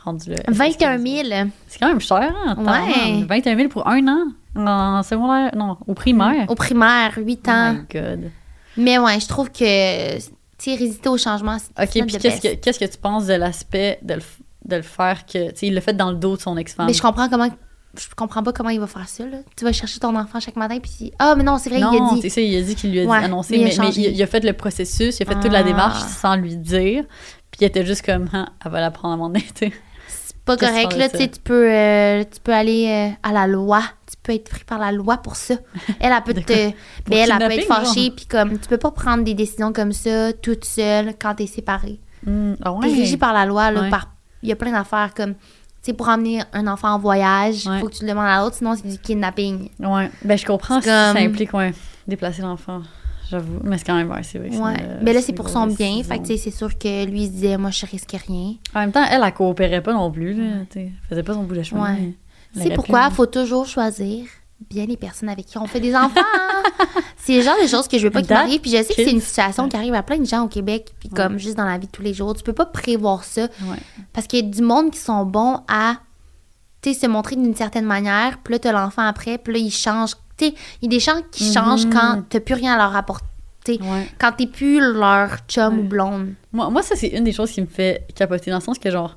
Rendu 0.04 0.32
là. 0.32 0.38
21 0.48 0.98
000. 0.98 1.28
C'est 1.68 1.80
quand 1.80 1.88
même 1.90 2.02
cher, 2.02 2.34
hein? 2.46 2.56
Ouais. 2.58 2.66
tabarnak. 2.66 3.28
21 3.30 3.56
000 3.56 3.70
pour 3.70 3.88
un 3.88 4.08
an 4.08 4.24
en 4.56 5.04
secondaire, 5.04 5.52
non, 5.56 5.78
au 5.88 5.94
primaire. 5.94 6.46
Au 6.50 6.56
primaire, 6.56 7.14
8 7.18 7.42
Oh 7.48 7.52
ans. 7.52 7.74
my 7.74 7.80
god. 8.02 8.32
Mais 8.78 8.98
ouais, 8.98 9.20
je 9.20 9.28
trouve 9.28 9.52
que, 9.52 10.18
sais, 10.64 10.76
résister 10.76 11.10
au 11.10 11.18
changement, 11.18 11.58
Ok, 11.80 11.90
puis 11.92 12.06
qu'est-ce 12.18 12.42
que, 12.42 12.56
qu'est-ce 12.56 12.80
que 12.80 12.86
tu 12.86 12.98
penses 12.98 13.26
de 13.28 13.34
l'aspect 13.34 14.00
de 14.02 14.16
le, 14.16 14.22
de 14.66 14.76
le 14.78 14.82
faire 14.82 15.26
que. 15.26 15.50
Tu 15.52 15.56
sais, 15.58 15.68
il 15.68 15.74
l'a 15.74 15.82
fait 15.82 15.94
dans 15.96 16.12
le 16.12 16.18
dos 16.18 16.36
de 16.36 16.42
son 16.42 16.58
ex-femme? 16.58 16.88
Mais 16.88 16.94
je 16.94 17.02
comprends 17.02 17.30
comment. 17.30 17.50
Je 17.98 18.06
comprends 18.16 18.42
pas 18.42 18.54
comment 18.54 18.70
il 18.70 18.80
va 18.80 18.88
faire 18.88 19.10
ça, 19.10 19.26
là. 19.26 19.40
Tu 19.58 19.66
vas 19.66 19.74
chercher 19.74 20.00
ton 20.00 20.16
enfant 20.16 20.40
chaque 20.40 20.56
matin, 20.56 20.78
puis. 20.80 21.12
Ah, 21.20 21.36
mais 21.36 21.44
non, 21.44 21.58
c'est 21.58 21.70
vrai, 21.70 21.80
il 21.80 21.84
a 21.84 21.90
Non, 21.92 22.14
dit. 22.16 22.22
c'est 22.22 22.30
ça, 22.30 22.40
il 22.42 22.56
a 22.56 22.62
dit 22.62 22.76
qu'il 22.76 22.92
lui 22.92 23.02
a 23.02 23.06
dit- 23.06 23.12
annoncé, 23.26 23.58
mais 23.58 23.74
il 23.74 23.80
a 23.80 23.84
mais, 23.84 23.90
il, 23.90 24.16
il 24.16 24.24
a 24.24 24.28
fait 24.28 24.44
le 24.46 24.54
processus, 24.54 25.20
il 25.20 25.24
a 25.24 25.26
fait 25.26 25.40
toute 25.40 25.52
la 25.52 25.60
Ah. 25.60 25.64
démarche 25.64 26.02
sans 26.04 26.36
lui 26.38 26.56
dire. 26.56 27.04
Puis 27.52 27.60
il 27.62 27.66
était 27.66 27.86
juste 27.86 28.06
comme, 28.06 28.30
ah, 28.32 28.48
elle 28.64 28.72
va 28.72 28.80
la 28.80 28.92
prendre 28.92 29.14
à 29.16 29.18
mon 29.18 29.30
nez. 29.30 29.44
C'est 30.08 30.38
pas 30.46 30.56
correct, 30.56 30.96
là. 30.96 31.10
Tu 31.10 31.18
sais, 31.18 31.28
tu 31.28 31.40
peux, 31.42 31.70
euh, 31.70 32.24
tu 32.24 32.40
peux 32.42 32.54
aller 32.54 32.88
euh, 32.88 33.10
à 33.30 33.34
la 33.34 33.46
loi. 33.46 33.82
Tu 34.24 34.28
peux 34.28 34.34
être 34.34 34.50
pris 34.50 34.64
par 34.64 34.78
la 34.78 34.92
loi 34.92 35.18
pour 35.18 35.36
ça. 35.36 35.56
Elle, 36.00 36.14
elle 36.16 36.24
peut 36.24 36.34
te. 36.40 36.54
Mais 36.54 36.72
elle, 37.18 37.32
elle 37.32 37.38
peut 37.40 37.50
kidnapping, 37.50 37.60
être 37.60 37.68
fâchée, 37.68 38.12
puis 38.12 38.26
comme. 38.28 38.60
Tu 38.60 38.68
peux 38.70 38.78
pas 38.78 38.92
prendre 38.92 39.24
des 39.24 39.34
décisions 39.34 39.74
comme 39.74 39.92
ça, 39.94 40.32
toute 40.34 40.64
seule, 40.66 41.14
quand 41.20 41.36
t'es 41.36 41.48
séparée. 41.48 42.00
Ah 42.64 42.76
T'es 42.82 42.88
régie 42.88 43.18
par 43.18 43.34
la 43.34 43.46
loi, 43.48 43.72
là. 43.72 43.82
Ouais. 43.82 43.90
par- 43.90 44.12
Il 44.44 44.50
y 44.50 44.52
a 44.52 44.56
plein 44.56 44.72
d'affaires 44.72 45.14
comme. 45.16 45.34
Tu 45.84 45.96
pour 45.96 46.08
emmener 46.10 46.44
un 46.54 46.68
enfant 46.68 46.90
en 46.90 47.00
voyage, 47.00 47.66
il 47.66 47.72
Ouais. 47.72 47.80
faut 47.80 47.88
que 47.88 47.96
tu 47.96 48.04
le 48.04 48.10
demandes 48.12 48.28
à 48.28 48.42
l'autre, 48.44 48.56
sinon 48.58 48.76
c'est 48.76 48.88
du 48.88 49.00
kidnapping. 49.00 49.70
Ouais, 49.80 50.12
ben 50.24 50.38
je 50.38 50.46
comprends 50.46 50.80
si 50.80 50.86
comme- 50.88 51.16
ça 51.18 51.18
implique, 51.18 51.52
ouais, 51.56 51.74
déplacer 52.08 52.44
l'enfant. 52.44 52.82
J'avoue. 53.32 53.60
Mais 53.64 53.80
c'est 53.80 53.86
quand 53.86 53.96
même, 53.96 54.12
ouais, 54.12 54.22
c'est 54.22 54.38
vrai. 54.38 54.50
que 54.50 54.56
Ouais. 54.58 54.76
une, 54.76 55.00
Mais 55.04 55.14
là, 55.14 55.22
c'est 55.24 55.34
pour 55.34 55.50
son 55.50 55.66
bien. 55.66 56.04
Fait 56.04 56.20
que, 56.20 56.38
c'est 56.38 56.52
sûr 56.52 56.78
que 56.78 57.06
lui, 57.06 57.22
il 57.24 57.28
se 57.28 57.32
disait, 57.32 57.58
moi, 57.58 57.72
je 57.72 57.86
risque 57.88 58.16
rien. 58.28 58.54
En 58.76 58.82
même 58.82 58.92
temps, 58.92 59.04
elle, 59.10 59.24
elle 59.26 59.34
coopérait 59.34 59.82
pas 59.82 59.94
non 59.94 60.12
plus, 60.12 60.34
là. 60.34 60.44
Elle 60.76 60.92
faisait 61.10 61.24
pas 61.24 61.34
son 61.34 61.44
bout 61.44 61.56
de 61.56 61.64
chemin. 61.64 61.82
Ouais. 61.96 61.96
mais 62.00 62.04
elle 62.10 62.14
C'est 62.56 62.74
pourquoi 62.76 63.08
il 63.10 63.16
faut 63.16 63.26
toujours 63.26 63.66
choisir 63.66 64.26
bien 64.70 64.86
les 64.86 64.98
personnes 64.98 65.30
avec 65.30 65.48
qui 65.48 65.58
on 65.58 65.66
fait 65.66 65.80
des 65.80 65.96
enfants. 65.96 66.22
c'est 67.18 67.38
le 67.38 67.42
genre 67.42 67.56
de 67.62 67.68
choses 67.68 67.88
que 67.88 67.98
je 67.98 68.04
veux 68.04 68.12
pas 68.12 68.22
qu'il 68.22 68.34
m'arrive. 68.34 68.62
Puis 68.62 68.70
je 68.72 68.78
sais 68.78 68.94
que 68.94 69.04
c'est 69.04 69.12
une 69.12 69.22
situation 69.22 69.68
qui 69.68 69.76
arrive 69.76 69.94
à 69.96 70.04
plein 70.04 70.18
de 70.20 70.26
gens 70.26 70.44
au 70.44 70.48
Québec, 70.48 70.94
puis 71.00 71.10
Ouais. 71.10 71.16
comme 71.16 71.38
juste 71.40 71.58
dans 71.58 71.66
la 71.66 71.78
vie 71.78 71.88
de 71.88 71.92
tous 71.92 72.02
les 72.04 72.14
jours. 72.14 72.36
Tu 72.36 72.44
peux 72.44 72.54
pas 72.54 72.66
prévoir 72.66 73.24
ça. 73.24 73.44
Ouais. 73.64 73.78
Parce 74.14 74.28
qu'il 74.28 74.46
y 74.46 74.48
a 74.48 74.52
du 74.52 74.62
monde 74.62 74.92
qui 74.92 75.00
sont 75.00 75.26
bons 75.26 75.62
à, 75.68 75.96
se 76.84 77.08
montrer 77.08 77.36
d'une 77.36 77.56
certaine 77.56 77.86
manière. 77.86 78.38
Puis 78.44 78.54
là, 78.54 78.60
t'as 78.60 78.72
l'enfant 78.72 79.04
après, 79.04 79.38
puis 79.38 79.54
là, 79.54 79.60
il 79.60 79.72
change. 79.72 80.12
Il 80.40 80.54
y 80.82 80.86
a 80.86 80.90
des 80.90 81.00
gens 81.00 81.22
qui 81.32 81.46
Mhm. 81.48 81.54
changent 81.54 81.90
quand 81.92 82.24
t'as 82.30 82.40
plus 82.40 82.56
rien 82.56 82.74
à 82.74 82.78
leur 82.78 82.96
apporter. 82.96 83.28
Ouais. 83.68 84.10
Quand 84.20 84.32
t'es 84.32 84.48
plus 84.48 84.80
leur 84.80 85.38
chum 85.48 85.80
ou 85.80 85.84
blonde. 85.84 86.34
Moi, 86.52 86.70
moi, 86.72 86.82
ça, 86.82 86.96
c'est 86.96 87.10
une 87.10 87.24
des 87.24 87.32
choses 87.32 87.52
qui 87.52 87.62
me 87.62 87.68
fait 87.68 88.08
capoter, 88.16 88.50
dans 88.50 88.58
le 88.58 88.64
sens 88.64 88.80
que, 88.80 88.90
genre, 88.90 89.16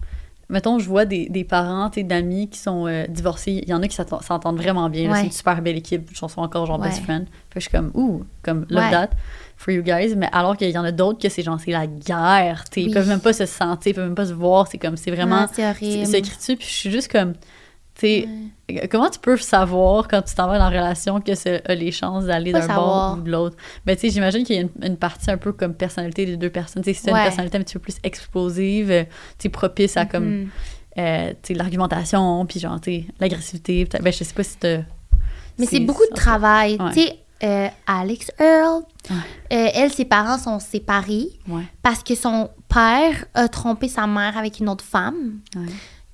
mettons, 0.48 0.78
je 0.78 0.88
vois 0.88 1.04
des, 1.04 1.28
des 1.28 1.44
parents, 1.44 1.90
d'amis 1.96 2.48
qui 2.48 2.58
sont 2.58 2.86
euh, 2.86 3.06
divorcés. 3.08 3.60
Il 3.62 3.68
y 3.68 3.74
en 3.74 3.82
a 3.82 3.88
qui 3.88 3.96
s'entendent 3.96 4.56
vraiment 4.56 4.88
bien. 4.90 5.10
Ouais. 5.10 5.18
C'est 5.20 5.26
une 5.26 5.32
super 5.32 5.60
belle 5.62 5.76
équipe. 5.76 6.08
Je 6.12 6.16
sont 6.16 6.28
encore, 6.38 6.66
genre, 6.66 6.78
best 6.78 7.02
friend. 7.02 7.26
Fait 7.50 7.54
que 7.54 7.60
je 7.60 7.68
suis 7.68 7.70
comme, 7.70 7.90
ouh, 7.94 8.24
comme, 8.42 8.66
love 8.68 8.84
Ouais. 8.84 8.90
that 8.90 9.10
for 9.56 9.72
you 9.72 9.82
guys. 9.82 10.14
Mais 10.16 10.28
alors 10.32 10.56
qu'il 10.56 10.70
y 10.70 10.78
en 10.78 10.84
a 10.84 10.92
d'autres 10.92 11.20
que 11.20 11.28
c'est, 11.28 11.42
genre, 11.42 11.58
c'est 11.60 11.70
la 11.70 11.86
guerre, 11.86 12.64
tu 12.70 12.74
sais. 12.74 12.80
Ils 12.82 12.88
Oui. 12.88 12.94
peuvent 12.94 13.08
même 13.08 13.20
pas 13.20 13.32
se 13.32 13.46
sentir, 13.46 13.90
ils 13.92 13.94
peuvent 13.94 14.04
même 14.06 14.14
pas 14.14 14.26
se 14.26 14.32
voir. 14.32 14.66
C'est 14.66 14.78
comme, 14.78 14.96
c'est 14.96 15.10
vraiment. 15.10 15.46
C'est 15.52 15.62
c'est 15.62 15.68
horrible. 15.68 16.06
c'est 16.06 16.18
écrit 16.18 16.36
dessus. 16.36 16.56
Puis 16.56 16.66
je 16.68 16.72
suis 16.74 16.90
juste 16.90 17.10
comme, 17.10 17.34
tu 17.94 18.26
comment 18.90 19.08
tu 19.10 19.18
peux 19.20 19.36
savoir 19.36 20.08
quand 20.08 20.22
tu 20.22 20.34
t'en 20.34 20.46
vas 20.48 20.58
dans 20.58 20.70
la 20.70 20.80
relation 20.80 21.20
que 21.20 21.34
ça 21.34 21.50
a 21.64 21.74
les 21.74 21.92
chances 21.92 22.24
d'aller 22.24 22.52
d'un 22.52 22.66
bord 22.66 23.18
ou 23.18 23.20
de 23.22 23.30
l'autre? 23.30 23.56
Ben, 23.86 23.96
tu 23.96 24.10
j'imagine 24.10 24.44
qu'il 24.44 24.56
y 24.56 24.58
a 24.58 24.62
une, 24.62 24.70
une 24.82 24.96
partie 24.96 25.30
un 25.30 25.36
peu 25.36 25.52
comme 25.52 25.74
personnalité 25.74 26.26
des 26.26 26.36
deux 26.36 26.50
personnes. 26.50 26.82
Tu 26.82 26.92
si 26.94 27.02
t'as 27.02 27.12
Ouais. 27.12 27.18
une 27.20 27.24
personnalité 27.24 27.58
un 27.58 27.60
petit 27.62 27.74
peu 27.74 27.80
plus 27.80 27.96
explosive, 28.02 28.90
euh, 28.90 29.04
tu 29.38 29.50
propice 29.50 29.96
à 29.96 30.06
comme, 30.06 30.24
Mhm. 30.42 30.48
euh, 30.98 31.32
tu 31.42 31.54
l'argumentation, 31.54 32.44
puis 32.46 32.58
genre, 32.60 32.80
tu 32.80 33.04
l'agressivité. 33.20 33.84
Ben, 34.00 34.12
je 34.12 34.24
sais 34.24 34.34
pas 34.34 34.42
si 34.42 34.56
t'as. 34.56 34.78
Mais 35.58 35.66
c'est 35.66 35.80
beaucoup 35.80 36.06
de 36.10 36.16
travail. 36.16 36.76
Ouais. 36.80 36.90
Tu 36.92 37.00
sais, 37.02 37.18
euh, 37.44 37.68
Alex 37.86 38.30
Earl, 38.40 38.82
Ouais. 39.10 39.16
euh, 39.52 39.68
elle, 39.74 39.92
ses 39.92 40.04
parents 40.04 40.38
sont 40.38 40.58
séparés 40.58 41.28
parce 41.82 42.02
que 42.02 42.14
son 42.14 42.48
père 42.68 43.24
a 43.34 43.46
trompé 43.48 43.86
sa 43.88 44.06
mère 44.06 44.36
avec 44.38 44.58
une 44.58 44.68
autre 44.68 44.84
femme. 44.84 45.38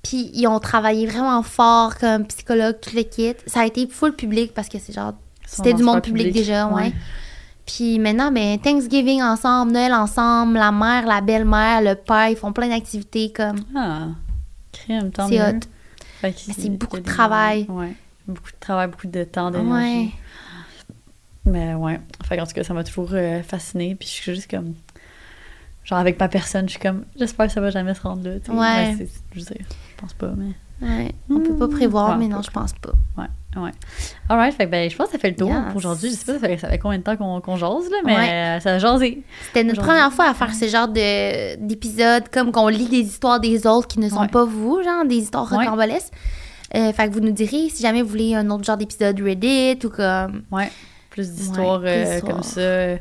Ouais. 0.03 0.09
Puis 0.09 0.31
ils 0.33 0.47
ont 0.47 0.59
travaillé 0.59 1.05
vraiment 1.07 1.43
fort 1.43 1.97
comme 1.97 2.25
psychologue, 2.25 2.77
tout 2.81 2.95
le 2.95 3.03
kit. 3.03 3.35
Ça 3.45 3.61
a 3.61 3.65
été 3.65 3.87
full 3.87 4.15
public 4.15 4.53
parce 4.53 4.67
que 4.69 4.79
c'est 4.79 4.93
genre. 4.93 5.13
C'était 5.45 5.73
du 5.73 5.83
monde 5.83 6.01
public, 6.01 6.31
déjà, 6.33 6.67
ouais. 6.67 6.93
Puis 7.65 7.99
maintenant, 7.99 8.31
ben, 8.31 8.57
Thanksgiving 8.59 9.21
ensemble, 9.21 9.73
Noël 9.73 9.93
ensemble, 9.93 10.53
la 10.55 10.71
mère, 10.71 11.05
la 11.05 11.21
belle-mère, 11.21 11.81
le 11.81 11.95
père, 11.95 12.29
ils 12.29 12.35
font 12.35 12.51
plein 12.51 12.69
d'activités 12.69 13.31
comme. 13.31 13.57
Ah, 13.75 14.07
crème, 14.71 15.11
tant 15.11 15.27
C'est 15.27 15.41
hot. 15.41 15.59
Mais 16.23 16.33
c'est 16.37 16.69
beaucoup 16.69 16.97
de 16.97 17.01
des- 17.03 17.09
travail. 17.11 17.65
Ouais. 17.69 17.93
Beaucoup 18.27 18.51
de 18.51 18.59
travail, 18.59 18.87
beaucoup 18.87 19.07
de 19.07 19.23
temps, 19.23 19.51
d'énergie. 19.51 19.71
Ouais. 20.05 20.09
Mais 21.45 21.73
ouais. 21.73 21.99
Fait 22.25 22.39
en 22.39 22.45
tout 22.45 22.53
cas, 22.53 22.63
ça 22.63 22.73
m'a 22.73 22.83
toujours 22.83 23.09
euh, 23.13 23.41
fascinée. 23.43 23.95
Puis 23.95 24.07
je 24.07 24.13
suis 24.13 24.35
juste 24.35 24.49
comme. 24.49 24.73
Genre, 25.83 25.97
avec 25.97 26.19
ma 26.19 26.27
personne, 26.27 26.67
je 26.67 26.71
suis 26.71 26.79
comme. 26.79 27.05
J'espère 27.17 27.47
que 27.47 27.53
ça 27.53 27.61
va 27.61 27.69
jamais 27.71 27.93
se 27.93 28.01
rendre 28.01 28.23
là. 28.27 28.39
tu 28.39 28.51
sais. 28.51 28.57
Ouais. 28.57 28.95
C'est- 28.97 29.09
je 29.33 29.39
veux 29.39 29.45
dire, 29.45 29.65
pense 30.01 30.13
pas, 30.13 30.31
mais. 30.37 30.53
Ouais. 30.85 31.11
On 31.29 31.39
peut 31.39 31.55
pas 31.55 31.67
Hmm. 31.67 31.69
prévoir, 31.75 32.17
mais 32.17 32.25
on 32.25 32.29
non, 32.29 32.41
je 32.41 32.49
pense 32.49 32.73
pas. 32.73 32.93
Ouais, 33.15 33.61
ouais. 33.61 33.69
Alright, 34.27 34.55
fait 34.55 34.65
que 34.65 34.71
ben, 34.71 34.89
je 34.89 34.95
pense 34.95 35.07
que 35.07 35.11
ça 35.13 35.19
fait 35.19 35.29
le 35.29 35.35
tour 35.35 35.49
Yes. 35.49 35.57
pour 35.67 35.75
aujourd'hui. 35.77 36.09
Je 36.09 36.15
sais 36.15 36.25
pas 36.25 36.39
ça 36.39 36.47
fait, 36.47 36.57
ça 36.57 36.69
fait 36.69 36.79
combien 36.79 36.97
de 36.97 37.03
temps 37.03 37.15
qu'on 37.17 37.39
qu'on 37.39 37.55
jase, 37.55 37.87
là, 37.91 37.97
mais 38.03 38.15
Ouais. 38.15 38.59
ça 38.61 38.71
a 38.73 38.79
jasé. 38.79 39.21
C'était 39.45 39.63
notre 39.63 39.81
première 39.83 40.11
fois 40.11 40.25
à 40.29 40.33
faire 40.33 40.53
ce 40.55 40.65
genre 40.67 40.87
de- 40.87 41.55
d'épisode, 41.57 42.29
comme 42.33 42.51
qu'on 42.51 42.67
lit 42.67 42.87
des 42.89 43.01
histoires 43.01 43.39
des 43.39 43.67
autres 43.67 43.87
qui 43.87 43.99
ne 43.99 44.09
sont 44.09 44.21
Ouais. 44.21 44.27
pas 44.27 44.43
vous, 44.45 44.81
genre 44.83 45.05
des 45.05 45.17
histoires 45.17 45.47
rocambolesques. 45.47 46.13
Euh, 46.73 46.91
fait 46.93 47.07
que 47.09 47.13
vous 47.13 47.19
nous 47.19 47.31
direz 47.33 47.69
si 47.69 47.81
jamais 47.83 48.01
vous 48.01 48.07
voulez 48.09 48.33
un 48.33 48.49
autre 48.49 48.63
genre 48.63 48.77
d'épisode 48.77 49.19
Reddit 49.21 49.85
ou 49.85 49.89
comme 49.89 50.43
Ouais. 50.51 50.71
Plus 51.11 51.29
d'histoires 51.31 51.81
euh, 51.83 52.21
comme 52.21 52.41
ça. 52.41 52.59
euh, 52.61 52.97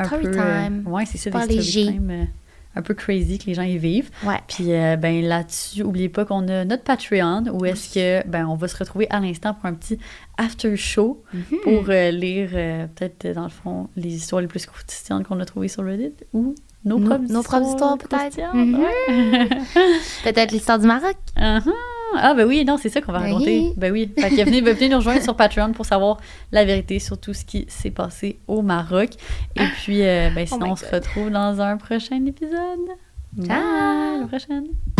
un 0.00 0.04
story 0.06 0.22
peu. 0.22 0.38
euh, 0.38 0.68
ouais, 0.86 1.04
c'est 1.04 1.18
ça, 1.18 1.28
des 1.46 1.60
story 1.60 1.86
time. 1.92 2.28
Un 2.76 2.82
peu 2.82 2.94
crazy 2.94 3.38
que 3.38 3.46
les 3.46 3.54
gens 3.54 3.62
y 3.62 3.76
vivent. 3.78 4.10
Ouais. 4.24 4.36
Puis 4.46 4.72
euh, 4.72 4.96
ben 4.96 5.24
là-dessus, 5.24 5.82
oubliez 5.82 6.08
pas 6.08 6.24
qu'on 6.24 6.46
a 6.48 6.64
notre 6.64 6.84
Patreon 6.84 7.44
où 7.52 7.64
est-ce 7.64 7.92
que 7.94 8.26
ben 8.28 8.46
on 8.46 8.54
va 8.54 8.68
se 8.68 8.76
retrouver 8.76 9.06
à 9.10 9.18
l'instant 9.20 9.54
pour 9.54 9.66
un 9.66 9.74
petit 9.74 9.98
after 10.36 10.76
show 10.76 11.22
Mhm. 11.34 11.42
pour 11.64 11.84
euh, 11.88 12.10
lire 12.10 12.50
euh, 12.54 12.86
peut-être 12.94 13.24
euh, 13.24 13.34
dans 13.34 13.42
le 13.44 13.48
fond 13.48 13.88
les 13.96 14.14
histoires 14.14 14.40
les 14.40 14.46
plus 14.46 14.64
croustillantes 14.66 15.26
qu'on 15.26 15.40
a 15.40 15.44
trouvées 15.44 15.68
sur 15.68 15.84
Reddit 15.84 16.12
ou 16.32 16.54
nos, 16.84 16.98
Nos- 16.98 17.06
propres 17.08 17.32
nos 17.32 17.42
propres 17.42 17.68
histoires, 17.68 17.98
peut-être. 17.98 18.54
Mhm. 18.54 18.74
ouais. 18.78 19.48
Peut-être 20.24 20.52
l'histoire 20.52 20.78
du 20.78 20.86
Maroc. 20.86 21.16
Uh-huh. 21.36 21.72
Ah 22.16 22.34
ben 22.34 22.46
oui, 22.46 22.64
non, 22.64 22.76
c'est 22.78 22.88
ça 22.88 23.00
qu'on 23.00 23.12
va 23.12 23.20
Ben 23.20 23.32
raconter. 23.32 23.72
Ben 23.76 23.92
oui. 23.92 24.10
Fait 24.18 24.30
que 24.30 24.42
venez, 24.44 24.60
venez 24.60 24.88
nous 24.88 24.96
rejoindre 24.96 25.22
sur 25.22 25.36
Patreon 25.36 25.72
pour 25.72 25.86
savoir 25.86 26.18
la 26.52 26.64
vérité 26.64 26.98
sur 26.98 27.18
tout 27.18 27.34
ce 27.34 27.44
qui 27.44 27.66
s'est 27.68 27.90
passé 27.90 28.38
au 28.46 28.62
Maroc. 28.62 29.10
Et 29.56 29.64
puis, 29.82 30.02
euh, 30.02 30.30
ben, 30.34 30.46
sinon, 30.46 30.60
Oh 30.60 30.64
my 30.66 30.72
on 30.72 30.76
se 30.76 30.86
retrouve 30.86 31.30
dans 31.30 31.60
un 31.60 31.76
prochain 31.76 32.24
épisode. 32.26 32.88
Ciao. 33.44 33.56
À 33.56 34.18
la 34.20 34.26
prochaine. 34.26 34.97